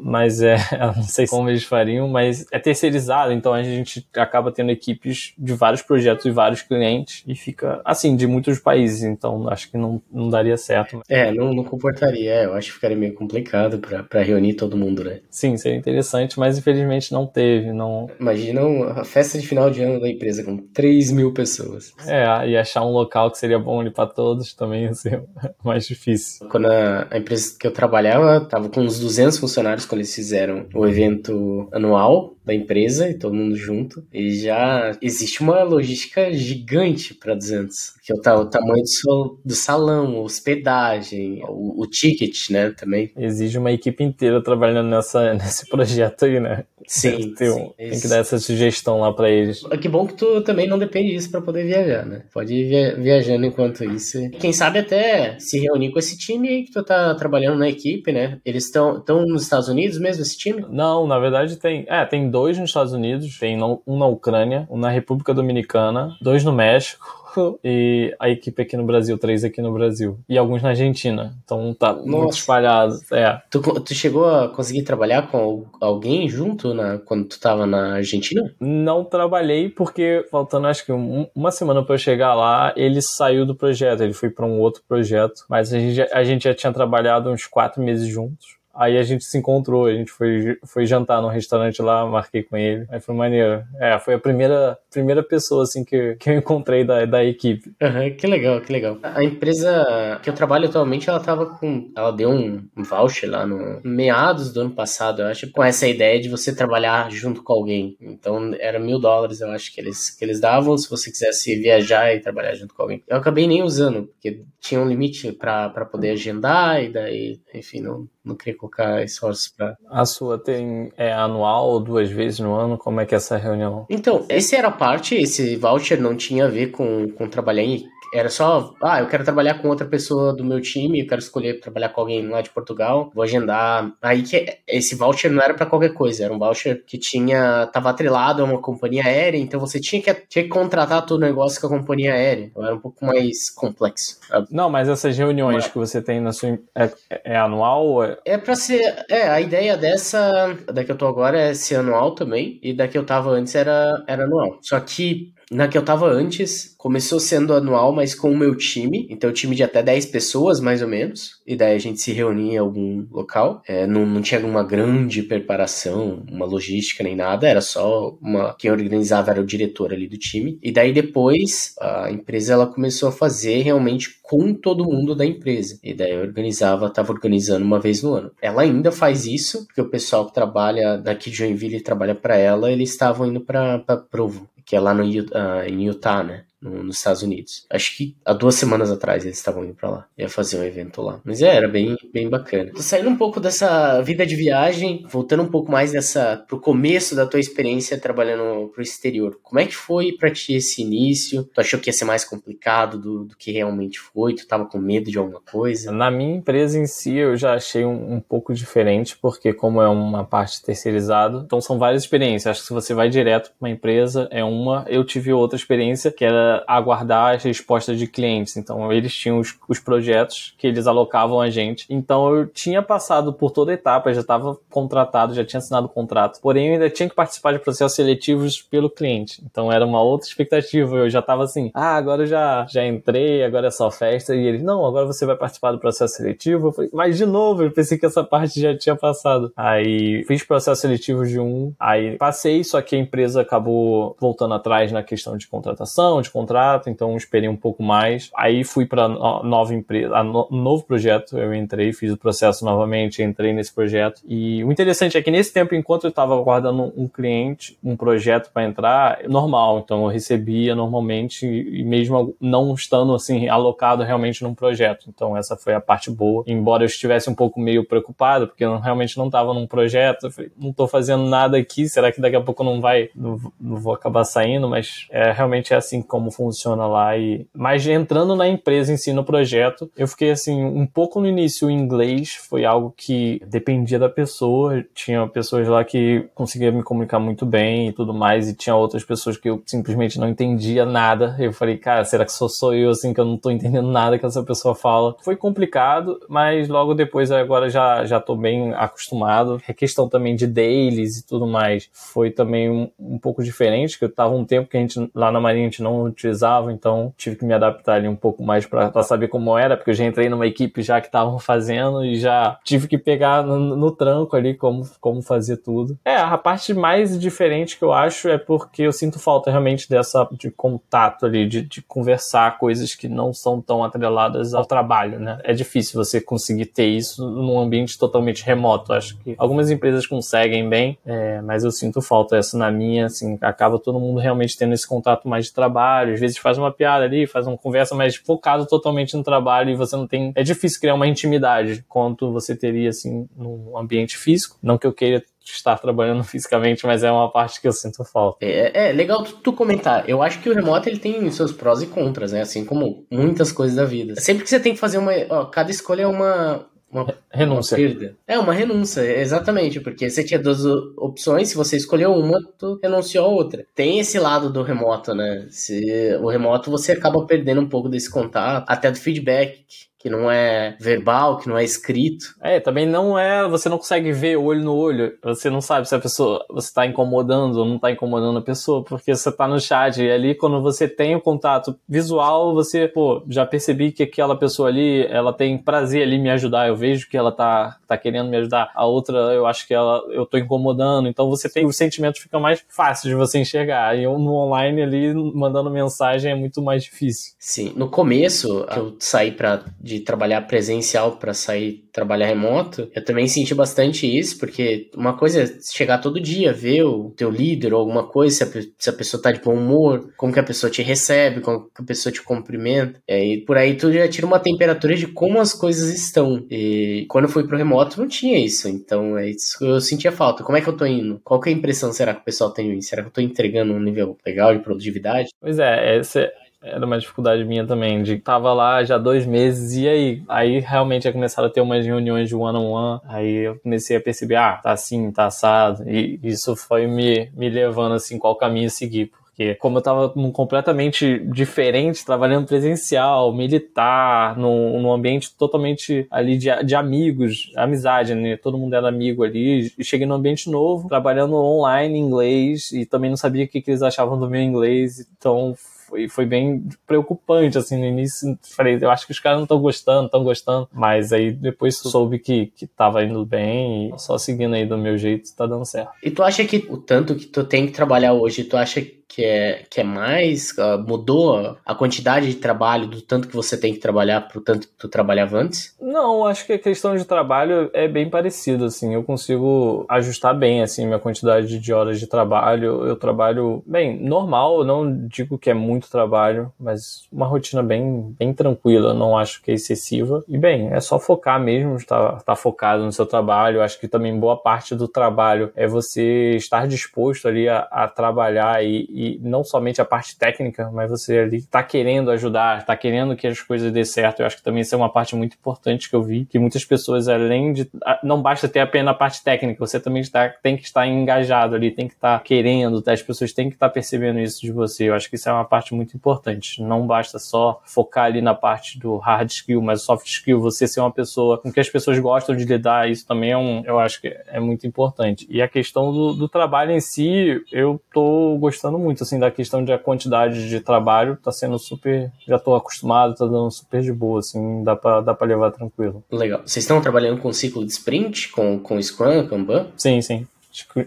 mas 0.00 0.42
é, 0.42 0.56
não 0.96 1.02
sei 1.02 1.26
como 1.26 1.48
eles 1.48 1.64
fariam, 1.64 2.08
mas 2.08 2.46
é 2.52 2.58
terceirizado, 2.58 3.32
então 3.32 3.52
a 3.52 3.62
gente 3.62 4.06
acaba 4.14 4.52
tendo 4.52 4.70
equipes 4.70 5.32
de 5.38 5.52
vários 5.52 5.82
projetos 5.82 6.24
e 6.26 6.30
vários 6.30 6.62
clientes 6.62 7.22
e 7.26 7.34
fica 7.34 7.80
assim, 7.84 8.16
de 8.16 8.26
muitos 8.26 8.58
países, 8.58 9.02
então 9.02 9.48
acho 9.48 9.70
que 9.70 9.76
não, 9.76 10.00
não 10.12 10.28
daria 10.28 10.56
certo. 10.56 11.00
É, 11.08 11.32
não, 11.32 11.52
não 11.52 11.64
comportaria, 11.64 12.32
é, 12.32 12.44
eu 12.46 12.54
acho 12.54 12.68
que 12.68 12.74
ficaria 12.74 12.96
meio 12.96 13.14
complicado 13.14 13.78
para 13.78 14.22
reunir 14.22 14.54
todo 14.54 14.76
mundo, 14.76 15.04
né? 15.04 15.20
Sim, 15.30 15.56
seria 15.56 15.78
interessante, 15.78 16.38
mas 16.38 16.58
infelizmente 16.58 17.12
não 17.12 17.26
teve, 17.26 17.72
não... 17.72 18.08
Imagina 18.18 18.60
a 18.92 19.04
festa 19.04 19.38
de 19.38 19.46
final 19.46 19.70
de 19.70 19.82
ano 19.82 20.00
da 20.00 20.08
empresa 20.08 20.42
com 20.42 20.56
3 20.56 21.12
mil 21.12 21.32
pessoas. 21.32 21.94
É, 22.06 22.48
e 22.48 22.56
achar 22.56 22.84
um 22.84 22.90
local 22.90 23.30
que 23.30 23.38
seria 23.38 23.58
bom 23.58 23.80
ali 23.80 23.90
para 23.90 24.06
todos 24.06 24.52
também 24.54 24.84
ia 24.84 24.94
ser 24.94 25.22
mais 25.64 25.86
difícil. 25.86 26.48
Quando 26.48 26.66
a, 26.66 27.06
a 27.10 27.18
empresa 27.18 27.56
que 27.58 27.66
eu 27.66 27.72
trabalhava 27.72 28.40
tava 28.40 28.68
com 28.68 28.80
uns 28.80 28.98
200 28.98 29.38
funcionários 29.38 29.86
quando 29.88 30.00
eles 30.00 30.14
fizeram 30.14 30.66
o 30.74 30.86
evento 30.86 31.68
anual 31.72 32.34
da 32.48 32.54
empresa 32.54 33.10
e 33.10 33.14
todo 33.14 33.34
mundo 33.34 33.54
junto. 33.54 34.02
E 34.12 34.40
já 34.40 34.96
existe 35.02 35.42
uma 35.42 35.62
logística 35.62 36.32
gigante 36.32 37.14
para 37.14 37.34
200, 37.34 37.94
que 38.02 38.12
é 38.12 38.14
o, 38.14 38.46
tamanho 38.46 38.82
do, 39.04 39.40
do 39.44 39.54
salão, 39.54 40.22
hospedagem, 40.22 41.42
o, 41.46 41.82
o, 41.82 41.86
ticket, 41.86 42.48
né, 42.48 42.70
também. 42.70 43.12
Exige 43.16 43.58
uma 43.58 43.70
equipe 43.70 44.02
inteira 44.02 44.42
trabalhando 44.42 44.88
nessa, 44.88 45.34
nesse 45.34 45.68
projeto 45.68 46.24
aí, 46.24 46.40
né? 46.40 46.64
Sim, 46.86 47.34
tem, 47.34 47.52
sim, 47.52 47.70
tem 47.76 48.00
que 48.00 48.08
dar 48.08 48.16
essa 48.16 48.38
sugestão 48.38 49.00
lá 49.00 49.12
para 49.12 49.28
eles. 49.28 49.62
Ah, 49.70 49.76
que 49.76 49.88
bom 49.88 50.06
que 50.06 50.14
tu 50.14 50.40
também 50.40 50.66
não 50.66 50.78
depende 50.78 51.10
disso 51.12 51.30
para 51.30 51.42
poder 51.42 51.66
viajar, 51.66 52.06
né? 52.06 52.22
Pode 52.32 52.54
ir 52.54 52.98
viajando 52.98 53.44
enquanto 53.44 53.84
isso. 53.84 54.18
Quem 54.40 54.54
sabe 54.54 54.78
até 54.78 55.38
se 55.38 55.58
reunir 55.58 55.90
com 55.90 55.98
esse 55.98 56.16
time 56.16 56.48
aí 56.48 56.62
que 56.64 56.72
tu 56.72 56.82
tá 56.82 57.14
trabalhando 57.14 57.58
na 57.58 57.68
equipe, 57.68 58.10
né? 58.10 58.40
Eles 58.42 58.64
estão 58.64 59.02
nos 59.26 59.42
Estados 59.42 59.68
Unidos 59.68 59.98
mesmo, 59.98 60.22
esse 60.22 60.38
time? 60.38 60.64
Não, 60.70 61.06
na 61.06 61.18
verdade 61.18 61.56
tem, 61.56 61.84
é, 61.88 62.06
tem 62.06 62.30
dois 62.30 62.37
dois 62.38 62.56
nos 62.56 62.70
Estados 62.70 62.92
Unidos, 62.92 63.36
tem 63.36 63.58
um 63.60 63.98
na 63.98 64.06
Ucrânia, 64.06 64.64
um 64.70 64.78
na 64.78 64.88
República 64.88 65.34
Dominicana, 65.34 66.16
dois 66.22 66.44
no 66.44 66.52
México, 66.52 67.18
e 67.62 68.14
a 68.18 68.28
equipe 68.28 68.62
aqui 68.62 68.76
no 68.76 68.84
Brasil, 68.84 69.18
três 69.18 69.42
aqui 69.44 69.60
no 69.60 69.72
Brasil. 69.72 70.18
E 70.28 70.38
alguns 70.38 70.62
na 70.62 70.70
Argentina. 70.70 71.34
Então 71.44 71.74
tá 71.74 71.92
Nossa. 71.92 72.08
muito 72.08 72.32
espalhado. 72.32 72.98
É. 73.12 73.40
Tu, 73.50 73.60
tu 73.60 73.94
chegou 73.94 74.24
a 74.28 74.48
conseguir 74.48 74.82
trabalhar 74.82 75.28
com 75.28 75.66
alguém 75.80 76.28
junto 76.28 76.72
na, 76.72 76.98
quando 76.98 77.26
tu 77.26 77.40
tava 77.40 77.66
na 77.66 77.94
Argentina? 77.94 78.52
Não 78.60 79.04
trabalhei 79.04 79.68
porque, 79.68 80.24
faltando 80.30 80.68
acho 80.68 80.84
que 80.84 80.92
um, 80.92 81.26
uma 81.34 81.50
semana 81.50 81.82
para 81.82 81.94
eu 81.94 81.98
chegar 81.98 82.34
lá, 82.34 82.72
ele 82.76 83.02
saiu 83.02 83.44
do 83.44 83.54
projeto. 83.54 84.02
Ele 84.02 84.12
foi 84.12 84.30
para 84.30 84.46
um 84.46 84.60
outro 84.60 84.82
projeto. 84.88 85.44
Mas 85.48 85.72
a 85.72 85.78
gente, 85.78 86.00
a 86.00 86.24
gente 86.24 86.44
já 86.44 86.54
tinha 86.54 86.72
trabalhado 86.72 87.30
uns 87.30 87.46
quatro 87.46 87.82
meses 87.82 88.08
juntos. 88.08 88.57
Aí 88.78 88.96
a 88.96 89.02
gente 89.02 89.24
se 89.24 89.36
encontrou, 89.36 89.86
a 89.86 89.92
gente 89.92 90.10
foi, 90.12 90.56
foi 90.64 90.86
jantar 90.86 91.20
num 91.20 91.28
restaurante 91.28 91.82
lá, 91.82 92.06
marquei 92.06 92.44
com 92.44 92.56
ele. 92.56 92.86
Aí 92.88 93.00
foi 93.00 93.14
maneiro. 93.14 93.64
É, 93.80 93.98
foi 93.98 94.14
a 94.14 94.18
primeira, 94.20 94.78
primeira 94.88 95.20
pessoa, 95.20 95.64
assim, 95.64 95.84
que, 95.84 96.14
que 96.14 96.30
eu 96.30 96.34
encontrei 96.34 96.84
da, 96.84 97.04
da 97.04 97.24
equipe. 97.24 97.72
Uhum, 97.82 98.16
que 98.16 98.26
legal, 98.26 98.60
que 98.60 98.72
legal. 98.72 98.98
A 99.02 99.24
empresa 99.24 100.20
que 100.22 100.30
eu 100.30 100.34
trabalho 100.34 100.68
atualmente, 100.68 101.08
ela 101.08 101.18
tava 101.18 101.46
com. 101.46 101.90
Ela 101.96 102.12
deu 102.12 102.30
um 102.30 102.62
voucher 102.76 103.28
lá 103.28 103.44
no 103.44 103.80
meados 103.82 104.52
do 104.52 104.60
ano 104.60 104.70
passado, 104.70 105.22
eu 105.22 105.26
acho, 105.26 105.50
com 105.50 105.64
essa 105.64 105.88
ideia 105.88 106.20
de 106.20 106.28
você 106.28 106.54
trabalhar 106.54 107.10
junto 107.10 107.42
com 107.42 107.52
alguém. 107.52 107.96
Então 108.00 108.54
era 108.60 108.78
mil 108.78 109.00
dólares, 109.00 109.40
eu 109.40 109.50
acho, 109.50 109.74
que 109.74 109.80
eles, 109.80 110.10
que 110.10 110.24
eles 110.24 110.40
davam 110.40 110.78
se 110.78 110.88
você 110.88 111.10
quisesse 111.10 111.56
viajar 111.56 112.14
e 112.14 112.20
trabalhar 112.20 112.54
junto 112.54 112.74
com 112.74 112.82
alguém. 112.82 113.02
Eu 113.08 113.16
acabei 113.16 113.48
nem 113.48 113.62
usando, 113.62 114.04
porque 114.04 114.42
tinha 114.68 114.80
um 114.80 114.88
limite 114.88 115.32
para 115.32 115.86
poder 115.90 116.10
agendar, 116.10 116.82
e 116.82 116.90
daí, 116.90 117.40
enfim, 117.54 117.80
não, 117.80 118.06
não 118.24 118.34
queria 118.34 118.58
colocar 118.58 119.02
esforços 119.02 119.48
para. 119.48 119.76
A 119.88 120.04
sua 120.04 120.38
tem 120.38 120.92
é 120.96 121.12
anual 121.12 121.68
ou 121.70 121.80
duas 121.80 122.10
vezes 122.10 122.38
no 122.40 122.54
ano? 122.54 122.76
Como 122.76 123.00
é 123.00 123.06
que 123.06 123.14
é 123.14 123.16
essa 123.16 123.36
reunião? 123.36 123.86
Então, 123.88 124.26
esse 124.28 124.54
era 124.54 124.68
a 124.68 124.72
parte, 124.72 125.14
esse 125.14 125.56
voucher 125.56 126.00
não 126.00 126.14
tinha 126.14 126.44
a 126.44 126.48
ver 126.48 126.70
com, 126.70 127.08
com 127.12 127.28
trabalhar 127.28 127.62
em 127.62 127.88
era 128.12 128.28
só, 128.28 128.74
ah, 128.82 129.00
eu 129.00 129.06
quero 129.06 129.24
trabalhar 129.24 129.54
com 129.54 129.68
outra 129.68 129.86
pessoa 129.86 130.32
do 130.32 130.44
meu 130.44 130.60
time, 130.60 131.00
eu 131.00 131.06
quero 131.06 131.20
escolher 131.20 131.60
trabalhar 131.60 131.90
com 131.90 132.00
alguém 132.00 132.26
lá 132.26 132.40
de 132.40 132.50
Portugal, 132.50 133.10
vou 133.14 133.22
agendar. 133.22 133.92
Aí 134.00 134.22
que 134.22 134.58
esse 134.66 134.94
voucher 134.94 135.30
não 135.30 135.42
era 135.42 135.54
para 135.54 135.66
qualquer 135.66 135.92
coisa, 135.92 136.24
era 136.24 136.32
um 136.32 136.38
voucher 136.38 136.84
que 136.86 136.98
tinha 136.98 137.66
tava 137.66 137.90
atrelado 137.90 138.42
a 138.42 138.44
uma 138.44 138.60
companhia 138.60 139.04
aérea, 139.04 139.38
então 139.38 139.60
você 139.60 139.80
tinha 139.80 140.00
que, 140.00 140.14
tinha 140.28 140.44
que 140.44 140.48
contratar 140.48 141.04
todo 141.04 141.20
o 141.20 141.24
negócio 141.24 141.60
com 141.60 141.66
a 141.66 141.78
companhia 141.78 142.12
aérea. 142.12 142.44
Então 142.44 142.64
era 142.64 142.74
um 142.74 142.80
pouco 142.80 143.04
mais 143.04 143.50
complexo. 143.50 144.18
Não, 144.50 144.70
mas 144.70 144.88
essas 144.88 145.16
reuniões 145.16 145.66
que 145.66 145.76
você 145.76 146.00
tem 146.00 146.20
na 146.20 146.32
sua 146.32 146.58
é, 146.74 146.90
é 147.24 147.36
anual? 147.36 148.04
É... 148.04 148.18
é 148.24 148.38
para 148.38 148.54
ser, 148.54 149.04
é, 149.10 149.28
a 149.28 149.40
ideia 149.40 149.76
dessa 149.76 150.56
da 150.72 150.84
que 150.84 150.92
eu 150.92 150.96
tô 150.96 151.06
agora 151.06 151.38
é 151.38 151.54
ser 151.54 151.76
anual 151.76 152.14
também, 152.14 152.58
e 152.62 152.72
da 152.72 152.88
que 152.88 152.96
eu 152.96 153.04
tava 153.04 153.30
antes 153.30 153.54
era 153.54 154.02
era 154.06 154.24
anual. 154.24 154.58
Só 154.62 154.78
que 154.80 155.32
na 155.50 155.66
que 155.66 155.78
eu 155.78 155.84
tava 155.84 156.06
antes, 156.06 156.74
começou 156.76 157.18
sendo 157.18 157.54
anual, 157.54 157.92
mas 157.92 158.14
com 158.14 158.30
o 158.30 158.36
meu 158.36 158.54
time. 158.54 159.06
Então, 159.10 159.32
time 159.32 159.56
de 159.56 159.62
até 159.62 159.82
10 159.82 160.06
pessoas, 160.06 160.60
mais 160.60 160.82
ou 160.82 160.88
menos. 160.88 161.40
E 161.46 161.56
daí 161.56 161.74
a 161.74 161.78
gente 161.78 162.00
se 162.00 162.12
reunia 162.12 162.54
em 162.54 162.58
algum 162.58 163.06
local. 163.10 163.62
É, 163.66 163.86
não, 163.86 164.04
não 164.04 164.20
tinha 164.20 164.44
uma 164.44 164.62
grande 164.62 165.22
preparação, 165.22 166.22
uma 166.30 166.44
logística 166.44 167.02
nem 167.02 167.16
nada. 167.16 167.48
Era 167.48 167.60
só 167.60 168.16
uma. 168.20 168.54
Quem 168.58 168.70
organizava 168.70 169.30
era 169.30 169.40
o 169.40 169.46
diretor 169.46 169.92
ali 169.92 170.06
do 170.06 170.18
time. 170.18 170.58
E 170.62 170.70
daí 170.70 170.92
depois, 170.92 171.74
a 171.80 172.10
empresa 172.10 172.52
ela 172.52 172.66
começou 172.66 173.08
a 173.08 173.12
fazer 173.12 173.62
realmente 173.62 174.18
com 174.22 174.52
todo 174.52 174.84
mundo 174.84 175.14
da 175.14 175.24
empresa. 175.24 175.78
E 175.82 175.94
daí 175.94 176.12
eu 176.12 176.20
organizava, 176.20 176.90
tava 176.90 177.12
organizando 177.12 177.64
uma 177.64 177.80
vez 177.80 178.02
no 178.02 178.12
ano. 178.12 178.30
Ela 178.42 178.62
ainda 178.62 178.92
faz 178.92 179.24
isso, 179.24 179.66
porque 179.66 179.80
o 179.80 179.88
pessoal 179.88 180.26
que 180.26 180.34
trabalha 180.34 180.98
daqui 180.98 181.30
de 181.30 181.36
Joinville 181.36 181.80
trabalha 181.80 182.14
para 182.14 182.36
ela, 182.36 182.70
eles 182.70 182.90
estavam 182.90 183.26
indo 183.26 183.40
para 183.40 183.78
Provo 184.10 184.48
que 184.68 184.76
é 184.76 184.80
lá 184.80 184.92
no, 184.94 185.02
uh, 185.04 185.64
em 185.66 185.86
Utah, 185.88 186.22
né? 186.22 186.44
No, 186.60 186.82
nos 186.82 186.98
Estados 186.98 187.22
Unidos. 187.22 187.66
Acho 187.70 187.96
que 187.96 188.16
há 188.24 188.32
duas 188.32 188.54
semanas 188.54 188.90
atrás 188.90 189.24
eles 189.24 189.38
estavam 189.38 189.64
indo 189.64 189.74
para 189.74 189.90
lá. 189.90 190.06
Ia 190.16 190.28
fazer 190.28 190.58
um 190.58 190.64
evento 190.64 191.02
lá. 191.02 191.20
Mas 191.24 191.42
é, 191.42 191.54
era 191.54 191.68
bem, 191.68 191.96
bem 192.12 192.28
bacana. 192.28 192.72
Saindo 192.76 193.08
um 193.08 193.16
pouco 193.16 193.40
dessa 193.40 194.00
vida 194.02 194.26
de 194.26 194.36
viagem, 194.36 195.04
voltando 195.08 195.42
um 195.42 195.48
pouco 195.48 195.70
mais 195.70 195.92
dessa 195.92 196.44
pro 196.48 196.60
começo 196.60 197.14
da 197.14 197.26
tua 197.26 197.40
experiência 197.40 197.98
trabalhando 197.98 198.68
pro 198.68 198.82
exterior. 198.82 199.38
Como 199.42 199.60
é 199.60 199.66
que 199.66 199.74
foi 199.74 200.12
para 200.12 200.30
ti 200.30 200.54
esse 200.54 200.82
início? 200.82 201.44
Tu 201.44 201.60
achou 201.60 201.78
que 201.78 201.88
ia 201.88 201.92
ser 201.92 202.04
mais 202.04 202.24
complicado 202.24 202.98
do, 202.98 203.24
do 203.24 203.36
que 203.36 203.52
realmente 203.52 203.98
foi? 203.98 204.34
Tu 204.34 204.46
tava 204.46 204.66
com 204.66 204.78
medo 204.78 205.10
de 205.10 205.18
alguma 205.18 205.40
coisa? 205.40 205.92
Na 205.92 206.10
minha 206.10 206.36
empresa 206.36 206.78
em 206.78 206.86
si, 206.86 207.16
eu 207.16 207.36
já 207.36 207.54
achei 207.54 207.84
um, 207.84 208.14
um 208.14 208.20
pouco 208.20 208.52
diferente, 208.52 209.16
porque 209.16 209.52
como 209.52 209.80
é 209.80 209.88
uma 209.88 210.24
parte 210.24 210.62
terceirizada, 210.62 211.42
então 211.44 211.60
são 211.60 211.78
várias 211.78 212.02
experiências. 212.02 212.50
Acho 212.50 212.60
que 212.60 212.66
se 212.66 212.72
você 212.72 212.94
vai 212.94 213.08
direto 213.08 213.50
para 213.50 213.66
uma 213.66 213.70
empresa, 213.70 214.28
é 214.30 214.42
uma. 214.42 214.84
Eu 214.88 215.04
tive 215.04 215.32
outra 215.32 215.56
experiência 215.56 216.10
que 216.10 216.24
era 216.24 216.47
aguardar 216.66 217.34
as 217.34 217.42
respostas 217.42 217.98
de 217.98 218.06
clientes. 218.06 218.56
Então, 218.56 218.92
eles 218.92 219.14
tinham 219.14 219.38
os, 219.38 219.56
os 219.68 219.78
projetos 219.78 220.54
que 220.58 220.66
eles 220.66 220.86
alocavam 220.86 221.40
a 221.40 221.50
gente. 221.50 221.86
Então, 221.88 222.34
eu 222.34 222.46
tinha 222.46 222.82
passado 222.82 223.32
por 223.32 223.50
toda 223.50 223.70
a 223.70 223.74
etapa, 223.74 224.12
já 224.12 224.20
estava 224.20 224.58
contratado, 224.70 225.34
já 225.34 225.44
tinha 225.44 225.58
assinado 225.58 225.86
o 225.86 225.90
contrato. 225.90 226.40
Porém, 226.40 226.68
eu 226.68 226.72
ainda 226.74 226.90
tinha 226.90 227.08
que 227.08 227.14
participar 227.14 227.52
de 227.52 227.58
processos 227.58 227.94
seletivos 227.94 228.60
pelo 228.62 228.90
cliente. 228.90 229.42
Então, 229.44 229.72
era 229.72 229.86
uma 229.86 230.02
outra 230.02 230.28
expectativa. 230.28 230.96
Eu 230.96 231.10
já 231.10 231.20
estava 231.20 231.44
assim, 231.44 231.70
ah, 231.74 231.96
agora 231.96 232.22
eu 232.22 232.26
já, 232.26 232.66
já 232.68 232.86
entrei, 232.86 233.44
agora 233.44 233.68
é 233.68 233.70
só 233.70 233.90
festa. 233.90 234.34
E 234.34 234.46
eles, 234.46 234.62
não, 234.62 234.84
agora 234.84 235.06
você 235.06 235.24
vai 235.24 235.36
participar 235.36 235.72
do 235.72 235.78
processo 235.78 236.16
seletivo. 236.16 236.68
Eu 236.68 236.72
falei, 236.72 236.90
mas 236.92 237.16
de 237.16 237.26
novo, 237.26 237.62
eu 237.62 237.70
pensei 237.70 237.98
que 237.98 238.06
essa 238.06 238.24
parte 238.24 238.60
já 238.60 238.76
tinha 238.76 238.96
passado. 238.96 239.52
Aí, 239.56 240.24
fiz 240.24 240.42
processo 240.42 240.80
seletivo 240.80 241.26
de 241.26 241.38
um, 241.38 241.72
aí 241.78 242.16
passei, 242.16 242.64
só 242.64 242.80
que 242.80 242.96
a 242.96 242.98
empresa 242.98 243.42
acabou 243.42 244.16
voltando 244.18 244.54
atrás 244.54 244.90
na 244.92 245.02
questão 245.02 245.36
de 245.36 245.46
contratação, 245.46 246.20
de 246.20 246.30
contrato, 246.38 246.88
então 246.88 247.16
esperei 247.16 247.48
um 247.48 247.56
pouco 247.56 247.82
mais. 247.82 248.30
Aí 248.36 248.62
fui 248.62 248.86
para 248.86 249.08
nova 249.08 249.74
empresa, 249.74 250.22
no, 250.22 250.48
novo 250.50 250.84
projeto, 250.84 251.36
eu 251.36 251.52
entrei, 251.52 251.92
fiz 251.92 252.12
o 252.12 252.16
processo 252.16 252.64
novamente, 252.64 253.22
entrei 253.22 253.52
nesse 253.52 253.74
projeto. 253.74 254.22
E 254.26 254.62
o 254.62 254.70
interessante 254.70 255.16
é 255.16 255.22
que 255.22 255.30
nesse 255.30 255.52
tempo, 255.52 255.74
enquanto 255.74 256.04
eu 256.04 256.10
estava 256.10 256.34
aguardando 256.34 256.92
um 256.96 257.08
cliente, 257.08 257.76
um 257.82 257.96
projeto 257.96 258.50
para 258.52 258.64
entrar, 258.64 259.20
normal, 259.28 259.80
então 259.80 260.02
eu 260.02 260.08
recebia 260.08 260.74
normalmente 260.74 261.46
e 261.46 261.82
mesmo 261.82 262.34
não 262.40 262.72
estando 262.72 263.14
assim 263.14 263.48
alocado 263.48 264.04
realmente 264.04 264.42
num 264.44 264.54
projeto. 264.54 265.06
Então 265.08 265.36
essa 265.36 265.56
foi 265.56 265.74
a 265.74 265.80
parte 265.80 266.10
boa. 266.10 266.44
Embora 266.46 266.84
eu 266.84 266.86
estivesse 266.86 267.28
um 267.28 267.34
pouco 267.34 267.58
meio 267.60 267.84
preocupado, 267.84 268.46
porque 268.46 268.64
eu 268.64 268.78
realmente 268.78 269.18
não 269.18 269.26
estava 269.26 269.52
num 269.52 269.66
projeto, 269.66 270.30
falei, 270.30 270.50
não 270.56 270.70
estou 270.70 270.86
fazendo 270.86 271.24
nada 271.24 271.56
aqui, 271.56 271.88
será 271.88 272.12
que 272.12 272.20
daqui 272.20 272.36
a 272.36 272.40
pouco 272.40 272.62
não 272.62 272.80
vai, 272.80 273.10
não, 273.14 273.40
não 273.60 273.76
vou 273.76 273.92
acabar 273.92 274.24
saindo, 274.24 274.68
mas 274.68 275.06
é, 275.10 275.32
realmente 275.32 275.74
é 275.74 275.76
assim 275.76 276.00
como 276.00 276.27
como 276.28 276.30
funciona 276.30 276.86
lá 276.86 277.16
e 277.16 277.46
mas 277.54 277.86
entrando 277.86 278.36
na 278.36 278.46
empresa 278.46 278.92
em 278.92 278.96
si 278.96 279.12
no 279.12 279.24
projeto, 279.24 279.90
eu 279.96 280.06
fiquei 280.06 280.30
assim 280.30 280.64
um 280.64 280.86
pouco 280.86 281.20
no 281.20 281.26
início 281.26 281.70
em 281.70 281.78
inglês, 281.78 282.34
foi 282.48 282.64
algo 282.64 282.92
que 282.96 283.40
dependia 283.46 283.98
da 283.98 284.08
pessoa, 284.08 284.84
tinha 284.94 285.26
pessoas 285.26 285.66
lá 285.66 285.84
que 285.84 286.28
conseguiam 286.34 286.72
me 286.72 286.82
comunicar 286.82 287.18
muito 287.18 287.46
bem 287.46 287.88
e 287.88 287.92
tudo 287.92 288.12
mais 288.12 288.48
e 288.48 288.54
tinha 288.54 288.76
outras 288.76 289.04
pessoas 289.04 289.36
que 289.36 289.48
eu 289.48 289.62
simplesmente 289.66 290.18
não 290.18 290.28
entendia 290.28 290.84
nada. 290.84 291.36
Eu 291.38 291.52
falei, 291.52 291.76
cara, 291.76 292.04
será 292.04 292.24
que 292.24 292.32
sou 292.32 292.48
só 292.48 292.74
eu 292.74 292.90
assim 292.90 293.12
que 293.14 293.20
eu 293.20 293.24
não 293.24 293.36
tô 293.36 293.50
entendendo 293.50 293.88
nada 293.88 294.18
que 294.18 294.26
essa 294.26 294.42
pessoa 294.42 294.74
fala? 294.74 295.16
Foi 295.22 295.36
complicado, 295.36 296.20
mas 296.28 296.68
logo 296.68 296.94
depois 296.94 297.30
agora 297.30 297.70
já 297.70 298.04
já 298.04 298.20
tô 298.20 298.36
bem 298.36 298.72
acostumado. 298.74 299.60
A 299.68 299.72
questão 299.72 300.08
também 300.08 300.36
de 300.36 300.46
dailies 300.46 301.18
e 301.18 301.26
tudo 301.26 301.46
mais 301.46 301.88
foi 301.92 302.30
também 302.30 302.70
um, 302.70 302.90
um 302.98 303.18
pouco 303.18 303.42
diferente, 303.42 303.98
que 303.98 304.04
eu 304.04 304.12
tava 304.12 304.34
um 304.34 304.44
tempo 304.44 304.68
que 304.68 304.76
a 304.76 304.80
gente 304.80 305.10
lá 305.14 305.30
na 305.30 305.40
Marinha 305.40 305.66
a 305.66 305.70
gente 305.70 305.82
não 305.82 306.10
utilizava, 306.18 306.72
então 306.72 307.12
tive 307.16 307.36
que 307.36 307.44
me 307.44 307.54
adaptar 307.54 307.94
ali 307.94 308.08
um 308.08 308.16
pouco 308.16 308.42
mais 308.42 308.66
para 308.66 309.02
saber 309.02 309.28
como 309.28 309.56
era, 309.56 309.76
porque 309.76 309.90
eu 309.90 309.94
já 309.94 310.04
entrei 310.04 310.28
numa 310.28 310.46
equipe 310.46 310.82
já 310.82 311.00
que 311.00 311.06
estavam 311.06 311.38
fazendo 311.40 312.04
e 312.04 312.16
já 312.16 312.58
tive 312.64 312.88
que 312.88 312.98
pegar 312.98 313.42
no, 313.42 313.76
no, 313.76 313.90
tranco 313.90 314.36
ali 314.36 314.54
como, 314.54 314.88
como 315.00 315.22
fazer 315.22 315.58
tudo. 315.58 315.96
É, 316.04 316.16
a 316.16 316.36
parte 316.36 316.74
mais 316.74 317.18
diferente 317.18 317.78
que 317.78 317.84
eu 317.84 317.92
acho 317.92 318.28
é 318.28 318.36
porque 318.36 318.82
eu 318.82 318.92
sinto 318.92 319.18
falta 319.18 319.50
realmente 319.50 319.88
dessa 319.88 320.28
de 320.32 320.50
contato 320.50 321.26
ali, 321.26 321.46
de, 321.46 321.62
de 321.62 321.82
conversar 321.82 322.58
coisas 322.58 322.94
que 322.94 323.08
não 323.08 323.32
são 323.32 323.60
tão 323.60 323.82
atreladas 323.84 324.54
ao 324.54 324.64
trabalho, 324.64 325.18
né? 325.18 325.38
É 325.44 325.52
difícil 325.52 326.02
você 326.02 326.20
conseguir 326.20 326.66
ter 326.66 326.86
isso 326.86 327.28
num 327.28 327.58
ambiente 327.58 327.98
totalmente 327.98 328.44
remoto. 328.44 328.92
Acho 328.92 329.16
que 329.18 329.34
algumas 329.38 329.70
empresas 329.70 330.06
conseguem 330.06 330.68
bem, 330.68 330.98
é, 331.04 331.40
mas 331.42 331.64
eu 331.64 331.70
sinto 331.70 332.00
falta 332.00 332.36
essa 332.36 332.56
na 332.56 332.70
minha, 332.70 333.06
assim, 333.06 333.38
acaba 333.40 333.78
todo 333.78 333.98
mundo 333.98 334.20
realmente 334.20 334.56
tendo 334.56 334.74
esse 334.74 334.86
contato 334.86 335.28
mais 335.28 335.46
de 335.46 335.52
trabalho 335.52 336.07
trabalho, 336.08 336.14
às 336.14 336.20
vezes 336.20 336.38
faz 336.38 336.58
uma 336.58 336.72
piada 336.72 337.04
ali, 337.04 337.26
faz 337.26 337.46
uma 337.46 337.56
conversa, 337.56 337.94
mas 337.94 338.16
focado 338.16 338.66
totalmente 338.66 339.16
no 339.16 339.22
trabalho 339.22 339.70
e 339.70 339.76
você 339.76 339.96
não 339.96 340.06
tem. 340.06 340.32
É 340.34 340.42
difícil 340.42 340.80
criar 340.80 340.94
uma 340.94 341.06
intimidade 341.06 341.84
quanto 341.88 342.32
você 342.32 342.56
teria, 342.56 342.90
assim, 342.90 343.28
no 343.36 343.76
ambiente 343.76 344.16
físico. 344.16 344.56
Não 344.62 344.78
que 344.78 344.86
eu 344.86 344.92
queira 344.92 345.22
estar 345.44 345.78
trabalhando 345.78 346.22
fisicamente, 346.24 346.86
mas 346.86 347.02
é 347.02 347.10
uma 347.10 347.30
parte 347.30 347.60
que 347.60 347.68
eu 347.68 347.72
sinto 347.72 348.04
falta. 348.04 348.44
É, 348.44 348.88
é 348.88 348.92
legal 348.92 349.22
tu, 349.22 349.36
tu, 349.36 349.52
comentar. 349.52 350.08
Eu 350.08 350.22
acho 350.22 350.40
que 350.40 350.48
o 350.48 350.54
remoto 350.54 350.88
ele 350.88 350.98
tem 350.98 351.30
seus 351.30 351.52
prós 351.52 351.82
e 351.82 351.86
contras, 351.86 352.32
né? 352.32 352.42
Assim 352.42 352.64
como 352.64 353.06
muitas 353.10 353.52
coisas 353.52 353.76
da 353.76 353.84
vida. 353.84 354.16
Sempre 354.16 354.44
que 354.44 354.50
você 354.50 354.60
tem 354.60 354.74
que 354.74 354.80
fazer 354.80 354.98
uma. 354.98 355.12
Ó, 355.30 355.44
cada 355.46 355.70
escolha 355.70 356.02
é 356.02 356.06
uma 356.06 356.66
uma 356.90 357.14
renúncia. 357.30 357.76
Uma 357.76 357.88
perda. 357.88 358.16
É, 358.26 358.38
uma 358.38 358.52
renúncia, 358.52 359.00
exatamente, 359.20 359.80
porque 359.80 360.08
você 360.08 360.24
tinha 360.24 360.40
duas 360.40 360.64
opções, 360.96 361.48
se 361.48 361.56
você 361.56 361.76
escolheu 361.76 362.12
uma, 362.12 362.40
tu 362.58 362.78
renunciou 362.82 363.26
a 363.26 363.28
outra. 363.28 363.66
Tem 363.74 363.98
esse 363.98 364.18
lado 364.18 364.50
do 364.50 364.62
remoto, 364.62 365.14
né? 365.14 365.46
Se, 365.50 366.16
o 366.22 366.28
remoto 366.28 366.70
você 366.70 366.92
acaba 366.92 367.24
perdendo 367.26 367.60
um 367.60 367.68
pouco 367.68 367.88
desse 367.88 368.10
contato, 368.10 368.64
até 368.68 368.90
do 368.90 368.98
feedback 368.98 369.64
que 369.98 370.08
não 370.08 370.30
é 370.30 370.76
verbal, 370.80 371.38
que 371.38 371.48
não 371.48 371.58
é 371.58 371.64
escrito. 371.64 372.26
É, 372.40 372.60
também 372.60 372.86
não 372.86 373.18
é, 373.18 373.46
você 373.48 373.68
não 373.68 373.78
consegue 373.78 374.12
ver 374.12 374.36
olho 374.36 374.62
no 374.62 374.74
olho, 374.74 375.18
você 375.22 375.50
não 375.50 375.60
sabe 375.60 375.88
se 375.88 375.94
a 375.94 375.98
pessoa, 375.98 376.44
você 376.48 376.72
tá 376.72 376.86
incomodando 376.86 377.56
ou 377.56 377.64
não 377.64 377.78
tá 377.78 377.90
incomodando 377.90 378.38
a 378.38 378.42
pessoa, 378.42 378.84
porque 378.84 379.14
você 379.14 379.30
tá 379.32 379.48
no 379.48 379.60
chat 379.60 380.00
e 380.00 380.10
ali 380.10 380.34
quando 380.34 380.62
você 380.62 380.88
tem 380.88 381.16
o 381.16 381.20
contato 381.20 381.76
visual, 381.88 382.54
você, 382.54 382.86
pô, 382.86 383.22
já 383.28 383.44
percebi 383.44 383.90
que 383.90 384.04
aquela 384.04 384.36
pessoa 384.36 384.68
ali, 384.68 385.04
ela 385.06 385.32
tem 385.32 385.58
prazer 385.58 386.02
ali 386.02 386.16
em 386.16 386.22
me 386.22 386.30
ajudar, 386.30 386.68
eu 386.68 386.76
vejo 386.76 387.08
que 387.08 387.16
ela 387.16 387.32
tá, 387.32 387.76
tá 387.86 387.98
querendo 387.98 388.28
me 388.28 388.36
ajudar, 388.36 388.70
a 388.74 388.86
outra 388.86 389.18
eu 389.34 389.46
acho 389.46 389.66
que 389.66 389.74
ela, 389.74 390.02
eu 390.10 390.24
tô 390.24 390.38
incomodando, 390.38 391.08
então 391.08 391.28
você 391.28 391.48
tem, 391.48 391.66
o 391.66 391.72
sentimento 391.72 392.20
fica 392.20 392.38
mais 392.38 392.64
fácil 392.68 393.08
de 393.08 393.16
você 393.16 393.38
enxergar, 393.38 393.98
e 393.98 394.04
no 394.04 394.32
online 394.32 394.82
ali, 394.82 395.14
mandando 395.34 395.70
mensagem 395.70 396.30
é 396.30 396.34
muito 396.34 396.62
mais 396.62 396.84
difícil. 396.84 397.34
Sim, 397.38 397.72
no 397.74 397.88
começo, 397.88 398.64
que 398.66 398.78
eu 398.78 398.96
saí 398.98 399.32
pra 399.32 399.64
de 399.80 399.97
trabalhar 400.00 400.42
presencial 400.42 401.16
para 401.16 401.34
sair 401.34 401.88
trabalhar 401.92 402.26
remoto, 402.26 402.88
eu 402.94 403.04
também 403.04 403.26
senti 403.26 403.54
bastante 403.54 404.06
isso, 404.06 404.38
porque 404.38 404.88
uma 404.94 405.16
coisa 405.16 405.42
é 405.42 405.46
chegar 405.60 405.98
todo 405.98 406.20
dia, 406.20 406.52
ver 406.52 406.84
o 406.84 407.10
teu 407.10 407.28
líder 407.28 407.74
ou 407.74 407.80
alguma 407.80 408.06
coisa, 408.06 408.36
se 408.36 408.58
a, 408.58 408.62
se 408.78 408.90
a 408.90 408.92
pessoa 408.92 409.20
tá 409.20 409.32
de 409.32 409.40
bom 409.40 409.54
humor, 409.54 410.12
como 410.16 410.32
que 410.32 410.38
a 410.38 410.44
pessoa 410.44 410.70
te 410.70 410.80
recebe, 410.80 411.40
como 411.40 411.64
que 411.64 411.82
a 411.82 411.84
pessoa 411.84 412.12
te 412.12 412.22
cumprimenta. 412.22 413.00
E 413.08 413.38
por 413.38 413.56
aí 413.56 413.74
tu 413.74 413.92
já 413.92 414.08
tira 414.08 414.26
uma 414.26 414.38
temperatura 414.38 414.94
de 414.94 415.08
como 415.08 415.40
as 415.40 415.52
coisas 415.52 415.92
estão. 415.92 416.46
E 416.50 417.04
quando 417.08 417.24
eu 417.24 417.30
fui 417.30 417.46
pro 417.46 417.58
remoto 417.58 418.00
não 418.00 418.06
tinha 418.06 418.38
isso, 418.38 418.68
então 418.68 419.18
é 419.18 419.30
isso 419.30 419.58
eu 419.64 419.80
sentia 419.80 420.12
falta. 420.12 420.44
Como 420.44 420.56
é 420.56 420.60
que 420.60 420.68
eu 420.68 420.76
tô 420.76 420.86
indo? 420.86 421.20
Qual 421.24 421.40
que 421.40 421.50
é 421.50 421.52
a 421.52 421.56
impressão 421.56 421.92
será 421.92 422.14
que 422.14 422.20
o 422.20 422.24
pessoal 422.24 422.50
tem? 422.50 422.80
Será 422.80 423.02
que 423.02 423.08
eu 423.08 423.12
tô 423.12 423.20
entregando 423.20 423.72
um 423.72 423.80
nível 423.80 424.16
legal 424.24 424.54
de 424.54 424.62
produtividade? 424.62 425.30
Pois 425.40 425.58
é, 425.58 425.98
esse 425.98 426.30
era 426.62 426.84
uma 426.84 426.98
dificuldade 426.98 427.44
minha 427.44 427.66
também, 427.66 428.02
de 428.02 428.18
tava 428.18 428.52
lá 428.52 428.82
já 428.84 428.98
dois 428.98 429.24
meses 429.26 429.72
e 429.76 429.88
aí? 429.88 430.22
Aí 430.28 430.58
realmente 430.60 431.04
ia 431.04 431.12
começar 431.12 431.44
a 431.44 431.50
ter 431.50 431.60
umas 431.60 431.84
reuniões 431.84 432.28
de 432.28 432.34
one 432.34 432.58
on 432.58 432.70
one, 432.70 433.00
aí 433.04 433.34
eu 433.46 433.58
comecei 433.60 433.96
a 433.96 434.00
perceber, 434.00 434.36
ah, 434.36 434.56
tá 434.56 434.72
assim, 434.72 435.10
tá 435.12 435.26
assado, 435.26 435.88
e 435.88 436.18
isso 436.22 436.56
foi 436.56 436.86
me, 436.86 437.30
me 437.34 437.48
levando 437.48 437.94
assim 437.94 438.18
qual 438.18 438.36
caminho 438.36 438.70
seguir, 438.70 439.12
porque 439.38 439.54
como 439.54 439.78
eu 439.78 439.82
tava 439.82 440.12
num 440.16 440.32
completamente 440.32 441.20
diferente, 441.32 442.04
trabalhando 442.04 442.48
presencial, 442.48 443.32
militar, 443.32 444.36
num, 444.36 444.82
num 444.82 444.92
ambiente 444.92 445.32
totalmente 445.36 446.08
ali 446.10 446.36
de, 446.36 446.48
de 446.64 446.74
amigos, 446.74 447.52
amizade, 447.56 448.16
né? 448.16 448.36
Todo 448.36 448.58
mundo 448.58 448.74
era 448.74 448.88
amigo 448.88 449.22
ali. 449.22 449.72
E 449.78 449.84
cheguei 449.84 450.08
num 450.08 450.16
ambiente 450.16 450.50
novo, 450.50 450.88
trabalhando 450.88 451.36
online 451.36 451.96
inglês, 451.96 452.72
e 452.72 452.84
também 452.84 453.10
não 453.10 453.16
sabia 453.16 453.44
o 453.44 453.48
que, 453.48 453.62
que 453.62 453.70
eles 453.70 453.82
achavam 453.82 454.18
do 454.18 454.28
meu 454.28 454.42
inglês, 454.42 455.06
então 455.16 455.54
foi, 455.88 456.08
foi 456.08 456.26
bem 456.26 456.68
preocupante, 456.86 457.56
assim, 457.56 457.78
no 457.78 457.86
início. 457.86 458.38
Falei, 458.54 458.78
eu 458.80 458.90
acho 458.90 459.06
que 459.06 459.12
os 459.12 459.18
caras 459.18 459.38
não 459.38 459.44
estão 459.44 459.60
gostando, 459.60 460.06
estão 460.06 460.22
gostando. 460.22 460.68
Mas 460.72 461.12
aí 461.12 461.32
depois 461.32 461.78
soube 461.78 462.18
que, 462.18 462.46
que 462.54 462.66
tava 462.66 463.02
indo 463.02 463.24
bem 463.24 463.90
e 463.94 463.98
só 463.98 464.18
seguindo 464.18 464.54
aí 464.54 464.66
do 464.66 464.76
meu 464.76 464.98
jeito 464.98 465.34
tá 465.34 465.46
dando 465.46 465.64
certo. 465.64 465.92
E 466.02 466.10
tu 466.10 466.22
acha 466.22 466.44
que 466.44 466.66
o 466.68 466.76
tanto 466.76 467.14
que 467.14 467.26
tu 467.26 467.42
tem 467.42 467.66
que 467.66 467.72
trabalhar 467.72 468.12
hoje, 468.12 468.44
tu 468.44 468.56
acha 468.56 468.82
que 468.82 468.97
é, 469.24 469.64
que 469.70 469.80
é 469.80 469.84
mais? 469.84 470.50
Uh, 470.52 470.78
mudou 470.86 471.56
a 471.64 471.74
quantidade 471.74 472.28
de 472.28 472.34
trabalho 472.34 472.86
do 472.86 473.00
tanto 473.00 473.26
que 473.26 473.34
você 473.34 473.56
tem 473.56 473.72
que 473.72 473.80
trabalhar 473.80 474.28
pro 474.28 474.40
tanto 474.40 474.68
que 474.68 474.74
tu 474.78 474.88
trabalhava 474.88 475.38
antes? 475.38 475.74
Não, 475.80 476.26
acho 476.26 476.46
que 476.46 476.52
a 476.52 476.58
questão 476.58 476.96
de 476.96 477.04
trabalho 477.04 477.70
é 477.72 477.88
bem 477.88 478.08
parecida, 478.10 478.66
assim. 478.66 478.94
Eu 478.94 479.02
consigo 479.02 479.86
ajustar 479.88 480.36
bem, 480.36 480.62
assim, 480.62 480.86
minha 480.86 480.98
quantidade 480.98 481.58
de 481.58 481.72
horas 481.72 481.98
de 481.98 482.06
trabalho. 482.06 482.86
Eu 482.86 482.96
trabalho, 482.96 483.62
bem, 483.66 483.98
normal, 483.98 484.64
não 484.64 485.06
digo 485.06 485.38
que 485.38 485.50
é 485.50 485.54
muito 485.54 485.90
trabalho, 485.90 486.52
mas 486.58 487.08
uma 487.10 487.26
rotina 487.26 487.62
bem, 487.62 488.14
bem 488.18 488.32
tranquila, 488.34 488.92
não 488.92 489.16
acho 489.16 489.42
que 489.42 489.50
é 489.50 489.54
excessiva. 489.54 490.22
E, 490.28 490.36
bem, 490.36 490.72
é 490.72 490.80
só 490.80 490.98
focar 490.98 491.40
mesmo, 491.40 491.76
estar, 491.76 492.18
estar 492.18 492.36
focado 492.36 492.84
no 492.84 492.92
seu 492.92 493.06
trabalho. 493.06 493.62
Acho 493.62 493.80
que 493.80 493.88
também 493.88 494.18
boa 494.18 494.36
parte 494.36 494.74
do 494.74 494.86
trabalho 494.86 495.50
é 495.56 495.66
você 495.66 496.36
estar 496.36 496.66
disposto 496.66 497.26
ali 497.26 497.48
a, 497.48 497.60
a 497.70 497.88
trabalhar 497.88 498.64
e, 498.64 498.86
e 498.98 499.16
não 499.22 499.44
somente 499.44 499.80
a 499.80 499.84
parte 499.84 500.18
técnica, 500.18 500.68
mas 500.72 500.90
você 500.90 501.18
ali 501.18 501.36
está 501.36 501.62
querendo 501.62 502.10
ajudar, 502.10 502.58
está 502.58 502.76
querendo 502.76 503.14
que 503.14 503.28
as 503.28 503.40
coisas 503.40 503.70
dê 503.70 503.84
certo. 503.84 504.18
Eu 504.18 504.26
acho 504.26 504.38
que 504.38 504.42
também 504.42 504.62
isso 504.62 504.74
é 504.74 504.78
uma 504.78 504.90
parte 504.90 505.14
muito 505.14 505.34
importante 505.34 505.88
que 505.88 505.94
eu 505.94 506.02
vi, 506.02 506.24
que 506.24 506.36
muitas 506.36 506.64
pessoas, 506.64 507.06
além 507.06 507.52
de. 507.52 507.70
Não 508.02 508.20
basta 508.20 508.48
ter 508.48 508.58
apenas 508.58 508.90
a 508.90 508.94
parte 508.94 509.22
técnica, 509.22 509.64
você 509.64 509.78
também 509.78 510.02
está, 510.02 510.28
tem 510.28 510.56
que 510.56 510.64
estar 510.64 510.84
engajado 510.84 511.54
ali, 511.54 511.70
tem 511.70 511.86
que 511.86 511.94
estar 511.94 512.20
querendo, 512.24 512.82
tá? 512.82 512.92
as 512.92 513.00
pessoas 513.00 513.32
têm 513.32 513.48
que 513.48 513.54
estar 513.54 513.68
percebendo 513.68 514.18
isso 514.18 514.40
de 514.40 514.50
você. 514.50 514.88
Eu 514.88 514.94
acho 514.94 515.08
que 515.08 515.14
isso 515.14 515.28
é 515.28 515.32
uma 515.32 515.44
parte 515.44 515.72
muito 515.72 515.96
importante. 515.96 516.60
Não 516.60 516.84
basta 516.84 517.20
só 517.20 517.60
focar 517.64 518.06
ali 518.06 518.20
na 518.20 518.34
parte 518.34 518.80
do 518.80 518.96
hard 518.96 519.30
skill, 519.30 519.62
mas 519.62 519.82
soft 519.82 520.08
skill, 520.08 520.40
você 520.40 520.66
ser 520.66 520.80
uma 520.80 520.90
pessoa 520.90 521.38
com 521.38 521.52
que 521.52 521.60
as 521.60 521.70
pessoas 521.70 522.00
gostam 522.00 522.34
de 522.34 522.44
lidar, 522.44 522.90
isso 522.90 523.06
também 523.06 523.30
é 523.30 523.38
um, 523.38 523.62
eu 523.64 523.78
acho 523.78 524.00
que 524.00 524.08
é 524.26 524.40
muito 524.40 524.66
importante. 524.66 525.24
E 525.30 525.40
a 525.40 525.46
questão 525.46 525.92
do, 525.92 526.14
do 526.14 526.28
trabalho 526.28 526.72
em 526.72 526.80
si, 526.80 527.40
eu 527.52 527.80
tô 527.92 528.36
gostando 528.40 528.76
muito 528.76 528.87
muito, 528.88 529.02
assim, 529.02 529.18
da 529.18 529.30
questão 529.30 529.62
de 529.62 529.70
a 529.70 529.78
quantidade 529.78 530.48
de 530.48 530.60
trabalho, 530.60 531.16
tá 531.22 531.30
sendo 531.30 531.58
super, 531.58 532.10
já 532.26 532.38
tô 532.38 532.54
acostumado, 532.54 533.14
tá 533.14 533.26
dando 533.26 533.50
super 533.50 533.82
de 533.82 533.92
boa, 533.92 534.20
assim, 534.20 534.64
dá 534.64 534.74
pra, 534.74 535.00
dá 535.02 535.14
pra 535.14 535.26
levar 535.26 535.50
tranquilo. 535.50 536.02
Legal. 536.10 536.40
Vocês 536.44 536.64
estão 536.64 536.80
trabalhando 536.80 537.20
com 537.20 537.32
ciclo 537.32 537.64
de 537.64 537.72
sprint, 537.72 538.30
com, 538.32 538.58
com 538.58 538.80
Scrum, 538.80 539.26
Kanban? 539.26 539.66
Sim, 539.76 540.00
sim 540.00 540.26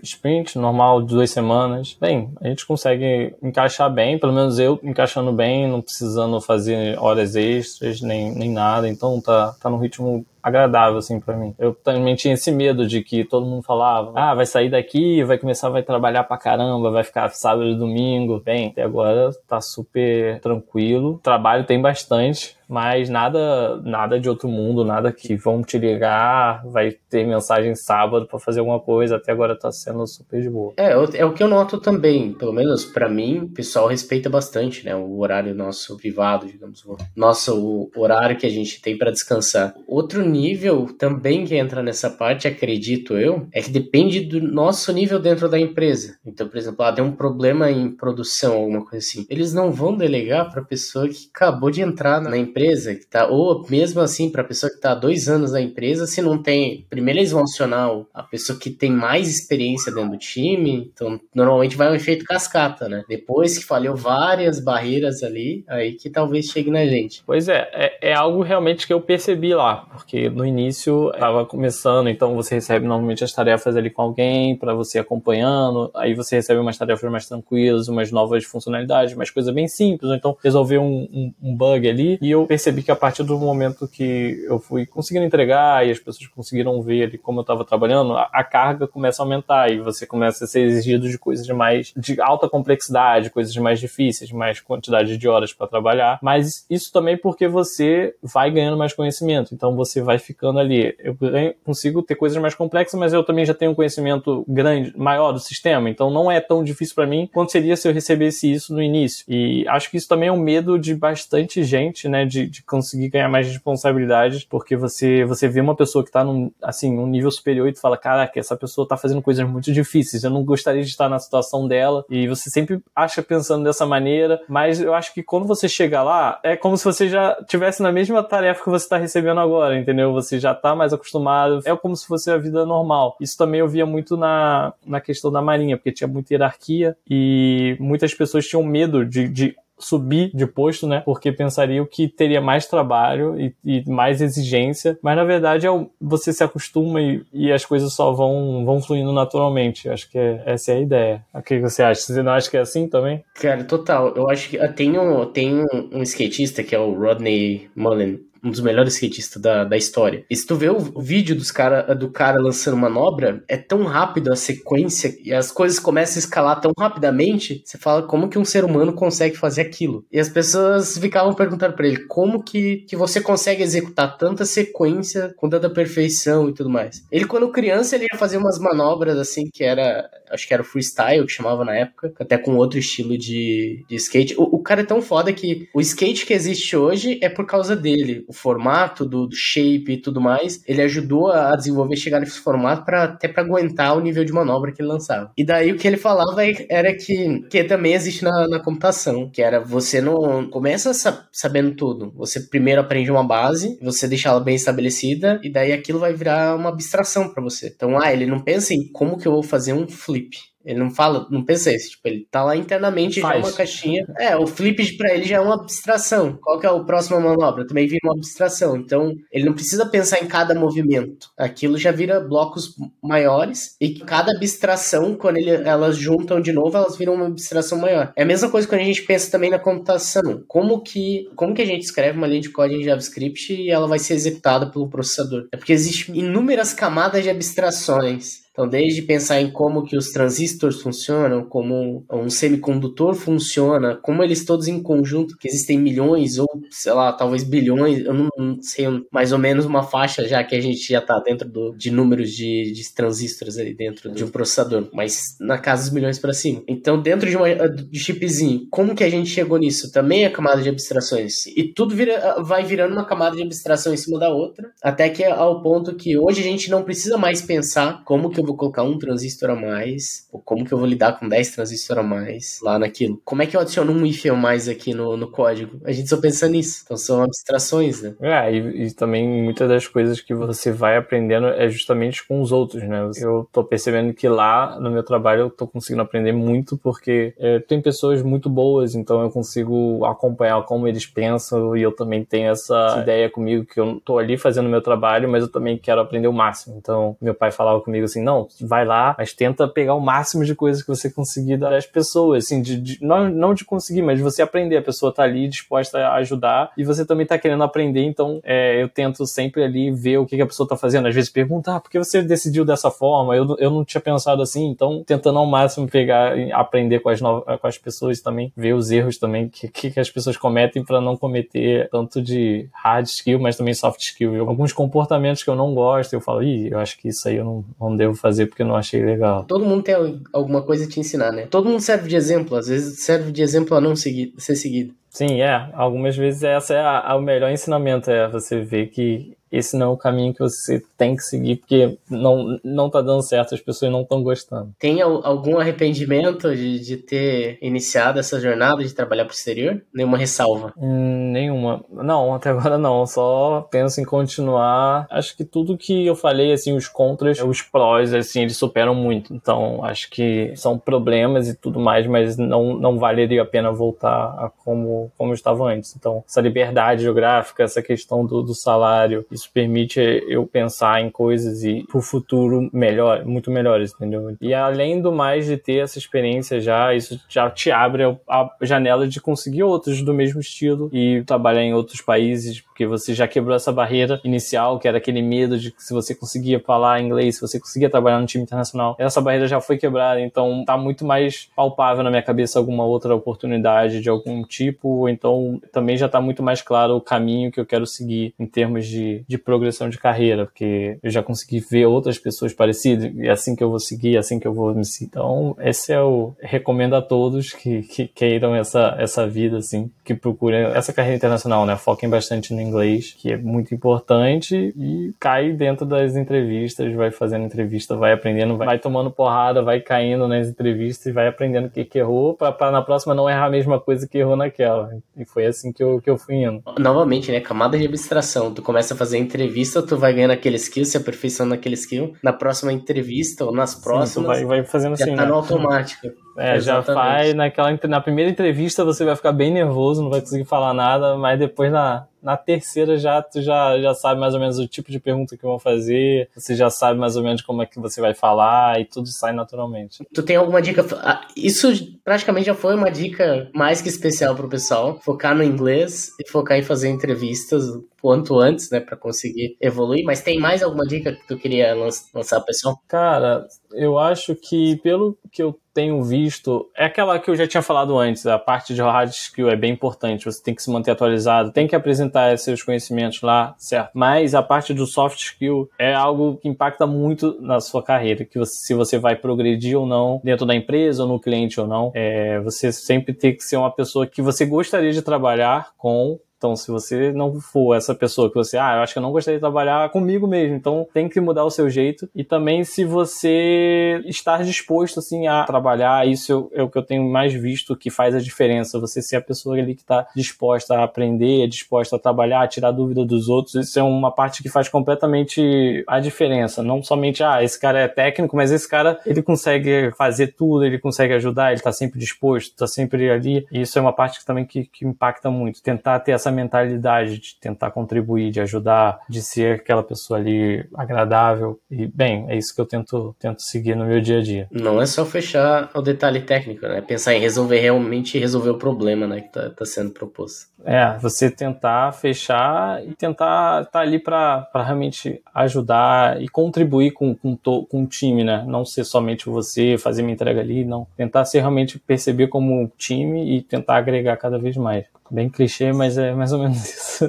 sprint 0.03 0.57
normal 0.57 1.01
de 1.01 1.13
duas 1.13 1.31
semanas. 1.31 1.95
Bem, 1.99 2.29
a 2.41 2.47
gente 2.47 2.65
consegue 2.65 3.33
encaixar 3.41 3.89
bem, 3.93 4.19
pelo 4.19 4.33
menos 4.33 4.59
eu 4.59 4.79
encaixando 4.83 5.31
bem, 5.31 5.67
não 5.67 5.81
precisando 5.81 6.41
fazer 6.41 6.99
horas 6.99 7.35
extras 7.35 8.01
nem, 8.01 8.33
nem 8.33 8.49
nada, 8.49 8.89
então 8.89 9.21
tá, 9.21 9.55
tá 9.61 9.69
no 9.69 9.77
ritmo 9.77 10.25
agradável, 10.41 10.97
assim, 10.97 11.19
para 11.19 11.35
mim. 11.35 11.53
Eu 11.57 11.73
também 11.73 12.15
tinha 12.15 12.33
esse 12.33 12.51
medo 12.51 12.87
de 12.87 13.01
que 13.01 13.23
todo 13.23 13.45
mundo 13.45 13.63
falava, 13.63 14.11
ah, 14.15 14.33
vai 14.33 14.45
sair 14.45 14.69
daqui, 14.69 15.23
vai 15.23 15.37
começar, 15.37 15.69
vai 15.69 15.83
trabalhar 15.83 16.23
pra 16.23 16.37
caramba, 16.37 16.91
vai 16.91 17.03
ficar 17.03 17.29
sábado 17.29 17.67
e 17.67 17.75
domingo. 17.75 18.41
Bem, 18.43 18.69
até 18.69 18.83
agora 18.83 19.31
tá 19.47 19.61
super 19.61 20.39
tranquilo. 20.39 21.19
Trabalho 21.23 21.65
tem 21.65 21.81
bastante, 21.81 22.55
mas 22.72 23.09
nada 23.09 23.82
nada 23.84 24.17
de 24.17 24.30
outro 24.30 24.47
mundo, 24.47 24.86
nada 24.86 25.11
que 25.11 25.36
vão 25.36 25.61
te 25.61 25.78
ligar, 25.78 26.65
vai 26.67 26.91
ter 27.09 27.28
mensagem 27.28 27.76
sábado 27.76 28.26
para 28.26 28.39
fazer 28.39 28.61
alguma 28.61 28.80
coisa, 28.80 29.17
até 29.17 29.34
agora 29.34 29.59
tá 29.59 29.69
sendo 29.74 30.07
super 30.07 30.41
de 30.41 30.49
boa. 30.49 30.74
É, 30.78 30.91
é 30.91 31.26
o 31.26 31.34
que 31.34 31.43
eu 31.43 31.49
noto 31.49 31.80
também, 31.80 32.32
pelo 32.32 32.53
menos 32.53 32.86
para 32.86 33.09
mim, 33.09 33.39
o 33.39 33.49
pessoal 33.49 33.88
respeita 33.88 34.30
bastante, 34.30 34.86
né, 34.86 34.95
o 34.95 35.19
horário 35.19 35.53
nosso 35.53 35.97
privado, 35.97 36.47
digamos, 36.47 36.86
o 36.86 36.95
nosso 37.13 37.91
horário 37.93 38.38
que 38.38 38.45
a 38.45 38.49
gente 38.49 38.82
tem 38.82 38.97
para 38.97 39.11
descansar. 39.11 39.74
Outro 39.86 40.24
nível 40.26 40.88
também 40.97 41.45
que 41.45 41.55
entra 41.55 41.84
nessa 41.84 42.09
parte, 42.09 42.47
acredito 42.47 43.17
eu, 43.17 43.47
é 43.51 43.61
que 43.61 43.69
depende 43.69 44.22
do 44.22 44.41
nosso 44.41 44.93
nível 44.93 45.19
dentro 45.19 45.49
da 45.49 45.59
empresa. 45.59 46.17
Então, 46.26 46.47
por 46.47 46.57
exemplo, 46.57 46.86
ah, 46.86 46.93
tem 46.93 47.03
um 47.03 47.11
problema 47.11 47.69
em 47.69 47.91
produção, 47.91 48.53
alguma 48.53 48.86
coisa 48.86 49.05
assim. 49.05 49.26
Eles 49.30 49.53
não 49.53 49.72
vão 49.72 49.95
delegar 49.95 50.49
para 50.49 50.61
pessoa 50.61 51.09
que 51.09 51.30
acabou 51.34 51.69
de 51.69 51.82
entrar 51.82 52.22
na 52.22 52.38
empresa, 52.38 52.61
que 52.99 53.07
tá, 53.07 53.28
ou 53.28 53.66
mesmo 53.70 54.01
assim 54.01 54.30
para 54.30 54.43
pessoa 54.43 54.70
que 54.70 54.78
está 54.78 54.91
há 54.91 54.95
dois 54.95 55.28
anos 55.28 55.51
na 55.51 55.62
empresa, 55.62 56.05
se 56.05 56.22
não 56.22 56.41
tem. 56.41 56.86
Primeiro 56.89 57.20
eles 57.20 57.32
vão 57.32 57.43
acionar 57.43 57.89
a 58.14 58.24
pessoa 58.24 58.57
que 58.57 58.70
tem 58.70 58.91
mais 58.91 59.28
experiência 59.28 59.93
dentro 59.93 60.12
do 60.12 60.18
time, 60.18 60.91
então 60.93 61.20
normalmente 61.34 61.76
vai 61.76 61.91
um 61.91 61.95
efeito 61.95 62.26
cascata, 62.26 62.88
né? 62.88 63.03
Depois 63.07 63.57
que 63.57 63.66
falhou 63.66 63.95
várias 63.95 64.59
barreiras 64.59 65.24
ali, 65.24 65.64
aí 65.68 65.93
que 65.93 66.09
talvez 66.09 66.45
chegue 66.45 66.72
na 66.72 66.86
gente. 66.86 67.24
Pois 67.26 67.47
é, 67.47 67.70
é, 67.74 68.09
é 68.12 68.14
algo 68.14 68.41
realmente 68.41 68.86
que 68.86 68.93
eu 68.93 69.01
percebi 69.01 69.53
lá, 69.53 69.88
porque 69.91 70.30
no 70.30 70.45
início 70.45 71.12
estava 71.14 71.45
começando, 71.45 72.09
então 72.09 72.36
você 72.36 72.55
recebe 72.55 72.86
normalmente 72.86 73.24
as 73.24 73.32
tarefas 73.32 73.76
ali 73.76 73.89
com 73.89 74.01
alguém 74.01 74.55
para 74.55 74.74
você 74.74 74.99
acompanhando, 74.99 75.91
aí 75.95 76.14
você 76.14 76.36
recebe 76.36 76.59
umas 76.59 76.78
tarefas 76.78 77.09
mais 77.12 77.28
tranquilas, 77.28 77.88
umas 77.88 78.12
novas 78.12 78.43
funcionalidades, 78.43 79.16
umas 79.16 79.30
coisas 79.30 79.53
bem 79.53 79.68
simples, 79.68 80.12
então 80.12 80.38
resolver 80.43 80.78
um, 80.78 81.07
um, 81.12 81.34
um 81.41 81.55
bug 81.55 81.88
ali, 81.88 82.18
e 82.22 82.32
eu 82.32 82.45
percebi 82.51 82.83
que 82.83 82.91
a 82.91 82.97
partir 82.97 83.23
do 83.23 83.39
momento 83.39 83.87
que 83.87 84.43
eu 84.45 84.59
fui 84.59 84.85
conseguindo 84.85 85.25
entregar 85.25 85.87
e 85.87 85.91
as 85.91 85.99
pessoas 85.99 86.27
conseguiram 86.27 86.81
ver 86.81 87.03
ali 87.03 87.17
como 87.17 87.39
eu 87.39 87.43
estava 87.43 87.63
trabalhando, 87.63 88.11
a, 88.11 88.23
a, 88.23 88.43
carga 88.43 88.85
começa 88.85 89.21
a 89.21 89.25
aumentar 89.25 89.71
e 89.71 89.79
você 89.79 90.05
começa 90.05 90.43
a 90.43 90.47
ser 90.47 90.59
exigido 90.59 91.07
de 91.07 91.17
coisas 91.17 91.47
mais 91.47 91.93
de 91.95 92.19
alta 92.19 92.49
complexidade, 92.49 93.29
coisas 93.29 93.55
mais 93.55 93.79
difíceis, 93.79 94.33
mais 94.33 94.59
quantidade 94.59 95.17
de 95.17 95.29
horas 95.29 95.53
para 95.53 95.65
trabalhar, 95.65 96.19
mas 96.21 96.65
isso 96.69 96.91
também 96.91 97.15
porque 97.15 97.47
você 97.47 98.13
vai 98.21 98.51
ganhando 98.51 98.75
mais 98.75 98.91
conhecimento, 98.91 99.55
então 99.55 99.73
você 99.73 100.01
vai 100.01 100.19
ficando 100.19 100.59
ali. 100.59 100.93
Eu 100.99 101.15
consigo 101.63 102.03
ter 102.03 102.15
coisas 102.15 102.37
mais 102.37 102.53
complexas, 102.53 102.99
mas 102.99 103.13
eu 103.13 103.23
também 103.23 103.45
já 103.45 103.53
tenho 103.53 103.71
um 103.71 103.75
conhecimento 103.75 104.43
grande, 104.45 104.93
maior 104.97 105.31
do 105.31 105.39
sistema, 105.39 105.89
então 105.89 106.11
não 106.11 106.29
é 106.29 106.41
tão 106.41 106.65
difícil 106.65 106.95
para 106.95 107.07
mim 107.07 107.29
quanto 107.33 107.53
seria 107.53 107.77
se 107.77 107.87
eu 107.87 107.93
recebesse 107.93 108.51
isso 108.51 108.73
no 108.73 108.83
início. 108.83 109.23
E 109.29 109.65
acho 109.69 109.89
que 109.89 109.95
isso 109.95 110.09
também 110.09 110.27
é 110.27 110.31
um 110.33 110.37
medo 110.37 110.77
de 110.77 110.93
bastante 110.93 111.63
gente, 111.63 112.09
né, 112.09 112.25
de 112.25 112.40
de, 112.47 112.63
conseguir 112.63 113.09
ganhar 113.09 113.29
mais 113.29 113.47
responsabilidades, 113.47 114.43
porque 114.43 114.75
você, 114.75 115.25
você 115.25 115.47
vê 115.47 115.61
uma 115.61 115.75
pessoa 115.75 116.03
que 116.03 116.11
tá 116.11 116.23
num, 116.23 116.51
assim, 116.61 116.97
um 116.97 117.07
nível 117.07 117.31
superior 117.31 117.67
e 117.67 117.73
tu 117.73 117.79
fala, 117.79 117.97
caraca, 117.97 118.39
essa 118.39 118.55
pessoa 118.55 118.87
tá 118.87 118.97
fazendo 118.97 119.21
coisas 119.21 119.47
muito 119.47 119.71
difíceis, 119.71 120.23
eu 120.23 120.29
não 120.29 120.43
gostaria 120.43 120.83
de 120.83 120.89
estar 120.89 121.09
na 121.09 121.19
situação 121.19 121.67
dela, 121.67 122.05
e 122.09 122.27
você 122.27 122.49
sempre 122.49 122.81
acha 122.95 123.21
pensando 123.21 123.63
dessa 123.63 123.85
maneira, 123.85 124.41
mas 124.47 124.81
eu 124.81 124.93
acho 124.93 125.13
que 125.13 125.23
quando 125.23 125.45
você 125.45 125.67
chega 125.67 126.01
lá, 126.03 126.39
é 126.43 126.55
como 126.55 126.77
se 126.77 126.85
você 126.85 127.07
já 127.07 127.35
tivesse 127.47 127.81
na 127.81 127.91
mesma 127.91 128.23
tarefa 128.23 128.63
que 128.63 128.69
você 128.69 128.87
tá 128.87 128.97
recebendo 128.97 129.39
agora, 129.39 129.77
entendeu? 129.77 130.13
Você 130.13 130.39
já 130.39 130.53
tá 130.53 130.75
mais 130.75 130.93
acostumado, 130.93 131.59
é 131.65 131.75
como 131.75 131.95
se 131.95 132.05
fosse 132.05 132.29
a 132.31 132.37
vida 132.37 132.65
normal. 132.65 133.17
Isso 133.19 133.37
também 133.37 133.59
eu 133.59 133.67
via 133.67 133.85
muito 133.85 134.15
na, 134.17 134.73
na 134.85 135.01
questão 135.01 135.31
da 135.31 135.41
marinha, 135.41 135.77
porque 135.77 135.91
tinha 135.91 136.07
muita 136.07 136.33
hierarquia 136.33 136.95
e 137.09 137.75
muitas 137.79 138.13
pessoas 138.13 138.47
tinham 138.47 138.63
medo 138.63 139.05
de, 139.05 139.27
de 139.27 139.55
subir 139.82 140.32
de 140.34 140.45
posto, 140.45 140.88
né? 140.88 141.01
Porque 141.05 141.32
pensariam 141.32 141.86
que 141.86 142.07
teria 142.07 142.41
mais 142.41 142.65
trabalho 142.65 143.39
e, 143.39 143.53
e 143.63 143.89
mais 143.89 144.21
exigência, 144.21 144.97
mas 145.01 145.15
na 145.15 145.23
verdade 145.23 145.67
é 145.67 145.69
você 145.99 146.32
se 146.32 146.43
acostuma 146.43 147.01
e, 147.01 147.23
e, 147.34 147.51
as 147.51 147.65
coisas 147.65 147.93
só 147.93 148.11
vão, 148.11 148.63
vão 148.65 148.82
fluindo 148.82 149.11
naturalmente. 149.11 149.89
Acho 149.89 150.09
que 150.09 150.17
é, 150.17 150.41
essa 150.45 150.71
é 150.71 150.75
a 150.75 150.82
ideia. 150.82 151.25
O 151.34 151.41
que 151.41 151.59
você 151.59 151.84
acha? 151.84 152.01
Você 152.01 152.23
não 152.23 152.32
acha 152.32 152.49
que 152.49 152.57
é 152.57 152.61
assim 152.61 152.88
também? 152.88 153.23
Cara, 153.36 153.63
total. 153.63 154.13
Eu 154.15 154.29
acho 154.29 154.49
que 154.49 154.67
tem 154.69 154.97
um, 154.97 155.25
tem 155.25 155.55
um, 155.55 155.89
um 155.91 156.03
skatista 156.03 156.63
que 156.63 156.75
é 156.75 156.79
o 156.79 156.93
Rodney 156.93 157.69
Mullen 157.75 158.30
um 158.43 158.49
dos 158.49 158.59
melhores 158.59 158.95
skatistas 158.95 159.41
da, 159.41 159.63
da 159.63 159.77
história. 159.77 160.25
E 160.29 160.35
se 160.35 160.45
tu 160.45 160.55
vê 160.55 160.69
o 160.69 161.01
vídeo 161.01 161.35
dos 161.35 161.51
cara, 161.51 161.93
do 161.93 162.09
cara 162.09 162.39
lançando 162.39 162.77
manobra, 162.77 163.43
é 163.47 163.57
tão 163.57 163.83
rápido 163.83 164.31
a 164.31 164.35
sequência 164.35 165.15
e 165.23 165.33
as 165.33 165.51
coisas 165.51 165.79
começam 165.79 166.17
a 166.17 166.19
escalar 166.19 166.59
tão 166.59 166.71
rapidamente, 166.77 167.61
você 167.65 167.77
fala 167.77 168.03
como 168.03 168.29
que 168.29 168.39
um 168.39 168.45
ser 168.45 168.63
humano 168.63 168.93
consegue 168.93 169.37
fazer 169.37 169.61
aquilo. 169.61 170.05
E 170.11 170.19
as 170.19 170.29
pessoas 170.29 170.97
ficavam 170.97 171.33
perguntando 171.33 171.75
para 171.75 171.87
ele 171.87 172.05
como 172.07 172.43
que, 172.43 172.77
que 172.87 172.95
você 172.95 173.21
consegue 173.21 173.63
executar 173.63 174.17
tanta 174.17 174.45
sequência 174.45 175.33
com 175.37 175.49
tanta 175.49 175.69
perfeição 175.69 176.49
e 176.49 176.53
tudo 176.53 176.69
mais. 176.69 177.03
Ele, 177.11 177.25
quando 177.25 177.51
criança, 177.51 177.95
ele 177.95 178.07
ia 178.11 178.17
fazer 178.17 178.37
umas 178.37 178.59
manobras 178.59 179.17
assim 179.17 179.49
que 179.51 179.63
era, 179.63 180.09
acho 180.32 180.47
que 180.47 180.53
era 180.53 180.63
o 180.63 180.65
freestyle 180.65 181.25
que 181.25 181.32
chamava 181.32 181.65
na 181.65 181.75
época, 181.75 182.13
até 182.19 182.38
com 182.38 182.55
outro 182.55 182.79
estilo 182.79 183.17
de, 183.17 183.84
de 183.88 183.95
skate. 183.95 184.36
O, 184.38 184.43
o 184.55 184.63
cara 184.63 184.82
é 184.82 184.86
tão 184.86 185.01
foda 185.01 185.34
que 185.34 185.67
o 185.73 185.82
skate 185.82 186.25
que 186.25 186.34
existe 186.34 186.75
hoje 186.75 187.19
é 187.21 187.29
por 187.29 187.45
causa 187.45 187.75
dele 187.75 188.25
o 188.27 188.34
formato 188.34 189.05
do, 189.05 189.27
do, 189.27 189.36
shape 189.36 189.93
e 189.93 190.01
tudo 190.01 190.21
mais, 190.21 190.61
ele 190.67 190.82
ajudou 190.82 191.32
a 191.32 191.55
desenvolver, 191.55 191.95
chegar 191.95 192.19
nesse 192.19 192.39
formato 192.39 192.86
para 192.86 193.03
até 193.03 193.27
para 193.27 193.43
aguentar 193.43 193.97
o 193.97 194.01
nível 194.01 194.23
de 194.23 194.32
manobra 194.32 194.71
que 194.71 194.82
ele 194.82 194.89
lançava. 194.89 195.32
E 195.38 195.43
daí 195.43 195.71
o 195.71 195.77
que 195.77 195.88
ele 195.88 195.97
falava 195.97 196.41
era 196.69 196.95
que, 196.95 197.41
que 197.49 197.63
também 197.63 197.93
existe 197.93 198.23
na, 198.23 198.47
na 198.47 198.59
computação, 198.59 199.29
que 199.29 199.41
era 199.41 199.59
você 199.59 200.01
não 200.01 200.49
começa 200.49 200.91
sabendo 201.32 201.75
tudo. 201.75 202.11
Você 202.15 202.39
primeiro 202.39 202.82
aprende 202.82 203.11
uma 203.11 203.23
base, 203.23 203.77
você 203.82 204.07
deixa 204.07 204.29
ela 204.29 204.39
bem 204.39 204.55
estabelecida 204.55 205.39
e 205.43 205.49
daí 205.49 205.71
aquilo 205.71 205.99
vai 205.99 206.13
virar 206.13 206.55
uma 206.55 206.69
abstração 206.69 207.34
para 207.34 207.43
você. 207.43 207.71
Então, 207.75 207.99
ah, 207.99 208.11
ele 208.11 208.25
não 208.25 208.39
pensa 208.39 208.73
em 208.73 208.88
como 208.91 209.17
que 209.17 209.27
eu 209.27 209.32
vou 209.32 209.43
fazer 209.43 209.73
um 209.73 209.88
flip. 209.88 210.20
Ele 210.65 210.80
não 210.80 210.91
fala, 210.91 211.28
não 211.30 211.43
pensa 211.43 211.74
isso. 211.74 211.91
Tipo, 211.91 212.07
ele 212.07 212.28
tá 212.30 212.43
lá 212.43 212.55
internamente 212.55 213.19
Faz. 213.19 213.34
já 213.34 213.39
é 213.39 213.43
uma 213.43 213.57
caixinha. 213.57 214.05
É, 214.19 214.38
o 214.38 214.47
flip 214.47 214.97
para 214.97 215.13
ele 215.13 215.26
já 215.26 215.38
é 215.38 215.39
uma 215.39 215.55
abstração. 215.55 216.38
Qual 216.41 216.59
que 216.59 216.65
é 216.65 216.72
o 216.72 216.86
próximo 216.86 217.19
manobra? 217.19 217.65
Também 217.65 217.88
vira 217.88 218.01
uma 218.05 218.15
abstração. 218.15 218.78
Então, 218.78 219.15
ele 219.32 219.45
não 219.45 219.53
precisa 219.53 219.86
pensar 219.86 220.22
em 220.22 220.28
cada 220.28 220.53
movimento. 220.53 221.30
Aquilo 221.38 221.78
já 221.78 221.91
vira 221.91 222.19
blocos 222.19 222.76
maiores 223.01 223.76
e 223.80 223.99
cada 223.99 224.32
abstração, 224.32 225.15
quando 225.15 225.38
ele, 225.38 225.49
elas 225.49 225.97
juntam 225.97 226.41
de 226.41 226.51
novo, 226.51 226.78
elas 226.78 226.97
viram 226.97 227.15
uma 227.15 227.28
abstração 227.28 227.78
maior. 227.78 228.13
É 228.15 228.24
a 228.24 228.26
mesma 228.26 228.49
coisa 228.49 228.67
quando 228.67 228.82
a 228.82 228.86
gente 228.86 229.03
pensa 229.03 229.32
também 229.32 229.49
na 229.49 229.59
computação. 229.59 230.43
Como 230.47 230.82
que, 230.82 231.30
como 231.36 231.53
que 231.53 231.61
a 231.61 231.65
gente 231.65 231.84
escreve 231.84 232.17
uma 232.17 232.28
linha 232.28 232.41
de 232.41 232.49
código 232.49 232.80
em 232.80 232.84
JavaScript 232.84 233.53
e 233.53 233.69
ela 233.69 233.88
vai 233.88 233.99
ser 233.99 234.13
executada 234.13 234.69
pelo 234.69 234.89
processador? 234.89 235.47
É 235.51 235.57
porque 235.57 235.74
existem 235.74 236.19
inúmeras 236.19 236.74
camadas 236.74 237.24
de 237.24 237.30
abstrações. 237.30 238.40
Então, 238.51 238.67
desde 238.67 239.01
pensar 239.01 239.41
em 239.41 239.49
como 239.49 239.83
que 239.83 239.95
os 239.95 240.11
transistores 240.11 240.81
funcionam, 240.81 241.45
como 241.45 242.03
um 242.11 242.29
semicondutor 242.29 243.15
funciona, 243.15 243.95
como 243.95 244.21
eles 244.21 244.43
todos 244.43 244.67
em 244.67 244.81
conjunto, 244.83 245.37
que 245.37 245.47
existem 245.47 245.79
milhões 245.79 246.37
ou, 246.37 246.47
sei 246.69 246.91
lá, 246.91 247.13
talvez 247.13 247.43
bilhões, 247.45 248.03
eu 248.03 248.13
não, 248.13 248.29
não 248.37 248.61
sei, 248.61 248.85
mais 249.09 249.31
ou 249.31 249.39
menos 249.39 249.65
uma 249.65 249.83
faixa 249.83 250.27
já 250.27 250.43
que 250.43 250.53
a 250.53 250.59
gente 250.59 250.91
já 250.91 250.99
está 250.99 251.17
dentro 251.19 251.47
do, 251.47 251.73
de 251.77 251.89
números 251.89 252.31
de, 252.31 252.73
de, 252.73 252.93
transistores 252.93 253.57
ali 253.57 253.73
dentro 253.73 254.11
de 254.11 254.23
um 254.23 254.29
processador, 254.29 254.89
mas 254.93 255.37
na 255.39 255.57
casa 255.57 255.83
dos 255.83 255.93
milhões 255.93 256.19
para 256.19 256.33
cima. 256.33 256.61
Então, 256.67 257.01
dentro 257.01 257.29
de, 257.29 257.37
uma, 257.37 257.47
de 257.69 257.99
chipzinho, 257.99 258.67
como 258.69 258.93
que 258.93 259.03
a 259.03 259.09
gente 259.09 259.29
chegou 259.29 259.57
nisso? 259.57 259.91
Também 259.93 260.25
é 260.25 260.29
camada 260.29 260.61
de 260.61 260.67
abstrações. 260.67 261.45
E 261.47 261.71
tudo 261.73 261.95
vira, 261.95 262.41
vai 262.43 262.65
virando 262.65 262.91
uma 262.91 263.05
camada 263.05 263.37
de 263.37 263.43
abstração 263.43 263.93
em 263.93 263.97
cima 263.97 264.19
da 264.19 264.29
outra, 264.29 264.71
até 264.83 265.09
que 265.09 265.23
é 265.23 265.31
ao 265.31 265.61
ponto 265.61 265.95
que 265.95 266.17
hoje 266.17 266.41
a 266.41 266.43
gente 266.43 266.69
não 266.69 266.83
precisa 266.83 267.17
mais 267.17 267.41
pensar 267.41 268.03
como 268.03 268.29
que 268.29 268.40
eu 268.41 268.47
vou 268.47 268.55
colocar 268.55 268.83
um 268.83 268.97
transistor 268.97 269.49
a 269.51 269.55
mais, 269.55 270.27
ou 270.31 270.39
como 270.39 270.65
que 270.65 270.73
eu 270.73 270.77
vou 270.77 270.87
lidar 270.87 271.19
com 271.19 271.27
10 271.27 271.51
transistores 271.51 272.03
a 272.03 272.07
mais 272.07 272.59
lá 272.61 272.77
naquilo. 272.77 273.21
Como 273.23 273.41
é 273.41 273.45
que 273.45 273.55
eu 273.55 273.61
adiciono 273.61 273.91
um 273.91 274.05
if 274.05 274.25
a 274.25 274.33
mais 274.33 274.67
aqui 274.67 274.93
no, 274.93 275.15
no 275.15 275.29
código? 275.29 275.79
A 275.85 275.91
gente 275.91 276.09
só 276.09 276.17
pensa 276.17 276.47
nisso. 276.47 276.81
Então 276.83 276.97
são 276.97 277.23
abstrações, 277.23 278.01
né? 278.01 278.15
É, 278.21 278.53
e, 278.53 278.87
e 278.87 278.93
também 278.93 279.27
muitas 279.27 279.67
das 279.67 279.87
coisas 279.87 280.19
que 280.19 280.33
você 280.33 280.71
vai 280.71 280.97
aprendendo 280.97 281.47
é 281.47 281.69
justamente 281.69 282.25
com 282.27 282.41
os 282.41 282.51
outros, 282.51 282.83
né? 282.83 283.09
Eu 283.17 283.47
tô 283.51 283.63
percebendo 283.63 284.13
que 284.13 284.27
lá 284.27 284.79
no 284.79 284.91
meu 284.91 285.03
trabalho 285.03 285.41
eu 285.41 285.49
tô 285.49 285.67
conseguindo 285.67 286.01
aprender 286.01 286.31
muito 286.31 286.77
porque 286.77 287.33
é, 287.37 287.59
tem 287.59 287.81
pessoas 287.81 288.21
muito 288.21 288.49
boas, 288.49 288.95
então 288.95 289.21
eu 289.21 289.29
consigo 289.29 290.03
acompanhar 290.05 290.61
como 290.63 290.87
eles 290.87 291.05
pensam 291.05 291.75
e 291.75 291.81
eu 291.81 291.91
também 291.91 292.23
tenho 292.23 292.51
essa 292.51 292.99
ideia 293.01 293.29
comigo 293.29 293.65
que 293.65 293.79
eu 293.79 294.01
tô 294.03 294.17
ali 294.17 294.37
fazendo 294.37 294.67
o 294.67 294.69
meu 294.69 294.81
trabalho, 294.81 295.29
mas 295.29 295.43
eu 295.43 295.51
também 295.51 295.77
quero 295.77 296.01
aprender 296.01 296.27
o 296.27 296.33
máximo. 296.33 296.75
Então, 296.77 297.15
meu 297.21 297.33
pai 297.33 297.51
falava 297.51 297.81
comigo 297.81 298.05
assim: 298.05 298.21
não, 298.21 298.30
vai 298.59 298.86
lá, 298.86 299.15
mas 299.17 299.34
tenta 299.34 299.67
pegar 299.67 299.95
o 299.95 299.99
máximo 299.99 300.43
de 300.43 300.55
coisas 300.55 300.82
que 300.82 300.88
você 300.88 301.09
conseguir 301.09 301.57
das 301.57 301.86
pessoas, 301.86 302.45
assim, 302.45 302.61
de, 302.61 302.77
de, 302.77 302.97
não, 303.01 303.29
não 303.29 303.53
de 303.53 303.65
conseguir, 303.65 304.01
mas 304.01 304.17
de 304.17 304.23
você 304.23 304.41
aprender. 304.41 304.77
A 304.77 304.82
pessoa 304.82 305.13
tá 305.13 305.23
ali 305.23 305.47
disposta 305.47 305.99
a 305.99 306.15
ajudar 306.15 306.71
e 306.77 306.84
você 306.84 307.05
também 307.05 307.25
tá 307.25 307.38
querendo 307.38 307.63
aprender, 307.63 308.03
então 308.03 308.39
é, 308.43 308.82
eu 308.82 308.89
tento 308.89 309.25
sempre 309.25 309.63
ali 309.63 309.91
ver 309.91 310.17
o 310.17 310.25
que, 310.25 310.36
que 310.36 310.41
a 310.41 310.47
pessoa 310.47 310.67
tá 310.67 310.75
fazendo. 310.75 311.07
Às 311.07 311.15
vezes 311.15 311.29
perguntar, 311.29 311.77
ah, 311.77 311.79
por 311.79 311.89
que 311.89 311.99
você 311.99 312.21
decidiu 312.21 312.65
dessa 312.65 312.89
forma? 312.91 313.36
Eu, 313.36 313.55
eu 313.59 313.69
não 313.69 313.84
tinha 313.84 314.01
pensado 314.01 314.41
assim, 314.41 314.67
então 314.67 315.03
tentando 315.05 315.39
ao 315.39 315.45
máximo 315.45 315.88
pegar 315.88 316.34
aprender 316.53 316.99
com 316.99 317.09
as, 317.09 317.21
novas, 317.21 317.59
com 317.59 317.67
as 317.67 317.77
pessoas 317.77 318.21
também, 318.21 318.51
ver 318.55 318.73
os 318.73 318.91
erros 318.91 319.17
também 319.17 319.49
que, 319.49 319.67
que, 319.67 319.91
que 319.91 319.99
as 319.99 320.09
pessoas 320.09 320.38
cometem 320.38 320.84
para 320.84 321.01
não 321.01 321.15
cometer 321.17 321.89
tanto 321.89 322.21
de 322.21 322.67
hard 322.73 323.05
skill, 323.05 323.39
mas 323.39 323.55
também 323.55 323.73
soft 323.73 324.01
skill. 324.01 324.47
Alguns 324.47 324.73
comportamentos 324.73 325.43
que 325.43 325.49
eu 325.49 325.55
não 325.55 325.73
gosto, 325.73 326.13
eu 326.13 326.21
falo, 326.21 326.43
ih, 326.43 326.69
eu 326.71 326.79
acho 326.79 326.97
que 326.97 327.09
isso 327.09 327.27
aí 327.27 327.36
eu 327.36 327.45
não, 327.45 327.65
não 327.79 327.95
devo 327.95 328.15
fazer 328.22 328.45
porque 328.45 328.61
eu 328.61 328.67
não 328.67 328.76
achei 328.76 329.03
legal. 329.03 329.43
Todo 329.45 329.65
mundo 329.65 329.84
tem 329.84 329.95
alguma 330.32 330.61
coisa 330.61 330.86
a 330.86 330.88
te 330.88 330.99
ensinar, 330.99 331.32
né? 331.32 331.47
Todo 331.49 331.67
mundo 331.67 331.82
serve 331.82 332.07
de 332.07 332.15
exemplo, 332.15 332.55
às 332.55 332.67
vezes 332.67 333.03
serve 333.03 333.32
de 333.32 333.41
exemplo 333.41 333.76
a 333.76 333.82
não 333.82 333.95
seguir, 333.95 334.34
ser 334.38 334.55
seguido. 334.55 334.93
Sim, 335.09 335.41
é. 335.41 335.69
Algumas 335.74 336.15
vezes 336.15 336.43
essa 336.43 336.74
é 336.74 336.80
a, 336.80 336.99
a, 336.99 337.15
o 337.15 337.22
melhor 337.22 337.51
ensinamento, 337.51 338.09
é 338.09 338.30
você 338.30 338.61
ver 338.61 338.88
que 338.88 339.36
esse 339.51 339.75
não 339.77 339.87
é 339.87 339.89
o 339.89 339.97
caminho 339.97 340.33
que 340.33 340.39
você 340.39 340.81
tem 340.97 341.15
que 341.15 341.23
seguir, 341.23 341.57
porque 341.57 341.97
não, 342.09 342.59
não 342.63 342.89
tá 342.89 343.01
dando 343.01 343.21
certo, 343.21 343.53
as 343.53 343.61
pessoas 343.61 343.91
não 343.91 344.01
estão 344.01 344.23
gostando. 344.23 344.73
Tem 344.79 345.01
algum 345.01 345.59
arrependimento 345.59 346.55
de, 346.55 346.79
de 346.79 346.97
ter 346.97 347.57
iniciado 347.61 348.19
essa 348.19 348.39
jornada 348.39 348.83
de 348.83 348.93
trabalhar 348.93 349.25
pro 349.25 349.33
exterior? 349.33 349.81
Nenhuma 349.93 350.17
ressalva? 350.17 350.73
Hum, 350.77 351.31
nenhuma. 351.31 351.83
Não, 351.91 352.33
até 352.33 352.49
agora 352.49 352.77
não. 352.77 353.05
Só 353.05 353.67
penso 353.69 353.99
em 353.99 354.05
continuar. 354.05 355.07
Acho 355.09 355.35
que 355.35 355.43
tudo 355.43 355.77
que 355.77 356.05
eu 356.05 356.15
falei, 356.15 356.53
assim, 356.53 356.75
os 356.75 356.87
contras, 356.87 357.41
os 357.41 357.61
prós, 357.61 358.13
assim, 358.13 358.41
eles 358.41 358.57
superam 358.57 358.95
muito. 358.95 359.33
Então, 359.33 359.83
acho 359.83 360.09
que 360.09 360.53
são 360.55 360.77
problemas 360.77 361.47
e 361.47 361.55
tudo 361.55 361.79
mais, 361.79 362.07
mas 362.07 362.37
não, 362.37 362.75
não 362.75 362.97
valeria 362.97 363.41
a 363.41 363.45
pena 363.45 363.71
voltar 363.71 364.35
a 364.37 364.51
como, 364.63 365.11
como 365.17 365.31
eu 365.31 365.35
estava 365.35 365.65
antes. 365.65 365.95
Então, 365.95 366.23
essa 366.27 366.41
liberdade 366.41 367.03
geográfica, 367.03 367.63
essa 367.63 367.81
questão 367.81 368.25
do, 368.25 368.41
do 368.41 368.53
salário, 368.53 369.25
isso 369.41 369.51
permite 369.53 369.99
eu 370.27 370.45
pensar 370.45 371.01
em 371.01 371.09
coisas 371.09 371.63
e 371.63 371.83
pro 371.89 372.01
futuro 372.01 372.69
melhor, 372.71 373.25
muito 373.25 373.51
melhores, 373.51 373.93
entendeu? 373.93 374.35
E 374.39 374.53
além 374.53 375.01
do 375.01 375.11
mais 375.11 375.45
de 375.45 375.57
ter 375.57 375.77
essa 375.77 375.97
experiência 375.97 376.59
já, 376.61 376.93
isso 376.93 377.19
já 377.27 377.49
te 377.49 377.71
abre 377.71 378.03
a 378.27 378.49
janela 378.61 379.07
de 379.07 379.19
conseguir 379.19 379.63
outros 379.63 380.01
do 380.01 380.13
mesmo 380.13 380.39
estilo 380.39 380.89
e 380.93 381.23
trabalhar 381.25 381.63
em 381.63 381.73
outros 381.73 382.01
países, 382.01 382.61
porque 382.61 382.85
você 382.85 383.13
já 383.13 383.27
quebrou 383.27 383.55
essa 383.55 383.71
barreira 383.71 384.19
inicial, 384.23 384.79
que 384.79 384.87
era 384.87 384.97
aquele 384.97 385.21
medo 385.21 385.57
de 385.57 385.71
que 385.71 385.83
se 385.83 385.93
você 385.93 386.13
conseguia 386.13 386.59
falar 386.59 387.01
inglês, 387.01 387.35
se 387.35 387.41
você 387.41 387.59
conseguia 387.59 387.89
trabalhar 387.89 388.19
no 388.19 388.25
time 388.25 388.43
internacional, 388.43 388.95
essa 388.99 389.21
barreira 389.21 389.47
já 389.47 389.59
foi 389.59 389.77
quebrada, 389.77 390.21
então 390.21 390.63
tá 390.65 390.77
muito 390.77 391.05
mais 391.05 391.49
palpável 391.55 392.03
na 392.03 392.09
minha 392.09 392.21
cabeça 392.21 392.59
alguma 392.59 392.85
outra 392.85 393.15
oportunidade 393.15 394.01
de 394.01 394.09
algum 394.09 394.43
tipo 394.43 395.07
então 395.09 395.59
também 395.71 395.97
já 395.97 396.05
está 396.05 396.21
muito 396.21 396.43
mais 396.43 396.61
claro 396.61 396.95
o 396.95 397.01
caminho 397.01 397.51
que 397.51 397.59
eu 397.59 397.65
quero 397.65 397.85
seguir 397.85 398.33
em 398.39 398.45
termos 398.45 398.85
de, 398.85 399.23
de 399.32 399.38
progressão 399.38 399.89
de 399.89 399.97
carreira, 399.97 400.45
porque 400.45 400.97
eu 401.01 401.09
já 401.09 401.23
consegui 401.23 401.59
ver 401.59 401.86
outras 401.86 402.19
pessoas 402.19 402.53
parecidas, 402.53 403.11
e 403.15 403.27
é 403.27 403.32
assim 403.32 403.55
que 403.55 403.63
eu 403.63 403.69
vou 403.69 403.79
seguir, 403.79 404.15
é 404.15 404.19
assim 404.19 404.39
que 404.39 404.47
eu 404.47 404.53
vou 404.53 404.75
me 404.75 404.86
seguir. 404.86 405.07
Então, 405.09 405.55
esse 405.59 405.91
é 405.91 406.01
o. 406.01 406.34
Recomendo 406.39 406.95
a 406.95 407.01
todos 407.01 407.53
que, 407.53 407.82
que 407.84 408.07
queiram 408.07 408.55
essa, 408.55 408.95
essa 408.99 409.27
vida, 409.27 409.57
assim, 409.57 409.89
que 410.03 410.13
procurem 410.13 410.65
essa 410.65 410.93
carreira 410.93 411.17
internacional, 411.17 411.65
né? 411.65 411.75
Foquem 411.75 412.09
bastante 412.09 412.53
no 412.53 412.61
inglês, 412.61 413.15
que 413.17 413.32
é 413.32 413.38
muito 413.38 413.73
importante, 413.73 414.73
e 414.77 415.13
cai 415.19 415.51
dentro 415.53 415.86
das 415.86 416.15
entrevistas, 416.15 416.93
vai 416.93 417.09
fazendo 417.09 417.45
entrevista, 417.45 417.95
vai 417.95 418.13
aprendendo, 418.13 418.57
vai, 418.57 418.67
vai 418.67 418.79
tomando 418.79 419.09
porrada, 419.09 419.63
vai 419.63 419.79
caindo 419.79 420.27
nas 420.27 420.47
entrevistas 420.47 421.05
e 421.07 421.11
vai 421.11 421.27
aprendendo 421.27 421.67
o 421.67 421.69
que, 421.69 421.86
que 421.86 421.99
errou, 421.99 422.36
para 422.36 422.71
na 422.71 422.82
próxima 422.82 423.15
não 423.15 423.29
errar 423.29 423.45
a 423.45 423.49
mesma 423.49 423.79
coisa 423.79 424.07
que 424.07 424.17
errou 424.17 424.36
naquela. 424.36 424.91
E 425.17 425.25
foi 425.25 425.45
assim 425.45 425.71
que 425.71 425.82
eu, 425.82 426.01
que 426.01 426.09
eu 426.09 426.17
fui 426.17 426.36
indo. 426.36 426.61
Novamente, 426.77 427.32
né? 427.32 427.39
Camada 427.39 427.77
de 427.77 427.86
abstração. 427.86 428.53
Tu 428.53 428.61
começa 428.61 428.93
a 428.93 428.97
fazer 428.97 429.17
entrevista, 429.22 429.82
tu 429.82 429.97
vai 429.97 430.13
ganhando 430.13 430.32
aquele 430.32 430.57
skill, 430.57 430.86
se 430.86 430.97
aperfeiçoando 430.97 431.51
naquele 431.51 431.76
skill. 431.76 432.13
Na 432.24 432.34
próxima 432.34 432.74
entrevista 432.74 433.45
ou 433.45 433.53
nas 433.53 433.76
próximas, 433.76 434.38
Sim, 434.39 434.45
vai, 434.45 434.59
vai 434.59 434.65
fazendo 434.65 434.97
já 434.97 435.05
assim. 435.05 435.15
tá 435.15 435.22
né? 435.24 435.28
no 435.28 435.36
automático. 435.36 436.07
É, 436.41 436.55
Exatamente. 436.55 436.87
já 436.87 436.93
faz 436.93 437.33
naquela 437.35 437.79
na 437.87 438.01
primeira 438.01 438.31
entrevista 438.31 438.83
você 438.83 439.05
vai 439.05 439.15
ficar 439.15 439.31
bem 439.31 439.51
nervoso, 439.51 440.01
não 440.01 440.09
vai 440.09 440.21
conseguir 440.21 440.45
falar 440.45 440.73
nada, 440.73 441.15
mas 441.15 441.37
depois 441.37 441.71
na, 441.71 442.07
na 442.21 442.37
terceira 442.37 442.97
já 442.97 443.21
tu 443.21 443.41
já, 443.41 443.79
já 443.79 443.93
sabe 443.93 444.19
mais 444.19 444.33
ou 444.33 444.39
menos 444.39 444.57
o 444.59 444.67
tipo 444.67 444.91
de 444.91 444.99
pergunta 444.99 445.35
que 445.35 445.43
vão 445.43 445.59
fazer, 445.59 446.29
você 446.35 446.55
já 446.55 446.69
sabe 446.69 446.99
mais 446.99 447.15
ou 447.15 447.23
menos 447.23 447.41
como 447.41 447.61
é 447.61 447.65
que 447.65 447.79
você 447.79 448.01
vai 448.01 448.13
falar 448.13 448.79
e 448.79 448.85
tudo 448.85 449.07
sai 449.07 449.33
naturalmente. 449.33 450.03
Tu 450.13 450.23
tem 450.23 450.35
alguma 450.35 450.61
dica? 450.61 450.85
Ah, 451.03 451.27
isso 451.35 451.71
praticamente 452.03 452.47
já 452.47 452.55
foi 452.55 452.75
uma 452.75 452.91
dica 452.91 453.49
mais 453.53 453.81
que 453.81 453.89
especial 453.89 454.35
pro 454.35 454.49
pessoal, 454.49 454.99
focar 455.01 455.35
no 455.35 455.43
inglês 455.43 456.11
e 456.19 456.29
focar 456.29 456.57
em 456.57 456.63
fazer 456.63 456.89
entrevistas 456.89 457.65
quanto 458.01 458.39
antes, 458.39 458.71
né, 458.71 458.79
para 458.79 458.97
conseguir 458.97 459.55
evoluir. 459.61 460.03
Mas 460.03 460.21
tem 460.21 460.39
mais 460.39 460.63
alguma 460.63 460.85
dica 460.85 461.13
que 461.13 461.27
tu 461.27 461.37
queria 461.37 461.75
lançar 461.75 462.37
pro 462.37 462.45
pessoal? 462.47 462.81
Cara, 462.87 463.45
eu 463.74 463.97
acho 463.97 464.36
que 464.36 464.76
pelo 464.78 465.17
que 465.32 465.41
eu 465.41 465.57
tenho 465.74 466.03
visto, 466.03 466.69
é 466.76 466.86
aquela 466.86 467.17
que 467.17 467.30
eu 467.30 467.36
já 467.36 467.47
tinha 467.47 467.61
falado 467.61 467.97
antes, 467.97 468.26
a 468.26 468.38
parte 468.38 468.74
de 468.74 468.82
hard 468.82 469.09
skill 469.09 469.49
é 469.49 469.55
bem 469.55 469.72
importante, 469.72 470.26
você 470.26 470.43
tem 470.43 470.53
que 470.53 470.61
se 470.61 470.69
manter 470.69 470.91
atualizado, 470.91 471.51
tem 471.51 471.67
que 471.67 471.76
apresentar 471.76 472.38
seus 472.38 472.61
conhecimentos 472.61 473.22
lá, 473.22 473.55
certo? 473.57 473.91
Mas 473.93 474.36
a 474.36 474.43
parte 474.43 474.74
do 474.74 474.86
soft 474.86 475.19
skill 475.19 475.69
é 475.80 475.93
algo 475.93 476.38
que 476.38 476.49
impacta 476.49 476.86
muito 476.86 477.38
na 477.41 477.61
sua 477.61 477.82
carreira, 477.82 478.26
que 478.26 478.38
você, 478.38 478.53
se 478.67 478.74
você 478.74 478.97
vai 478.97 479.15
progredir 479.15 479.80
ou 479.80 479.86
não 479.86 480.19
dentro 480.24 480.45
da 480.45 480.55
empresa 480.55 481.03
ou 481.03 481.09
no 481.09 481.19
cliente 481.19 481.59
ou 481.59 481.67
não, 481.67 481.91
é, 481.95 482.39
você 482.41 482.72
sempre 482.72 483.13
tem 483.13 483.36
que 483.36 483.43
ser 483.43 483.55
uma 483.55 483.72
pessoa 483.72 484.05
que 484.05 484.22
você 484.22 484.45
gostaria 484.45 484.91
de 484.91 485.01
trabalhar 485.01 485.69
com 485.78 486.19
então, 486.41 486.55
se 486.55 486.71
você 486.71 487.11
não 487.11 487.39
for 487.39 487.75
essa 487.75 487.93
pessoa 487.93 488.27
que 488.27 488.33
você, 488.33 488.57
ah, 488.57 488.77
eu 488.77 488.81
acho 488.81 488.93
que 488.93 488.97
eu 488.97 489.03
não 489.03 489.11
gostaria 489.11 489.37
de 489.37 489.41
trabalhar 489.41 489.87
comigo 489.91 490.25
mesmo, 490.25 490.55
então 490.55 490.87
tem 490.91 491.07
que 491.07 491.21
mudar 491.21 491.45
o 491.45 491.51
seu 491.51 491.69
jeito. 491.69 492.09
E 492.15 492.23
também 492.23 492.63
se 492.63 492.83
você 492.83 494.01
estar 494.05 494.43
disposto, 494.43 494.97
assim, 494.97 495.27
a 495.27 495.43
trabalhar, 495.43 496.07
isso 496.07 496.49
é 496.51 496.63
o 496.63 496.67
que 496.67 496.79
eu 496.79 496.81
tenho 496.81 497.07
mais 497.07 497.31
visto 497.31 497.75
que 497.75 497.91
faz 497.91 498.15
a 498.15 498.19
diferença. 498.19 498.79
Você 498.79 499.03
ser 499.03 499.17
a 499.17 499.21
pessoa 499.21 499.55
ali 499.55 499.75
que 499.75 499.81
está 499.81 500.07
disposta 500.15 500.79
a 500.79 500.83
aprender, 500.83 501.47
disposta 501.47 501.97
a 501.97 501.99
trabalhar, 501.99 502.41
a 502.41 502.47
tirar 502.47 502.71
dúvida 502.71 503.05
dos 503.05 503.29
outros, 503.29 503.53
isso 503.53 503.77
é 503.77 503.83
uma 503.83 504.11
parte 504.11 504.41
que 504.41 504.49
faz 504.49 504.67
completamente 504.67 505.83
a 505.87 505.99
diferença. 505.99 506.63
Não 506.63 506.81
somente, 506.81 507.23
ah, 507.23 507.43
esse 507.43 507.59
cara 507.59 507.81
é 507.81 507.87
técnico, 507.87 508.35
mas 508.35 508.51
esse 508.51 508.67
cara, 508.67 508.99
ele 509.05 509.21
consegue 509.21 509.91
fazer 509.95 510.33
tudo, 510.33 510.65
ele 510.65 510.79
consegue 510.79 511.13
ajudar, 511.13 511.49
ele 511.49 511.59
está 511.59 511.71
sempre 511.71 511.99
disposto, 511.99 512.49
está 512.49 512.65
sempre 512.65 513.11
ali. 513.11 513.45
E 513.51 513.61
isso 513.61 513.77
é 513.77 513.81
uma 513.81 513.93
parte 513.93 514.17
que 514.17 514.25
também 514.25 514.43
que, 514.43 514.65
que 514.65 514.87
impacta 514.87 515.29
muito. 515.29 515.61
Tentar 515.61 515.99
ter 515.99 516.13
essa 516.13 516.30
mentalidade 516.32 517.17
de 517.17 517.36
tentar 517.39 517.71
contribuir, 517.71 518.32
de 518.32 518.41
ajudar, 518.41 518.99
de 519.09 519.21
ser 519.21 519.55
aquela 519.55 519.84
pessoa 519.84 520.19
ali 520.19 520.65
agradável. 520.75 521.59
E, 521.69 521.88
bem, 521.88 522.25
é 522.29 522.38
isso 522.38 522.53
que 522.53 522.61
eu 522.61 522.65
tento, 522.65 523.15
tento 523.19 523.41
seguir 523.41 523.75
no 523.75 523.86
meu 523.86 524.01
dia 524.01 524.19
a 524.19 524.21
dia. 524.21 524.47
Não 524.51 524.82
é 524.82 524.86
só 524.86 525.05
fechar 525.05 525.69
o 525.73 525.82
detalhe 525.82 526.21
técnico, 526.21 526.67
né? 526.67 526.82
Pensar 526.82 527.13
em 527.13 527.19
resolver 527.19 527.59
realmente 527.59 528.17
resolver 528.17 528.51
o 528.51 528.57
problema, 528.57 529.07
né? 529.07 529.21
Que 529.21 529.32
tá, 529.32 529.49
tá 529.49 529.65
sendo 529.65 529.91
proposto. 529.91 530.51
É, 530.63 530.97
você 530.99 531.29
tentar 531.29 531.91
fechar 531.93 532.86
e 532.86 532.93
tentar 532.93 533.63
estar 533.63 533.71
tá 533.71 533.79
ali 533.79 533.99
para 533.99 534.47
realmente 534.53 535.21
ajudar 535.34 536.21
e 536.21 536.29
contribuir 536.29 536.91
com, 536.91 537.15
com, 537.15 537.36
to, 537.36 537.65
com 537.65 537.84
o 537.84 537.88
time, 537.88 538.23
né? 538.23 538.43
Não 538.47 538.63
ser 538.63 538.84
somente 538.84 539.27
você, 539.27 539.77
fazer 539.77 540.01
minha 540.03 540.13
entrega 540.13 540.41
ali, 540.41 540.63
não. 540.63 540.88
Tentar 540.95 541.25
ser 541.25 541.39
realmente 541.39 541.79
perceber 541.79 542.27
como 542.27 542.71
time 542.77 543.38
e 543.38 543.41
tentar 543.41 543.77
agregar 543.77 544.17
cada 544.17 544.38
vez 544.38 544.55
mais. 544.55 544.86
Bem 545.12 545.30
clichê, 545.30 545.74
mas 545.74 545.97
é 545.97 546.14
mais 546.14 546.32
ou 546.32 546.39
menos 546.39 546.64
isso. 546.64 547.05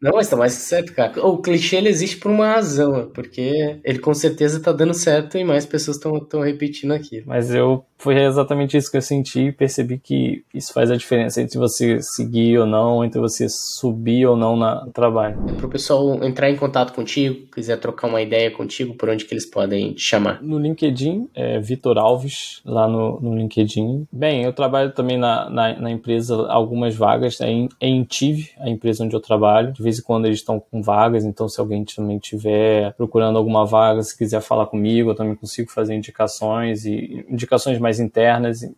Não, 0.00 0.12
mas 0.12 0.28
tá 0.28 0.36
mais 0.36 0.54
que 0.54 0.62
certo, 0.62 0.92
cara. 0.92 1.26
O 1.26 1.38
clichê 1.38 1.76
ele 1.76 1.88
existe 1.88 2.18
por 2.18 2.30
uma 2.30 2.52
razão, 2.52 3.10
porque 3.14 3.80
ele 3.82 3.98
com 3.98 4.14
certeza 4.14 4.60
tá 4.60 4.70
dando 4.70 4.94
certo 4.94 5.36
e 5.36 5.44
mais 5.44 5.66
pessoas 5.66 5.96
estão 5.96 6.40
repetindo 6.40 6.92
aquilo. 6.92 7.24
Mas 7.26 7.52
eu 7.52 7.84
foi 7.98 8.22
exatamente 8.22 8.76
isso 8.76 8.90
que 8.90 8.96
eu 8.96 9.02
senti 9.02 9.46
e 9.46 9.52
percebi 9.52 9.98
que 9.98 10.44
isso 10.52 10.72
faz 10.72 10.90
a 10.90 10.96
diferença 10.96 11.40
entre 11.40 11.58
você 11.58 12.00
seguir 12.02 12.58
ou 12.58 12.66
não, 12.66 13.04
entre 13.04 13.20
você 13.20 13.46
subir 13.48 14.26
ou 14.26 14.36
não 14.36 14.56
no 14.56 14.90
trabalho. 14.92 15.38
É 15.48 15.52
pro 15.52 15.68
pessoal 15.68 16.22
entrar 16.22 16.50
em 16.50 16.56
contato 16.56 16.92
contigo, 16.92 17.46
quiser 17.52 17.78
trocar 17.78 18.08
uma 18.08 18.20
ideia 18.20 18.50
contigo, 18.50 18.94
por 18.94 19.08
onde 19.08 19.24
que 19.24 19.32
eles 19.32 19.46
podem 19.46 19.92
te 19.92 20.02
chamar? 20.02 20.42
No 20.42 20.58
LinkedIn, 20.58 21.28
é 21.34 21.58
Vitor 21.58 21.98
Alves, 21.98 22.60
lá 22.64 22.86
no, 22.86 23.20
no 23.20 23.36
LinkedIn. 23.36 24.06
Bem, 24.12 24.44
eu 24.44 24.52
trabalho 24.52 24.92
também 24.92 25.16
na, 25.16 25.48
na, 25.48 25.80
na 25.80 25.90
empresa, 25.90 26.34
algumas 26.48 26.94
vagas, 26.94 27.40
é 27.40 27.48
em, 27.48 27.68
é 27.80 27.88
em 27.88 28.04
TIV, 28.04 28.50
a 28.58 28.68
empresa 28.68 29.04
onde 29.04 29.14
eu 29.14 29.20
trabalho. 29.20 29.72
De 29.72 29.82
vez 29.82 29.98
em 29.98 30.02
quando 30.02 30.26
eles 30.26 30.38
estão 30.38 30.60
com 30.60 30.82
vagas, 30.82 31.24
então 31.24 31.48
se 31.48 31.60
alguém 31.60 31.84
também 31.84 32.18
estiver 32.18 32.92
procurando 32.94 33.38
alguma 33.38 33.64
vaga, 33.64 34.02
se 34.02 34.16
quiser 34.16 34.40
falar 34.40 34.66
comigo, 34.66 35.10
eu 35.10 35.14
também 35.14 35.34
consigo 35.34 35.70
fazer 35.70 35.94
indicações 35.94 36.84
e 36.84 37.24
indicações 37.28 37.78
mais 37.78 37.85
internas. 37.98 38.62
E 38.62 38.74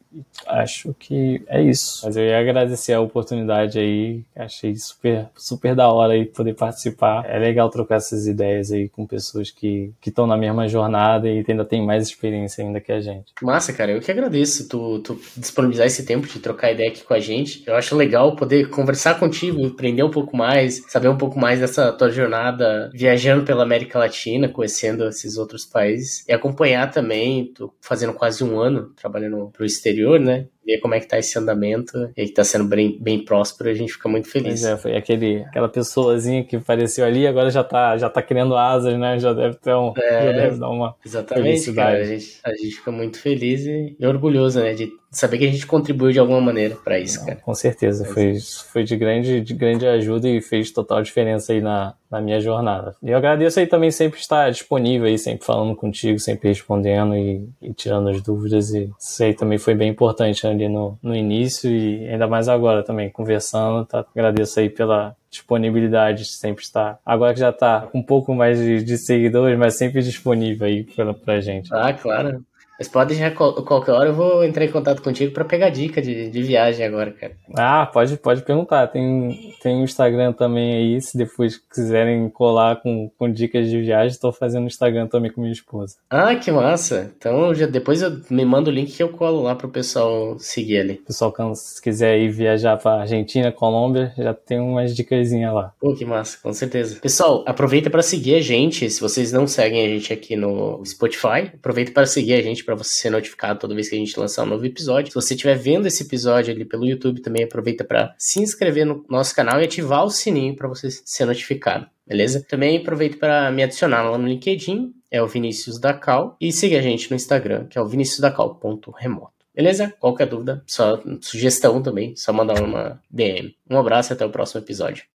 acho 0.46 0.94
que 0.98 1.42
é 1.48 1.62
isso. 1.62 2.02
Mas 2.04 2.16
eu 2.16 2.24
ia 2.24 2.38
agradecer 2.38 2.92
a 2.92 3.00
oportunidade 3.00 3.78
aí. 3.78 4.22
Achei 4.34 4.74
super, 4.76 5.28
super 5.36 5.74
da 5.74 5.88
hora 5.88 6.14
aí 6.14 6.24
poder 6.24 6.54
participar. 6.54 7.24
É 7.26 7.38
legal 7.38 7.68
trocar 7.70 7.96
essas 7.96 8.26
ideias 8.26 8.72
aí 8.72 8.88
com 8.88 9.06
pessoas 9.06 9.50
que 9.50 9.92
estão 10.04 10.26
na 10.26 10.36
mesma 10.36 10.68
jornada 10.68 11.28
e 11.28 11.44
ainda 11.46 11.64
tem 11.64 11.84
mais 11.84 12.06
experiência 12.06 12.64
ainda 12.64 12.80
que 12.80 12.92
a 12.92 13.00
gente. 13.00 13.32
Massa, 13.42 13.72
cara. 13.72 13.92
Eu 13.92 14.00
que 14.00 14.10
agradeço 14.10 14.68
tu, 14.68 15.00
tu 15.00 15.20
disponibilizar 15.36 15.86
esse 15.86 16.04
tempo 16.04 16.26
de 16.26 16.38
trocar 16.38 16.72
ideia 16.72 16.90
aqui 16.90 17.02
com 17.02 17.14
a 17.14 17.20
gente. 17.20 17.62
Eu 17.66 17.74
acho 17.74 17.96
legal 17.96 18.34
poder 18.36 18.70
conversar 18.70 19.18
contigo, 19.18 19.66
aprender 19.66 20.02
um 20.02 20.10
pouco 20.10 20.36
mais, 20.36 20.82
saber 20.88 21.08
um 21.08 21.16
pouco 21.16 21.38
mais 21.38 21.60
dessa 21.60 21.92
tua 21.92 22.10
jornada 22.10 22.90
viajando 22.94 23.44
pela 23.44 23.62
América 23.62 23.98
Latina, 23.98 24.48
conhecendo 24.48 25.06
esses 25.06 25.36
outros 25.36 25.64
países 25.64 26.24
e 26.26 26.32
acompanhar 26.32 26.90
também, 26.90 27.52
tô 27.54 27.72
fazendo 27.80 28.12
quase 28.12 28.42
um 28.42 28.58
ano 28.58 28.92
trabalhando 28.98 29.50
pro 29.50 29.64
exterior, 29.64 30.18
né? 30.18 30.46
Ver 30.68 30.80
como 30.80 30.94
é 30.94 31.00
que 31.00 31.08
tá 31.08 31.18
esse 31.18 31.38
andamento 31.38 32.10
e 32.14 32.26
que 32.26 32.32
tá 32.32 32.44
sendo 32.44 32.64
bem, 32.64 32.98
bem 33.00 33.24
próspero, 33.24 33.70
a 33.70 33.74
gente 33.74 33.94
fica 33.94 34.06
muito 34.06 34.28
feliz. 34.28 34.60
Pois 34.60 34.64
é, 34.64 34.76
foi 34.76 34.96
aquele, 34.96 35.42
aquela 35.44 35.66
pessoazinha 35.66 36.44
que 36.44 36.56
apareceu 36.56 37.06
ali, 37.06 37.26
agora 37.26 37.48
já 37.50 37.64
tá, 37.64 37.96
já 37.96 38.10
tá 38.10 38.20
criando 38.20 38.54
asas, 38.54 38.98
né? 38.98 39.18
Já 39.18 39.32
deve 39.32 39.56
ter 39.56 39.74
um, 39.74 39.94
é, 39.96 40.26
já 40.26 40.32
deve 40.32 40.58
dar 40.58 40.68
uma 40.68 40.94
exatamente, 41.04 41.72
cara, 41.72 41.96
a 41.96 42.04
gente, 42.04 42.38
a 42.44 42.50
gente 42.50 42.76
fica 42.76 42.92
muito 42.92 43.18
feliz 43.18 43.64
e, 43.64 43.96
e 43.98 44.06
orgulhoso, 44.06 44.60
né? 44.60 44.74
De 44.74 44.92
saber 45.10 45.38
que 45.38 45.46
a 45.46 45.50
gente 45.50 45.66
contribuiu 45.66 46.12
de 46.12 46.18
alguma 46.18 46.40
maneira 46.40 46.76
para 46.76 46.98
isso, 46.98 47.18
Não, 47.20 47.26
cara. 47.26 47.40
Com 47.40 47.54
certeza, 47.54 48.04
foi, 48.04 48.36
foi 48.70 48.84
de 48.84 48.96
grande, 48.96 49.40
de 49.40 49.54
grande 49.54 49.86
ajuda 49.86 50.28
e 50.28 50.40
fez 50.40 50.70
total 50.70 51.02
diferença 51.02 51.52
aí 51.52 51.60
na, 51.60 51.94
na 52.10 52.20
minha 52.20 52.40
jornada. 52.40 52.94
E 53.02 53.10
eu 53.10 53.16
agradeço 53.16 53.58
aí 53.58 53.66
também 53.66 53.90
sempre 53.90 54.20
estar 54.20 54.50
disponível 54.50 55.06
aí, 55.06 55.18
sempre 55.18 55.46
falando 55.46 55.74
contigo, 55.74 56.18
sempre 56.18 56.48
respondendo 56.48 57.14
e, 57.14 57.48
e 57.62 57.72
tirando 57.72 58.10
as 58.10 58.20
dúvidas. 58.22 58.74
E 58.74 58.90
isso 58.98 59.22
aí 59.22 59.34
também 59.34 59.58
foi 59.58 59.74
bem 59.74 59.88
importante 59.90 60.46
ali 60.58 60.68
no, 60.68 60.98
no 61.02 61.14
início 61.14 61.70
e 61.70 62.08
ainda 62.08 62.26
mais 62.26 62.48
agora 62.48 62.82
também, 62.82 63.10
conversando. 63.10 63.84
Tá? 63.86 64.04
Agradeço 64.14 64.60
aí 64.60 64.68
pela, 64.68 65.16
disponibilidade 65.30 66.24
de 66.24 66.32
sempre 66.32 66.64
estar. 66.64 66.98
Agora 67.04 67.34
que 67.34 67.40
já 67.40 67.50
está 67.50 67.82
com 67.82 67.98
um 67.98 68.02
pouco 68.02 68.34
mais 68.34 68.58
de, 68.58 68.82
de 68.82 68.96
seguidores, 68.96 69.58
mas 69.58 69.76
sempre 69.76 70.02
disponível 70.02 70.66
aí 70.66 70.84
pra, 70.84 71.14
pra 71.14 71.40
gente. 71.40 71.68
Ah, 71.72 71.92
claro. 71.92 72.44
Mas 72.78 72.88
pode 72.88 73.14
já 73.14 73.30
qualquer 73.30 73.92
hora 73.92 74.10
eu 74.10 74.14
vou 74.14 74.44
entrar 74.44 74.64
em 74.64 74.70
contato 74.70 75.02
contigo 75.02 75.32
para 75.32 75.44
pegar 75.44 75.68
dica 75.68 76.00
de, 76.00 76.30
de 76.30 76.42
viagem 76.42 76.86
agora, 76.86 77.10
cara. 77.10 77.32
Ah, 77.56 77.86
pode, 77.86 78.16
pode 78.16 78.42
perguntar. 78.42 78.86
Tem, 78.86 79.52
tem 79.60 79.80
o 79.80 79.84
Instagram 79.84 80.32
também 80.32 80.74
aí, 80.74 81.00
se 81.00 81.18
depois 81.18 81.56
quiserem 81.56 82.28
colar 82.28 82.76
com, 82.76 83.10
com 83.18 83.30
dicas 83.30 83.68
de 83.68 83.80
viagem, 83.80 84.08
estou 84.08 84.32
fazendo 84.32 84.66
Instagram 84.66 85.08
também 85.08 85.32
com 85.32 85.40
minha 85.40 85.52
esposa. 85.52 85.96
Ah, 86.08 86.36
que 86.36 86.52
massa. 86.52 87.12
Então 87.16 87.52
já, 87.52 87.66
depois 87.66 88.00
eu 88.00 88.20
me 88.30 88.44
mando 88.44 88.70
o 88.70 88.72
link 88.72 88.92
que 88.92 89.02
eu 89.02 89.08
colo 89.08 89.42
lá 89.42 89.56
pro 89.56 89.68
pessoal 89.68 90.38
seguir 90.38 90.78
ali. 90.78 90.94
Pessoal, 90.94 91.34
se 91.56 91.82
quiser 91.82 92.18
ir 92.18 92.30
viajar 92.30 92.76
para 92.76 93.00
Argentina, 93.00 93.50
Colômbia, 93.50 94.12
já 94.16 94.32
tem 94.32 94.60
umas 94.60 94.94
dicas 94.94 95.32
lá. 95.32 95.72
Pô, 95.80 95.94
que 95.94 96.04
massa, 96.04 96.38
com 96.42 96.52
certeza. 96.52 97.00
Pessoal, 97.00 97.42
aproveita 97.46 97.90
para 97.90 98.02
seguir 98.02 98.36
a 98.36 98.40
gente. 98.40 98.88
Se 98.88 99.00
vocês 99.00 99.32
não 99.32 99.46
seguem 99.46 99.84
a 99.84 99.88
gente 99.88 100.12
aqui 100.12 100.36
no 100.36 100.80
Spotify, 100.84 101.50
aproveita 101.54 101.92
para 101.92 102.06
seguir 102.06 102.34
a 102.34 102.42
gente 102.42 102.64
para 102.68 102.74
você 102.74 102.90
ser 102.96 103.10
notificado 103.10 103.60
toda 103.60 103.74
vez 103.74 103.88
que 103.88 103.96
a 103.96 103.98
gente 103.98 104.20
lançar 104.20 104.42
um 104.42 104.46
novo 104.46 104.66
episódio. 104.66 105.10
Se 105.10 105.14
você 105.14 105.32
estiver 105.32 105.54
vendo 105.54 105.86
esse 105.86 106.02
episódio 106.02 106.52
ali 106.52 106.66
pelo 106.66 106.84
YouTube, 106.84 107.22
também 107.22 107.44
aproveita 107.44 107.82
para 107.82 108.14
se 108.18 108.42
inscrever 108.42 108.84
no 108.84 109.06
nosso 109.08 109.34
canal 109.34 109.58
e 109.58 109.64
ativar 109.64 110.04
o 110.04 110.10
sininho 110.10 110.54
para 110.54 110.68
você 110.68 110.90
ser 110.90 111.24
notificado. 111.24 111.86
Beleza? 112.06 112.44
Também 112.46 112.76
aproveito 112.76 113.16
para 113.16 113.50
me 113.50 113.62
adicionar 113.62 114.02
lá 114.02 114.18
no 114.18 114.28
LinkedIn, 114.28 114.92
é 115.10 115.22
o 115.22 115.26
Vinícius 115.26 115.80
da 115.80 115.94
Cal, 115.94 116.36
e 116.38 116.52
siga 116.52 116.78
a 116.78 116.82
gente 116.82 117.10
no 117.10 117.16
Instagram, 117.16 117.64
que 117.68 117.78
é 117.78 117.80
o 117.80 117.86
viniciusdacal.remoto. 117.86 119.32
Beleza? 119.54 119.94
Qualquer 119.98 120.26
dúvida, 120.26 120.62
só 120.66 121.02
sugestão 121.22 121.82
também, 121.82 122.14
só 122.16 122.34
mandar 122.34 122.62
uma 122.62 123.02
DM. 123.10 123.56
Um 123.70 123.78
abraço 123.78 124.12
e 124.12 124.14
até 124.14 124.26
o 124.26 124.30
próximo 124.30 124.60
episódio. 124.60 125.04